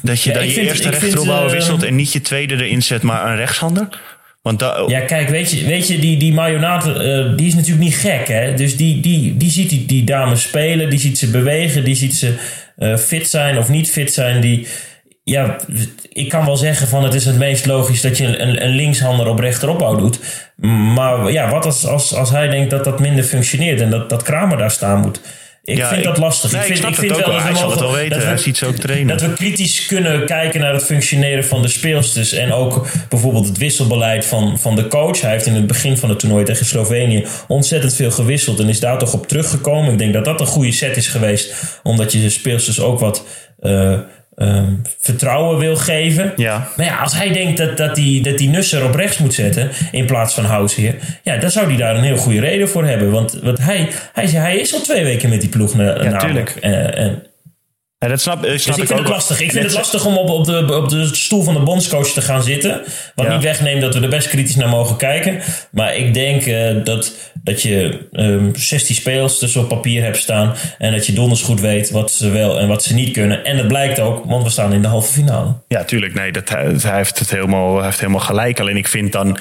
dat 0.02 0.22
je, 0.22 0.30
ja, 0.30 0.36
dan 0.36 0.46
je 0.46 0.52
vind- 0.52 0.68
eerste 0.68 0.90
rechteropbouwer 0.90 1.50
eh, 1.50 1.56
wisselt 1.56 1.84
en 1.84 1.96
niet 1.96 2.14
je 2.14 2.22
tweede 2.22 2.54
erin 2.56 2.82
zet, 2.82 3.02
maar 3.02 3.30
een 3.30 3.36
rechtshander? 3.36 3.88
Want 4.42 4.60
da, 4.60 4.84
Ja, 4.88 5.00
kijk, 5.00 5.30
weet 5.30 5.52
je, 5.52 5.66
weet 5.66 5.88
je 5.88 6.00
die, 6.00 6.18
die 6.18 6.40
eh, 6.40 7.38
die 7.38 7.48
is 7.48 7.54
natuurlijk 7.56 7.84
niet 7.84 7.96
gek, 7.96 8.28
hè? 8.28 8.54
Dus 8.54 8.78
die, 8.78 9.00
die, 9.02 9.38
die 9.38 9.50
ziet 9.52 9.70
die, 9.70 9.86
die 9.86 10.04
dames 10.04 10.42
spelen, 10.42 10.90
die 10.90 11.00
ziet 11.00 11.18
ze 11.18 11.30
bewegen, 11.30 11.84
die 11.84 11.96
ziet 11.96 12.16
ze 12.16 12.34
eh, 12.78 12.98
fit 12.98 13.30
zijn 13.30 13.58
of 13.58 13.70
niet 13.70 13.90
fit 13.92 14.14
zijn. 14.14 14.42
Die, 14.42 14.68
ja, 15.24 15.56
ik 16.10 16.30
kan 16.30 16.46
wel 16.46 16.58
zeggen 16.58 16.88
van 16.88 17.04
het 17.04 17.14
is 17.14 17.26
het 17.26 17.38
meest 17.38 17.66
logisch 17.66 18.02
dat 18.02 18.18
je 18.18 18.26
een, 18.38 18.64
een 18.64 18.76
linkshander 18.76 19.28
op 19.28 19.40
rechteropbouw 19.40 19.96
doet. 19.96 20.20
Maar 20.96 21.32
ja, 21.32 21.50
wat 21.50 21.66
als, 21.66 21.86
als, 21.88 22.14
als 22.16 22.30
hij 22.30 22.48
denkt 22.50 22.70
dat 22.70 22.84
dat 22.84 23.00
minder 23.00 23.24
functioneert 23.24 23.82
en 23.82 23.90
dat, 23.90 24.10
dat 24.10 24.24
Kramer 24.24 24.58
daar 24.58 24.72
staan 24.72 25.00
moet? 25.00 25.22
Ik 25.64 25.78
Ja, 25.78 25.88
vind 25.90 26.04
dat 26.04 26.18
lastig. 26.18 26.52
nee, 26.52 26.62
ik 26.62 26.66
vind, 26.68 26.88
ik 26.88 26.96
vind 26.96 27.10
wel 27.12 27.18
wel. 27.20 27.28
dat 27.28 27.36
we 27.36 27.42
Hij 27.42 27.56
zal 27.58 27.70
het 27.70 27.80
mogen- 27.80 27.92
wel 27.94 28.02
weten. 28.02 28.10
dat 28.10 28.20
we- 28.20 28.26
Hij 28.34 28.38
ziet 28.38 28.58
ze 28.58 28.66
ook 28.66 28.76
trainen. 28.76 29.08
Dat 29.18 29.28
we 29.28 29.34
kritisch 29.34 29.86
kunnen 29.86 30.26
kijken 30.26 30.60
naar 30.60 30.74
het 30.74 30.84
functioneren 30.84 31.46
van 31.46 31.62
de 31.62 31.68
speelsters. 31.68 32.34
En 32.34 32.52
ook 32.54 32.88
bijvoorbeeld 33.10 33.48
het 33.48 33.58
wisselbeleid 33.58 34.26
van, 34.26 34.60
van 34.60 34.76
de 34.76 34.88
coach. 34.88 35.22
Hij 35.22 35.32
heeft 35.32 35.46
in 35.46 35.54
het 35.56 35.68
begin 35.68 35.98
van 35.98 36.10
het 36.10 36.20
toernooi 36.20 36.44
tegen 36.46 36.66
Slovenië 36.66 37.26
ontzettend 37.48 37.94
veel 37.96 38.12
gewisseld. 38.12 38.60
En 38.60 38.70
is 38.70 38.80
daar 38.80 38.98
toch 38.98 39.14
op 39.14 39.28
teruggekomen. 39.28 39.92
Ik 39.92 39.98
denk 39.98 40.14
dat 40.14 40.26
dat 40.26 40.40
een 40.40 40.48
goede 40.48 40.72
set 40.72 40.98
is 40.98 41.08
geweest. 41.08 41.54
Omdat 41.84 42.12
je 42.12 42.22
de 42.22 42.30
speelsters 42.30 42.80
ook 42.80 43.00
wat 43.00 43.26
eh, 43.60 44.00
ehm, 44.42 44.74
vertrouwen 45.00 45.58
wil 45.58 45.76
geven. 45.76 46.34
Ja. 46.36 46.68
Maar 46.76 46.86
ja, 46.86 46.98
als 46.98 47.14
hij 47.14 47.32
denkt 47.32 47.58
dat, 47.58 47.78
dat, 47.78 47.96
die, 47.96 48.22
dat 48.22 48.38
die 48.38 48.50
Nusser 48.50 48.86
op 48.86 48.96
rechts 48.96 49.18
moet 49.18 49.34
zetten 49.34 49.70
in 49.92 50.06
plaats 50.06 50.34
van 50.34 50.46
Househeer. 50.46 50.96
Ja, 51.24 51.38
dan 51.38 51.52
zou 51.52 51.68
hij 51.68 51.78
daar 51.78 51.96
een 51.96 52.04
heel 52.04 52.18
goede 52.18 52.40
reden 52.40 52.70
voor 52.70 52.86
hebben. 52.86 53.12
Want, 53.12 53.40
want 53.44 53.58
hij, 53.58 53.88
hij, 54.14 54.26
hij 54.26 54.58
is 54.58 54.74
al 54.74 54.82
twee 54.82 55.04
weken 55.04 55.30
met 55.30 55.42
die 55.42 55.50
ploeg 55.50 55.76
na, 55.76 55.84
namelijk. 55.84 56.20
tuurlijk. 56.20 56.50
Eh, 56.50 57.04
en, 57.04 57.24
Ja, 58.02 58.08
dat 58.08 58.22
snap, 58.22 58.44
eh, 58.44 58.58
snap 58.58 58.58
dus 58.58 58.66
ik 58.66 58.82
ik 58.82 58.88
vind 58.88 58.92
ook 58.92 58.98
het 58.98 59.08
lastig. 59.08 59.42
Ik 59.42 59.52
vind 59.52 59.64
het 59.64 59.74
lastig 59.74 60.06
om 60.06 60.18
op, 60.18 60.30
op, 60.30 60.46
de, 60.46 60.76
op 60.76 60.90
de 60.90 61.16
stoel 61.16 61.44
van 61.44 61.54
de 61.54 61.60
bondscoach 61.60 62.08
te 62.08 62.22
gaan 62.22 62.44
zitten. 62.44 62.82
Wat 63.16 63.26
Ja. 63.26 63.34
niet 63.34 63.44
wegneemt 63.44 63.82
dat 63.82 63.94
we 63.96 64.02
er 64.02 64.10
best 64.10 64.28
kritisch 64.28 64.56
naar 64.56 64.70
mogen 64.70 64.98
kijken. 64.98 65.40
Maar 65.72 65.96
ik 65.96 66.14
denk 66.14 66.46
eh, 66.46 66.76
dat, 66.84 67.14
dat 67.44 67.62
je 67.62 68.08
ehm 68.12 68.54
16 68.54 68.96
spelers 68.96 69.40
dus 69.40 69.56
op 69.56 69.68
papier 69.68 70.04
hebt 70.04 70.18
staan. 70.18 70.54
En 70.78 70.92
dat 70.92 71.06
je 71.06 71.14
donders 71.14 71.42
goed 71.42 71.60
weet 71.60 71.90
wat 71.92 72.12
ze 72.12 72.30
wel 72.30 72.60
en 72.60 72.68
wat 72.68 72.84
ze 72.84 72.94
niet 72.94 73.12
kunnen. 73.14 73.44
En 73.46 73.58
dat 73.58 73.68
blijkt 73.68 74.00
ook, 74.00 74.26
want 74.26 74.44
we 74.44 74.50
staan 74.50 74.74
in 74.74 74.82
de 74.82 74.88
halve 74.88 75.14
finale. 75.14 75.54
Ja, 75.68 75.84
tuurlijk. 75.84 76.14
Nee, 76.14 76.32
dat, 76.32 76.50
hij, 76.50 76.76
hij 76.82 76.96
heeft 76.98 77.20
het 77.20 77.30
helemaal, 77.30 77.76
hij 77.76 77.86
heeft 77.86 78.00
helemaal 78.00 78.22
gelijk. 78.22 78.60
Alleen 78.60 78.78
ik 78.78 78.88
vind, 78.88 79.12
dan, 79.12 79.38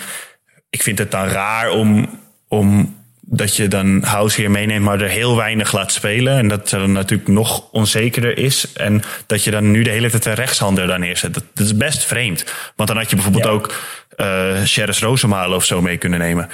ik 0.71 0.83
vind 0.83 0.99
het 0.99 1.11
dan 1.11 1.27
raar 1.27 1.71
om, 1.71 2.19
om 2.49 2.99
dat 3.33 3.57
je 3.57 3.69
dan 3.69 4.03
House 4.05 4.41
hier 4.41 4.51
meeneemt, 4.51 4.85
maar 4.85 5.01
er 5.01 5.09
heel 5.09 5.37
weinig 5.37 5.73
laat 5.73 5.93
spelen. 5.93 6.39
En 6.39 6.49
dat 6.49 6.71
er 6.73 6.79
dan 6.79 6.93
natuurlijk 6.93 7.29
nog 7.29 7.69
onzekerder 7.71 8.39
is. 8.39 8.73
En 8.73 9.03
dat 9.27 9.45
je 9.45 9.51
dan 9.51 9.71
nu 9.71 9.83
de 9.83 9.91
hele 9.91 10.11
tijd 10.11 10.25
een 10.25 10.35
rechtshander 10.35 10.87
daar 10.87 10.99
neerzet. 10.99 11.35
Dat, 11.35 11.45
dat 11.55 11.67
is 11.67 11.77
best 11.77 12.05
vreemd. 12.05 12.45
Want 12.77 12.89
dan 12.89 12.99
had 12.99 13.09
je 13.11 13.15
bijvoorbeeld 13.17 13.45
Ja. 13.45 13.51
ook 13.51 13.75
eh 14.17 14.65
Sheris 14.65 15.01
Rosemalen 15.01 15.57
of 15.57 15.65
zo 15.65 15.81
mee 15.83 15.97
kunnen 15.97 16.19
nemen. 16.19 16.49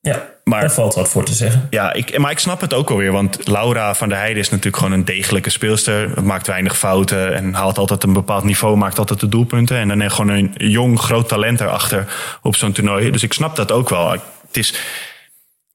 Ja, 0.00 0.28
Maar- 0.44 0.60
daar 0.60 0.70
valt 0.72 0.94
wat 0.94 1.08
voor 1.08 1.24
te 1.24 1.34
zeggen. 1.34 1.66
Ja, 1.70 1.92
ik, 1.92 2.18
maar 2.18 2.30
ik 2.30 2.38
snap 2.38 2.60
het 2.60 2.74
ook 2.74 2.90
alweer. 2.90 3.12
Want 3.12 3.48
Laura 3.48 3.94
van 3.94 4.08
der 4.08 4.18
Heijden 4.18 4.38
is 4.38 4.48
natuurlijk 4.50 4.76
gewoon 4.76 4.92
een 4.92 5.04
degelijke 5.04 5.50
speelster. 5.50 6.22
Maakt 6.24 6.46
weinig 6.46 6.78
fouten 6.78 7.34
en 7.34 7.54
haalt 7.54 7.78
altijd 7.78 8.02
een 8.02 8.12
bepaald 8.12 8.44
niveau. 8.44 8.76
Maakt 8.76 8.98
altijd 8.98 9.20
de 9.20 9.28
doelpunten. 9.28 9.76
En 9.76 9.88
dan 9.98 10.10
gewoon 10.10 10.28
een 10.28 10.52
jong, 10.56 11.00
groot 11.00 11.28
talent 11.28 11.60
erachter 11.60 12.06
op 12.42 12.56
zo'n 12.56 12.72
toernooi. 12.72 13.10
Dus 13.10 13.22
ik 13.22 13.32
snap 13.32 13.56
dat 13.56 13.72
ook 13.72 13.88
wel. 13.88 14.10
Het 14.10 14.56
is, 14.56 14.74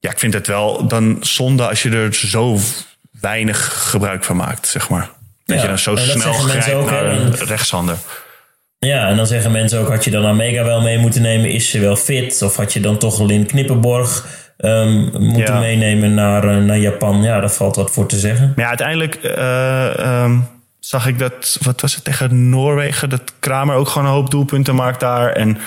ja, 0.06 0.12
ik 0.12 0.18
vind 0.18 0.34
het 0.34 0.46
wel 0.46 0.86
dan 0.86 1.16
zonde 1.20 1.68
als 1.68 1.82
je 1.82 1.90
er 1.90 2.14
zo 2.14 2.58
weinig 3.20 3.88
gebruik 3.90 4.24
van 4.24 4.36
maakt, 4.36 4.66
zeg 4.66 4.88
maar. 4.88 5.08
Dat 5.44 5.56
Ja, 5.56 5.62
je 5.62 5.68
dan 5.68 5.78
zo 5.78 5.96
snel 5.96 6.32
grijpt 6.32 6.90
naar 6.90 7.04
een 7.04 7.18
en- 7.18 7.44
rechtshander. 7.46 7.96
Ja, 8.78 9.08
en 9.08 9.16
dan 9.16 9.26
zeggen 9.26 9.50
mensen 9.50 9.78
ook, 9.80 9.88
had 9.88 10.04
je 10.04 10.10
dan 10.10 10.26
Amega 10.26 10.64
wel 10.64 10.80
mee 10.80 10.98
moeten 10.98 11.22
nemen? 11.22 11.50
Is 11.50 11.70
ze 11.70 11.78
wel 11.80 11.96
fit? 11.96 12.42
Of 12.42 12.56
had 12.56 12.72
je 12.72 12.80
dan 12.80 12.98
toch 12.98 13.20
Lin 13.20 13.46
Knippenborg 13.46 14.26
ehm, 14.56 15.00
moeten 15.12 15.54
Ja. 15.54 15.58
meenemen 15.60 16.14
naar, 16.14 16.44
eh, 16.48 16.56
naar 16.64 16.78
Japan? 16.78 17.22
Ja, 17.22 17.40
daar 17.40 17.50
valt 17.50 17.76
wat 17.76 17.90
voor 17.90 18.06
te 18.06 18.18
zeggen. 18.18 18.46
Maar 18.56 18.64
ja, 18.64 18.68
uiteindelijk 18.68 19.14
eh, 19.14 19.98
ehm, 19.98 20.38
zag 20.80 21.06
ik 21.06 21.18
dat, 21.18 21.58
wat 21.62 21.80
was 21.80 21.94
het 21.94 22.04
tegen 22.04 22.48
Noorwegen, 22.48 23.08
dat 23.08 23.22
Kramer 23.38 23.74
ook 23.76 23.88
gewoon 23.88 24.08
een 24.08 24.14
hoop 24.14 24.30
doelpunten 24.30 24.74
maakt 24.74 25.00
daar. 25.00 25.32
En 25.32 25.58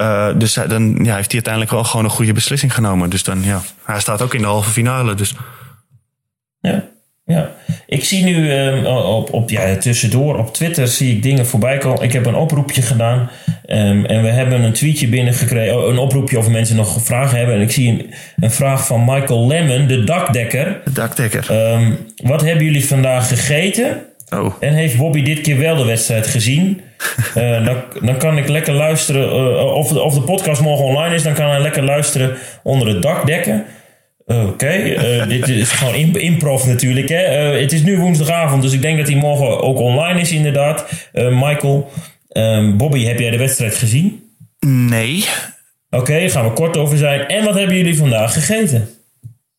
eh, 0.00 0.28
dus 0.36 0.54
hij- 0.54 0.66
dan 0.66 0.82
ja, 1.02 1.14
heeft 1.14 1.32
hij 1.32 1.34
uiteindelijk 1.34 1.70
wel 1.72 1.84
gewoon 1.84 2.04
een 2.04 2.10
goede 2.10 2.32
beslissing 2.32 2.74
genomen. 2.74 3.10
Dus 3.10 3.22
dan 3.22 3.42
ja, 3.42 3.60
hij 3.84 4.00
staat 4.00 4.22
ook 4.22 4.34
in 4.34 4.40
de 4.40 4.46
halve 4.46 4.70
finale. 4.70 5.14
Dus 5.14 5.34
Ja, 6.60 6.84
ja. 7.24 7.50
Ik 7.86 8.04
zie 8.04 8.24
nu 8.24 8.52
ehm, 8.52 8.86
op, 8.86 9.32
op, 9.32 9.50
ja, 9.50 9.76
tussendoor 9.76 10.38
op 10.38 10.54
Twitter 10.54 10.88
zie 10.88 11.16
ik 11.16 11.22
dingen 11.22 11.46
voorbij 11.46 11.78
komen. 11.78 12.02
Ik 12.02 12.12
heb 12.12 12.26
een 12.26 12.34
oproepje 12.34 12.82
gedaan 12.82 13.30
ehm, 13.66 14.04
en 14.04 14.22
we 14.22 14.28
hebben 14.28 14.62
een 14.62 14.72
tweetje 14.72 15.08
binnengekregen. 15.08 15.76
Oh, 15.82 15.88
een 15.88 15.98
oproepje 15.98 16.38
of 16.38 16.48
mensen 16.48 16.76
nog 16.76 17.02
vragen 17.04 17.38
hebben. 17.38 17.54
En 17.54 17.60
ik 17.60 17.70
zie 17.70 17.88
een, 17.88 18.14
een 18.40 18.50
vraag 18.50 18.86
van 18.86 19.04
Michael 19.04 19.46
Lemon, 19.46 19.86
de 19.86 20.04
dakdekker. 20.04 20.80
de 20.84 20.92
dakdekker. 20.92 21.50
Ehm, 21.50 21.92
wat 22.16 22.40
hebben 22.42 22.64
jullie 22.64 22.86
vandaag 22.86 23.28
gegeten? 23.28 24.02
Oh, 24.30 24.54
En 24.60 24.72
heeft 24.74 24.96
Bobby 24.96 25.22
dit 25.22 25.40
keer 25.40 25.58
wel 25.58 25.76
de 25.76 25.84
wedstrijd 25.84 26.26
gezien? 26.26 26.80
Eh, 27.34 27.64
dan, 27.64 27.76
dan 28.02 28.16
kan 28.18 28.38
ik 28.38 28.48
lekker 28.48 28.72
luisteren. 28.72 29.28
eh, 29.30 29.64
of, 29.74 29.88
de, 29.88 30.00
of 30.00 30.14
de 30.14 30.20
podcast 30.20 30.60
morgen 30.60 30.84
online 30.84 31.14
is, 31.14 31.22
dan 31.22 31.34
kan 31.34 31.50
hij 31.50 31.60
lekker 31.60 31.82
luisteren 31.82 32.36
onder 32.62 32.88
het 32.88 33.02
dak 33.02 33.26
dekken. 33.26 33.64
Oké, 34.26 34.66
eh, 34.66 35.28
dit 35.28 35.48
is 35.48 35.70
gewoon 35.72 35.94
imp- 35.94 36.16
improv 36.16 36.64
natuurlijk. 36.64 37.08
Hè? 37.08 37.16
Het 37.60 37.72
is 37.72 37.82
nu 37.82 37.98
woensdagavond, 37.98 38.62
dus 38.62 38.72
ik 38.72 38.82
denk 38.82 38.98
dat 38.98 39.06
hij 39.08 39.16
morgen 39.16 39.60
ook 39.60 39.78
online 39.78 40.20
is, 40.20 40.32
inderdaad. 40.32 40.86
Michael, 41.12 41.90
ehm, 42.28 42.76
Bobby, 42.76 43.04
heb 43.04 43.18
jij 43.18 43.30
de 43.30 43.38
wedstrijd 43.38 43.74
gezien? 43.74 44.22
nee. 44.66 45.24
Oké, 45.90 46.18
daar 46.20 46.30
gaan 46.30 46.44
we 46.44 46.52
kort 46.52 46.76
over 46.76 46.98
zijn. 46.98 47.26
En 47.28 47.44
wat 47.44 47.54
hebben 47.54 47.76
jullie 47.76 47.96
vandaag 47.96 48.32
gegeten? 48.32 48.88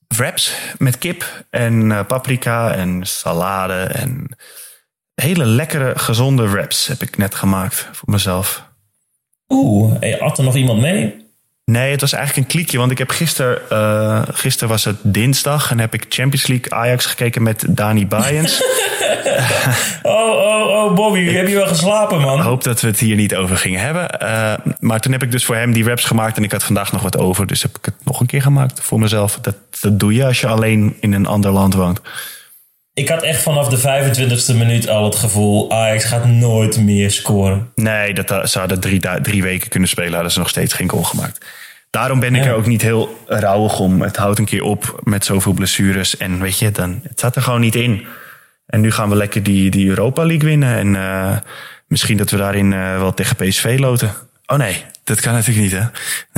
Wraps 0.07 0.53
met 0.77 0.97
kip 0.97 1.43
en 1.49 2.05
paprika 2.07 2.73
en 2.75 2.99
salade 3.03 3.73
en 3.83 4.37
hele 5.21 5.45
lekkere, 5.45 5.93
gezonde 5.95 6.49
wraps 6.49 6.87
heb 6.87 7.01
ik 7.01 7.17
net 7.17 7.35
gemaakt 7.35 7.89
voor 7.91 8.09
mezelf. 8.11 8.63
Oeh, 9.49 9.93
hey, 9.99 10.21
at 10.21 10.37
er 10.37 10.43
nog 10.43 10.55
iemand 10.55 10.81
mee? 10.81 11.29
Nee, 11.65 11.91
het 11.91 12.01
was 12.01 12.13
eigenlijk 12.13 12.47
een 12.47 12.53
kliekje. 12.53 12.77
Want 12.77 12.91
ik 12.91 12.97
heb 12.97 13.09
gisteren, 13.09 13.69
eh 13.69 14.21
gisteren 14.31 14.69
was 14.69 14.83
het 14.83 14.97
dinsdag 15.03 15.71
en 15.71 15.79
heb 15.79 15.93
ik 15.93 16.05
Champions 16.09 16.47
League 16.47 16.73
Ajax 16.73 17.05
gekeken 17.05 17.43
met 17.43 17.65
Dani 17.69 18.07
Bayens. 18.07 18.61
Oh, 20.03 20.29
oh, 20.29 20.67
oh, 20.67 20.95
Bobby, 20.95 21.23
heb 21.23 21.47
je 21.47 21.55
wel 21.55 21.67
geslapen, 21.67 22.21
man? 22.21 22.37
Ik 22.37 22.43
hoop 22.43 22.63
dat 22.63 22.81
we 22.81 22.87
het 22.87 22.99
hier 22.99 23.15
niet 23.15 23.35
over 23.35 23.57
gingen 23.57 23.81
hebben. 23.81 24.19
Eh, 24.19 24.53
maar 24.79 24.99
toen 24.99 25.11
heb 25.11 25.23
ik 25.23 25.31
dus 25.31 25.45
voor 25.45 25.55
hem 25.55 25.73
die 25.73 25.83
raps 25.83 26.03
gemaakt 26.03 26.37
en 26.37 26.43
ik 26.43 26.51
had 26.51 26.63
vandaag 26.63 26.91
nog 26.91 27.01
wat 27.01 27.17
over. 27.17 27.47
Dus 27.47 27.61
heb 27.61 27.77
ik 27.77 27.85
het 27.85 27.93
nog 28.03 28.19
een 28.19 28.25
keer 28.25 28.41
gemaakt 28.41 28.81
voor 28.81 28.99
mezelf. 28.99 29.39
Dat, 29.41 29.55
dat 29.79 29.99
doe 29.99 30.13
je 30.13 30.25
als 30.25 30.39
je 30.39 30.47
alleen 30.47 30.97
in 30.99 31.13
een 31.13 31.25
ander 31.25 31.51
land 31.51 31.73
woont. 31.73 32.01
Ik 32.93 33.09
had 33.09 33.23
echt 33.23 33.41
vanaf 33.41 33.67
de 33.67 33.77
25e 33.79 34.57
minuut 34.57 34.89
al 34.89 35.03
het 35.05 35.15
gevoel... 35.15 35.71
Ajax 35.71 36.03
gaat 36.03 36.25
nooit 36.25 36.79
meer 36.79 37.11
scoren. 37.11 37.71
Nee, 37.75 38.13
dat, 38.13 38.31
eh, 38.31 38.45
ze 38.45 38.59
hadden 38.59 38.79
drie, 38.79 39.01
drie 39.21 39.41
weken 39.43 39.69
kunnen 39.69 39.89
spelen. 39.89 40.13
Hadden 40.13 40.31
ze 40.31 40.39
nog 40.39 40.49
steeds 40.49 40.73
geen 40.73 40.89
goal 40.89 41.03
gemaakt. 41.03 41.45
Daarom 41.89 42.19
ben 42.19 42.35
ik 42.35 42.43
Ja. 42.43 42.49
er 42.49 42.55
ook 42.55 42.65
niet 42.67 42.81
heel 42.81 43.17
rauwig 43.27 43.79
om. 43.79 44.01
Het 44.01 44.15
houdt 44.17 44.39
een 44.39 44.45
keer 44.45 44.63
op 44.63 44.99
met 45.03 45.25
zoveel 45.25 45.53
blessures. 45.53 46.17
En 46.17 46.39
weet 46.41 46.59
je, 46.59 46.71
dan, 46.71 46.99
het 47.03 47.19
zat 47.19 47.35
er 47.35 47.41
gewoon 47.41 47.59
niet 47.61 47.75
in. 47.75 48.05
En 48.65 48.81
nu 48.81 48.91
gaan 48.91 49.09
we 49.09 49.15
lekker 49.15 49.43
die, 49.43 49.69
die 49.71 49.89
Europa 49.89 50.25
League 50.25 50.49
winnen. 50.49 50.75
En 50.77 50.95
eh, 50.95 51.37
misschien 51.87 52.17
dat 52.17 52.29
we 52.29 52.37
daarin 52.37 52.73
eh, 52.73 52.97
wel 52.97 53.13
tegen 53.13 53.35
PSV 53.35 53.75
loten. 53.79 54.11
Oh 54.45 54.57
nee, 54.57 54.83
dat 55.03 55.19
kan 55.21 55.33
natuurlijk 55.33 55.71
niet 55.71 55.81
hè. 55.81 55.85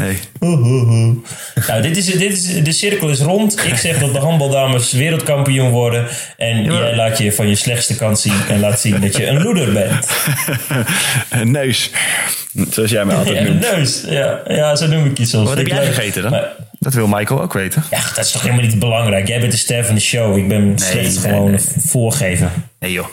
Nee. 0.04 0.20
Nou, 1.68 1.82
dit 1.82 1.98
is, 1.98 2.06
dit 2.06 2.32
is, 2.32 2.64
de 2.64 2.72
cirkel 2.72 3.10
is 3.10 3.20
rond. 3.20 3.66
Ik 3.66 3.76
zeg 3.76 4.00
dat 4.00 4.14
de 4.14 4.20
handbaldames 4.20 4.92
wereldkampioen 4.92 5.70
worden. 5.70 6.08
En 6.38 6.64
jij 6.64 6.96
laat 6.96 7.18
je 7.18 7.32
van 7.34 7.48
je 7.48 7.56
slechtste 7.56 7.96
kant 7.96 8.20
zien. 8.20 8.34
En 8.50 8.60
laat 8.60 8.80
zien 8.80 9.02
dat 9.02 9.16
je 9.18 9.28
een 9.28 9.42
loeder 9.42 9.74
bent. 9.74 10.08
Een 11.30 11.52
neus. 11.52 11.92
Zoals 12.70 12.92
jij 12.92 13.06
mij 13.06 13.16
altijd 13.18 13.36
Ja, 13.36 13.42
een 13.42 13.48
noemt. 13.48 13.62
neus. 13.72 14.04
Ja, 14.08 14.42
ja, 14.48 14.76
zo 14.76 14.88
noem 14.88 15.06
ik 15.06 15.18
je 15.18 15.26
soms. 15.26 15.50
Wat 15.50 15.58
heb 15.58 15.68
jij 15.68 15.86
gegeten 15.86 16.22
dan? 16.22 16.32
Maar- 16.32 16.52
Dat 16.80 16.94
wil 16.94 17.08
Michael 17.08 17.42
ook 17.42 17.54
weten. 17.54 17.84
ja, 17.90 18.02
dat 18.16 18.26
is 18.26 18.32
toch 18.32 18.42
helemaal 18.42 18.64
niet 18.66 18.80
belangrijk. 18.80 19.28
Jij 19.28 19.40
bent 19.40 19.52
de 19.52 19.58
ster 19.58 19.86
van 19.86 19.96
de 19.96 20.02
show. 20.02 20.38
Ik 20.38 20.48
ben 20.48 20.80
slechts 20.80 21.14
nee, 21.16 21.32
gewoon 21.32 21.52
nee. 21.52 21.60
een 21.76 21.82
voorgever. 21.82 22.50
Nee 22.80 22.92
joh. 22.92 23.08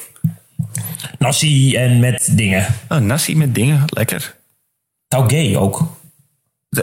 Nasi 1.18 1.76
en 1.76 1.98
met 2.00 2.28
dingen. 2.30 2.66
Oh, 2.88 2.98
nasi 2.98 3.36
met 3.36 3.54
dingen. 3.54 3.82
Lekker. 3.86 4.34
Taugé 5.10 5.58
ook. 5.58 5.82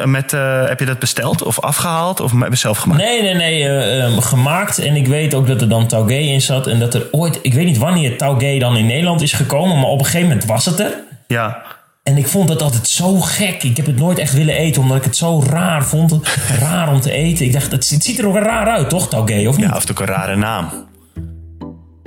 Met, 0.05 0.33
eh, 0.33 0.67
heb 0.67 0.79
je 0.79 0.85
dat 0.85 0.99
besteld 0.99 1.43
of 1.43 1.59
afgehaald 1.59 2.19
of 2.19 2.31
heb 2.31 2.49
je 2.49 2.55
zelf 2.55 2.77
gemaakt? 2.77 3.01
Nee, 3.01 3.21
nee, 3.21 3.33
nee. 3.33 3.63
eh, 3.63 4.03
ehm, 4.03 4.19
gemaakt. 4.19 4.77
En 4.79 4.95
ik 4.95 5.07
weet 5.07 5.33
ook 5.33 5.47
dat 5.47 5.61
er 5.61 5.69
dan 5.69 5.87
Taugé 5.87 6.17
in 6.17 6.41
zat. 6.41 6.67
En 6.67 6.79
dat 6.79 6.93
er 6.93 7.07
ooit... 7.11 7.39
Ik 7.41 7.53
weet 7.53 7.65
niet 7.65 7.77
wanneer 7.77 8.17
Taugé 8.17 8.57
dan 8.59 8.77
in 8.77 8.85
Nederland 8.85 9.21
is 9.21 9.33
gekomen. 9.33 9.79
Maar 9.79 9.89
op 9.89 9.99
een 9.99 10.05
gegeven 10.05 10.27
moment 10.27 10.45
was 10.45 10.65
het 10.65 10.79
er. 10.79 10.93
Ja. 11.27 11.63
En 12.03 12.17
ik 12.17 12.27
vond 12.27 12.47
dat 12.47 12.61
altijd 12.61 12.87
zo 12.87 13.19
gek. 13.19 13.63
Ik 13.63 13.77
heb 13.77 13.85
het 13.85 13.95
nooit 13.95 14.17
echt 14.17 14.33
willen 14.33 14.55
eten. 14.55 14.81
Omdat 14.81 14.97
ik 14.97 15.03
het 15.03 15.17
zo 15.17 15.43
raar 15.49 15.85
vond. 15.85 16.19
raar 16.59 16.91
om 16.91 17.01
te 17.01 17.11
eten. 17.11 17.45
Ik 17.45 17.53
dacht, 17.53 17.71
het, 17.71 17.89
het 17.89 18.03
ziet 18.03 18.19
er 18.19 18.27
ook 18.27 18.37
raar 18.37 18.67
uit, 18.67 18.89
toch? 18.89 19.09
Taugé, 19.09 19.47
of 19.47 19.57
niet? 19.57 19.65
Ja, 19.65 19.75
of 19.75 19.81
het 19.81 19.91
ook 19.91 19.99
een 19.99 20.05
rare 20.05 20.35
naam. 20.35 20.69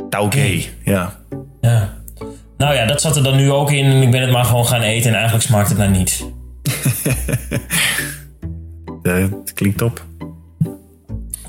Taugé. 0.09 0.63
Ja. 0.85 1.13
Ja. 1.61 2.00
Nou 2.61 2.75
ja, 2.75 2.87
dat 2.87 3.01
zat 3.01 3.17
er 3.17 3.23
dan 3.23 3.37
nu 3.37 3.51
ook 3.51 3.71
in. 3.71 3.85
En 3.85 4.03
ik 4.03 4.11
ben 4.11 4.21
het 4.21 4.31
maar 4.31 4.45
gewoon 4.45 4.67
gaan 4.67 4.83
eten. 4.83 5.09
En 5.11 5.15
eigenlijk 5.15 5.45
smaakt 5.45 5.69
het 5.69 5.79
naar 5.79 5.91
niets. 5.91 6.23
Het 9.03 9.53
klinkt 9.55 9.79
top. 9.79 10.05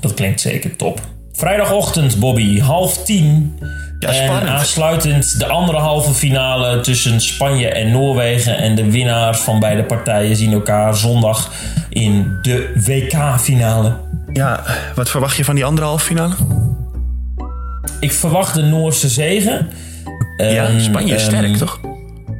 Dat 0.00 0.14
klinkt 0.14 0.40
zeker 0.40 0.76
top. 0.76 1.00
Vrijdagochtend, 1.32 2.18
Bobby, 2.18 2.60
half 2.60 3.04
tien. 3.04 3.58
Ja, 3.98 4.08
en 4.08 4.14
spannend. 4.14 4.48
aansluitend 4.48 5.38
de 5.38 5.46
andere 5.46 5.78
halve 5.78 6.12
finale 6.12 6.80
tussen 6.80 7.20
Spanje 7.20 7.68
en 7.68 7.90
Noorwegen. 7.90 8.58
En 8.58 8.74
de 8.74 8.90
winnaars 8.90 9.38
van 9.38 9.60
beide 9.60 9.84
partijen 9.84 10.36
zien 10.36 10.52
elkaar 10.52 10.96
zondag 10.96 11.52
in 11.88 12.38
de 12.42 12.72
WK-finale. 12.86 13.96
Ja, 14.32 14.64
wat 14.94 15.10
verwacht 15.10 15.36
je 15.36 15.44
van 15.44 15.54
die 15.54 15.64
andere 15.64 15.86
halve 15.86 16.04
finale? 16.04 16.34
Ik 18.00 18.12
verwacht 18.12 18.54
de 18.54 18.62
Noorse 18.62 19.08
zegen. 19.08 19.68
Ja, 20.36 20.66
En, 20.66 20.80
Spanje 20.80 21.14
is 21.14 21.26
ehm, 21.26 21.36
sterk, 21.36 21.56
toch? 21.56 21.80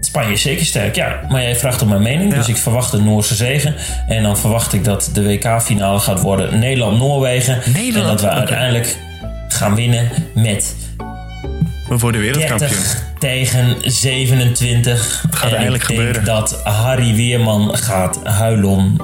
Spanje 0.00 0.32
is 0.32 0.42
zeker 0.42 0.66
sterk, 0.66 0.94
ja. 0.94 1.20
Maar 1.28 1.42
jij 1.42 1.56
vraagt 1.56 1.82
om 1.82 1.88
mijn 1.88 2.02
mening, 2.02 2.34
dus 2.34 2.48
ik 2.48 2.56
verwacht 2.56 2.90
de 2.90 3.00
Noorse 3.00 3.34
zegen. 3.34 3.74
En 4.08 4.22
dan 4.22 4.36
verwacht 4.38 4.72
ik 4.72 4.84
dat 4.84 5.10
de 5.12 5.22
WK-finale 5.24 5.98
gaat 5.98 6.20
worden 6.20 6.58
Nederland-Noorwegen. 6.58 7.58
Nederland, 7.72 7.94
En 8.04 8.06
dat 8.06 8.20
we 8.20 8.28
uiteindelijk 8.28 8.96
gaan 9.48 9.74
winnen 9.74 10.10
met 10.34 10.74
We 11.88 11.98
worden 11.98 12.20
wereldkampioen. 12.20 12.68
30 12.70 13.02
tegen 13.18 13.76
27. 13.82 15.24
gaat 15.30 15.50
en 15.50 15.56
eindelijk 15.56 15.82
ik 15.82 15.88
denk 15.88 16.00
gebeuren. 16.00 16.24
dat 16.24 16.60
Harry 16.64 17.14
Weerman 17.14 17.76
gaat 17.76 18.20
huilen. 18.24 18.96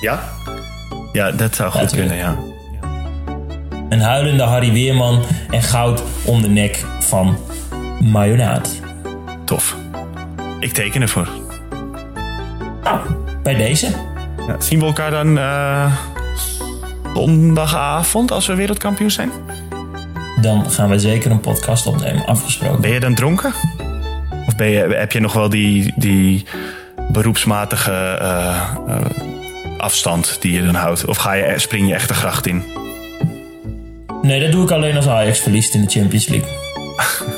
Ja? 0.00 0.22
Ja, 1.12 1.30
dat 1.30 1.54
zou 1.54 1.70
goed 1.70 1.90
kunnen, 1.90 2.16
ja. 2.16 2.36
Een 3.88 4.00
huilende 4.00 4.42
Harry 4.42 4.72
Weerman 4.72 5.24
en 5.50 5.62
goud 5.62 6.02
om 6.24 6.42
de 6.42 6.48
nek 6.48 6.84
van 7.00 7.38
Mayonaat. 8.00 8.80
Tof. 9.44 9.76
Ik 10.60 10.72
teken 10.72 11.02
ervoor. 11.02 11.28
Nou, 12.82 13.00
bij 13.42 13.54
deze. 13.54 13.86
Ja, 14.46 14.60
zien 14.60 14.78
we 14.78 14.84
elkaar 14.84 15.10
dan 15.10 15.38
eh, 15.38 15.96
zondagavond 17.14 18.30
als 18.30 18.46
we 18.46 18.54
wereldkampioen 18.54 19.10
zijn? 19.10 19.30
Dan 20.40 20.70
gaan 20.70 20.88
we 20.88 20.98
zeker 20.98 21.30
een 21.30 21.40
podcast 21.40 21.86
opnemen, 21.86 22.26
afgesproken. 22.26 22.80
Ben 22.80 22.90
je 22.90 23.00
dan 23.00 23.14
dronken? 23.14 23.52
Of 24.46 24.56
ben 24.56 24.68
je, 24.68 24.78
heb 24.78 25.12
je 25.12 25.20
nog 25.20 25.32
wel 25.32 25.48
die, 25.48 25.92
die 25.96 26.44
beroepsmatige 27.12 27.92
eh, 27.92 28.76
eh, 28.86 29.00
afstand 29.78 30.36
die 30.40 30.52
je 30.52 30.64
dan 30.64 30.74
houdt? 30.74 31.04
Of 31.04 31.16
ga 31.16 31.32
je, 31.32 31.58
spring 31.58 31.88
je 31.88 31.94
echt 31.94 32.08
de 32.08 32.14
gracht 32.14 32.46
in? 32.46 32.62
Nee, 34.22 34.40
dat 34.40 34.52
doe 34.52 34.64
ik 34.64 34.70
alleen 34.70 34.96
als 34.96 35.08
Ajax 35.08 35.38
verliest 35.38 35.74
in 35.74 35.80
de 35.80 35.90
Champions 35.90 36.28
League. 36.28 36.48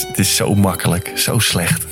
Dit 0.00 0.18
is, 0.18 0.36
zo 0.36 0.54
makkelijk, 0.54 1.12
zo 1.14 1.38
slecht. 1.38 1.84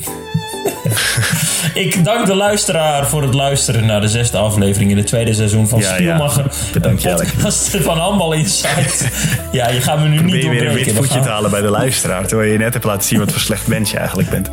Ik 1.75 2.05
dank 2.05 2.27
de 2.27 2.35
luisteraar 2.35 3.07
voor 3.07 3.23
het 3.23 3.35
luisteren 3.35 3.87
naar 3.87 4.01
de 4.01 4.09
zesde 4.09 4.39
aflevering 4.39 4.91
in 4.91 4.97
het 4.97 5.07
tweede 5.07 5.35
seizoen 5.35 5.69
van 5.69 5.79
Ja, 5.79 5.89
ja. 5.89 5.95
Spielmacher. 5.95 6.45
Bedankt, 6.73 7.05
Een 7.05 7.15
podcast 7.15 7.77
van 7.89 7.99
Handbal 7.99 8.33
Insight. 8.33 9.09
Ja, 9.53 9.69
je 9.69 9.81
gaat 9.81 9.99
me 9.99 10.05
nu 10.09 10.11
niet 10.11 10.21
Probeer 10.21 10.43
je 10.43 10.49
weer 10.49 10.59
een 10.61 10.65
doorbreken. 10.65 10.93
wit 10.95 10.97
voetje 11.05 11.21
te 11.21 11.29
halen 11.29 11.51
bij 11.51 11.61
de 11.61 11.71
luisteraar. 11.71 12.27
Terwijl 12.27 12.53
je 12.53 12.59
net 12.59 12.73
hebt 12.73 12.85
laten 12.85 13.09
zien 13.09 13.19
wat 13.19 13.33
voor 13.33 13.41
slecht 13.41 13.67
mens 13.67 13.91
je 13.91 13.97
eigenlijk 13.99 14.31
bent. 14.31 14.51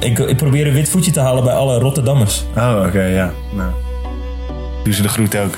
Ik, 0.00 0.18
ik 0.18 0.36
probeer 0.36 0.66
een 0.66 0.72
wit 0.72 0.88
voetje 0.88 1.10
te 1.10 1.20
halen 1.20 1.44
bij 1.44 1.54
alle 1.54 1.78
Rotterdammers. 1.78 2.44
Oh, 2.56 2.82
oké, 2.86 3.02
ja. 3.02 3.32
Nou. 3.52 3.70
Doe 4.84 4.94
ze 4.94 5.02
de 5.02 5.08
groet 5.08 5.36
ook. 5.36 5.54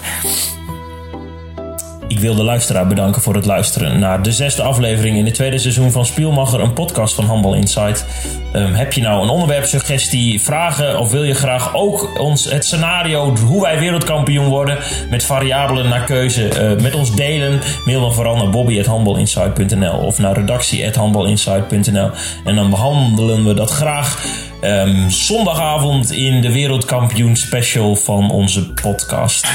Ik 2.11 2.19
wil 2.19 2.35
de 2.35 2.43
luisteraar 2.43 2.87
bedanken 2.87 3.23
voor 3.23 3.35
het 3.35 3.47
luisteren 3.47 3.99
naar 3.99 4.23
de 4.23 4.33
zesde 4.33 4.63
aflevering 4.63 5.17
in 5.17 5.25
het 5.25 5.35
tweede 5.35 5.59
seizoen 5.59 5.91
van 5.91 6.07
Spielmacher, 6.07 6.61
een 6.61 6.73
podcast 6.73 7.15
van 7.15 7.25
Handbal 7.25 7.55
Insight. 7.55 8.07
Ehm, 8.53 8.73
heb 8.73 8.93
je 8.93 9.01
nou 9.01 9.23
een 9.23 9.29
onderwerpsuggestie, 9.29 10.41
vragen 10.41 10.99
of 10.99 11.11
wil 11.11 11.23
je 11.23 11.35
graag 11.35 11.75
ook 11.75 12.21
ons 12.21 12.45
het 12.45 12.65
scenario 12.65 13.37
hoe 13.37 13.63
wij 13.63 13.79
wereldkampioen 13.79 14.47
worden 14.47 14.79
met 15.11 15.25
variabelen 15.25 15.89
naar 15.89 16.05
keuze 16.05 16.49
eh, 16.49 16.83
met 16.83 16.95
ons 16.95 17.15
delen? 17.15 17.61
Mail 17.85 18.01
dan 18.01 18.15
vooral 18.15 18.37
naar 18.37 18.51
bobby.handbalinsight.nl 18.51 19.99
of 19.99 20.19
naar 20.19 20.35
redactie.handbalinsight.nl 20.35 22.11
en 22.45 22.55
dan 22.55 22.71
behandelen 22.71 23.45
we 23.45 23.55
dat 23.55 23.71
graag 23.71 24.25
ehm, 24.61 25.09
zondagavond 25.09 26.13
in 26.13 26.41
de 26.41 26.53
wereldkampioen 26.53 27.37
special 27.37 27.97
van 27.97 28.31
onze 28.31 28.73
podcast. 28.73 29.47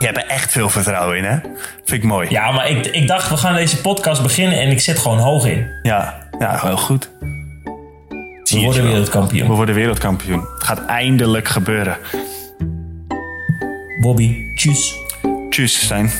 Je 0.00 0.06
hebt 0.06 0.18
er 0.18 0.26
echt 0.26 0.52
veel 0.52 0.68
vertrouwen 0.68 1.16
in, 1.16 1.24
hè? 1.24 1.38
Vind 1.84 2.02
ik 2.02 2.04
mooi. 2.04 2.30
Ja, 2.30 2.50
maar 2.50 2.68
ik, 2.68 2.86
ik 2.86 3.06
dacht, 3.06 3.28
we 3.28 3.36
gaan 3.36 3.54
deze 3.54 3.80
podcast 3.80 4.22
beginnen 4.22 4.60
en 4.60 4.70
ik 4.70 4.80
zit 4.80 4.98
gewoon 4.98 5.18
hoog 5.18 5.46
in. 5.46 5.66
Ja, 5.82 6.28
ja 6.38 6.58
heel 6.62 6.76
goed. 6.76 7.10
Zie 8.42 8.58
We 8.58 8.64
worden 8.64 8.82
wereldkampioen. 8.82 9.48
We 9.48 9.54
worden 9.54 9.74
wereldkampioen. 9.74 10.40
Het 10.40 10.62
gaat 10.64 10.86
eindelijk 10.86 11.48
gebeuren. 11.48 11.96
Bobby, 14.00 14.54
tjus. 14.54 14.94
Tjus, 15.50 15.84
Stijn. 15.84 16.10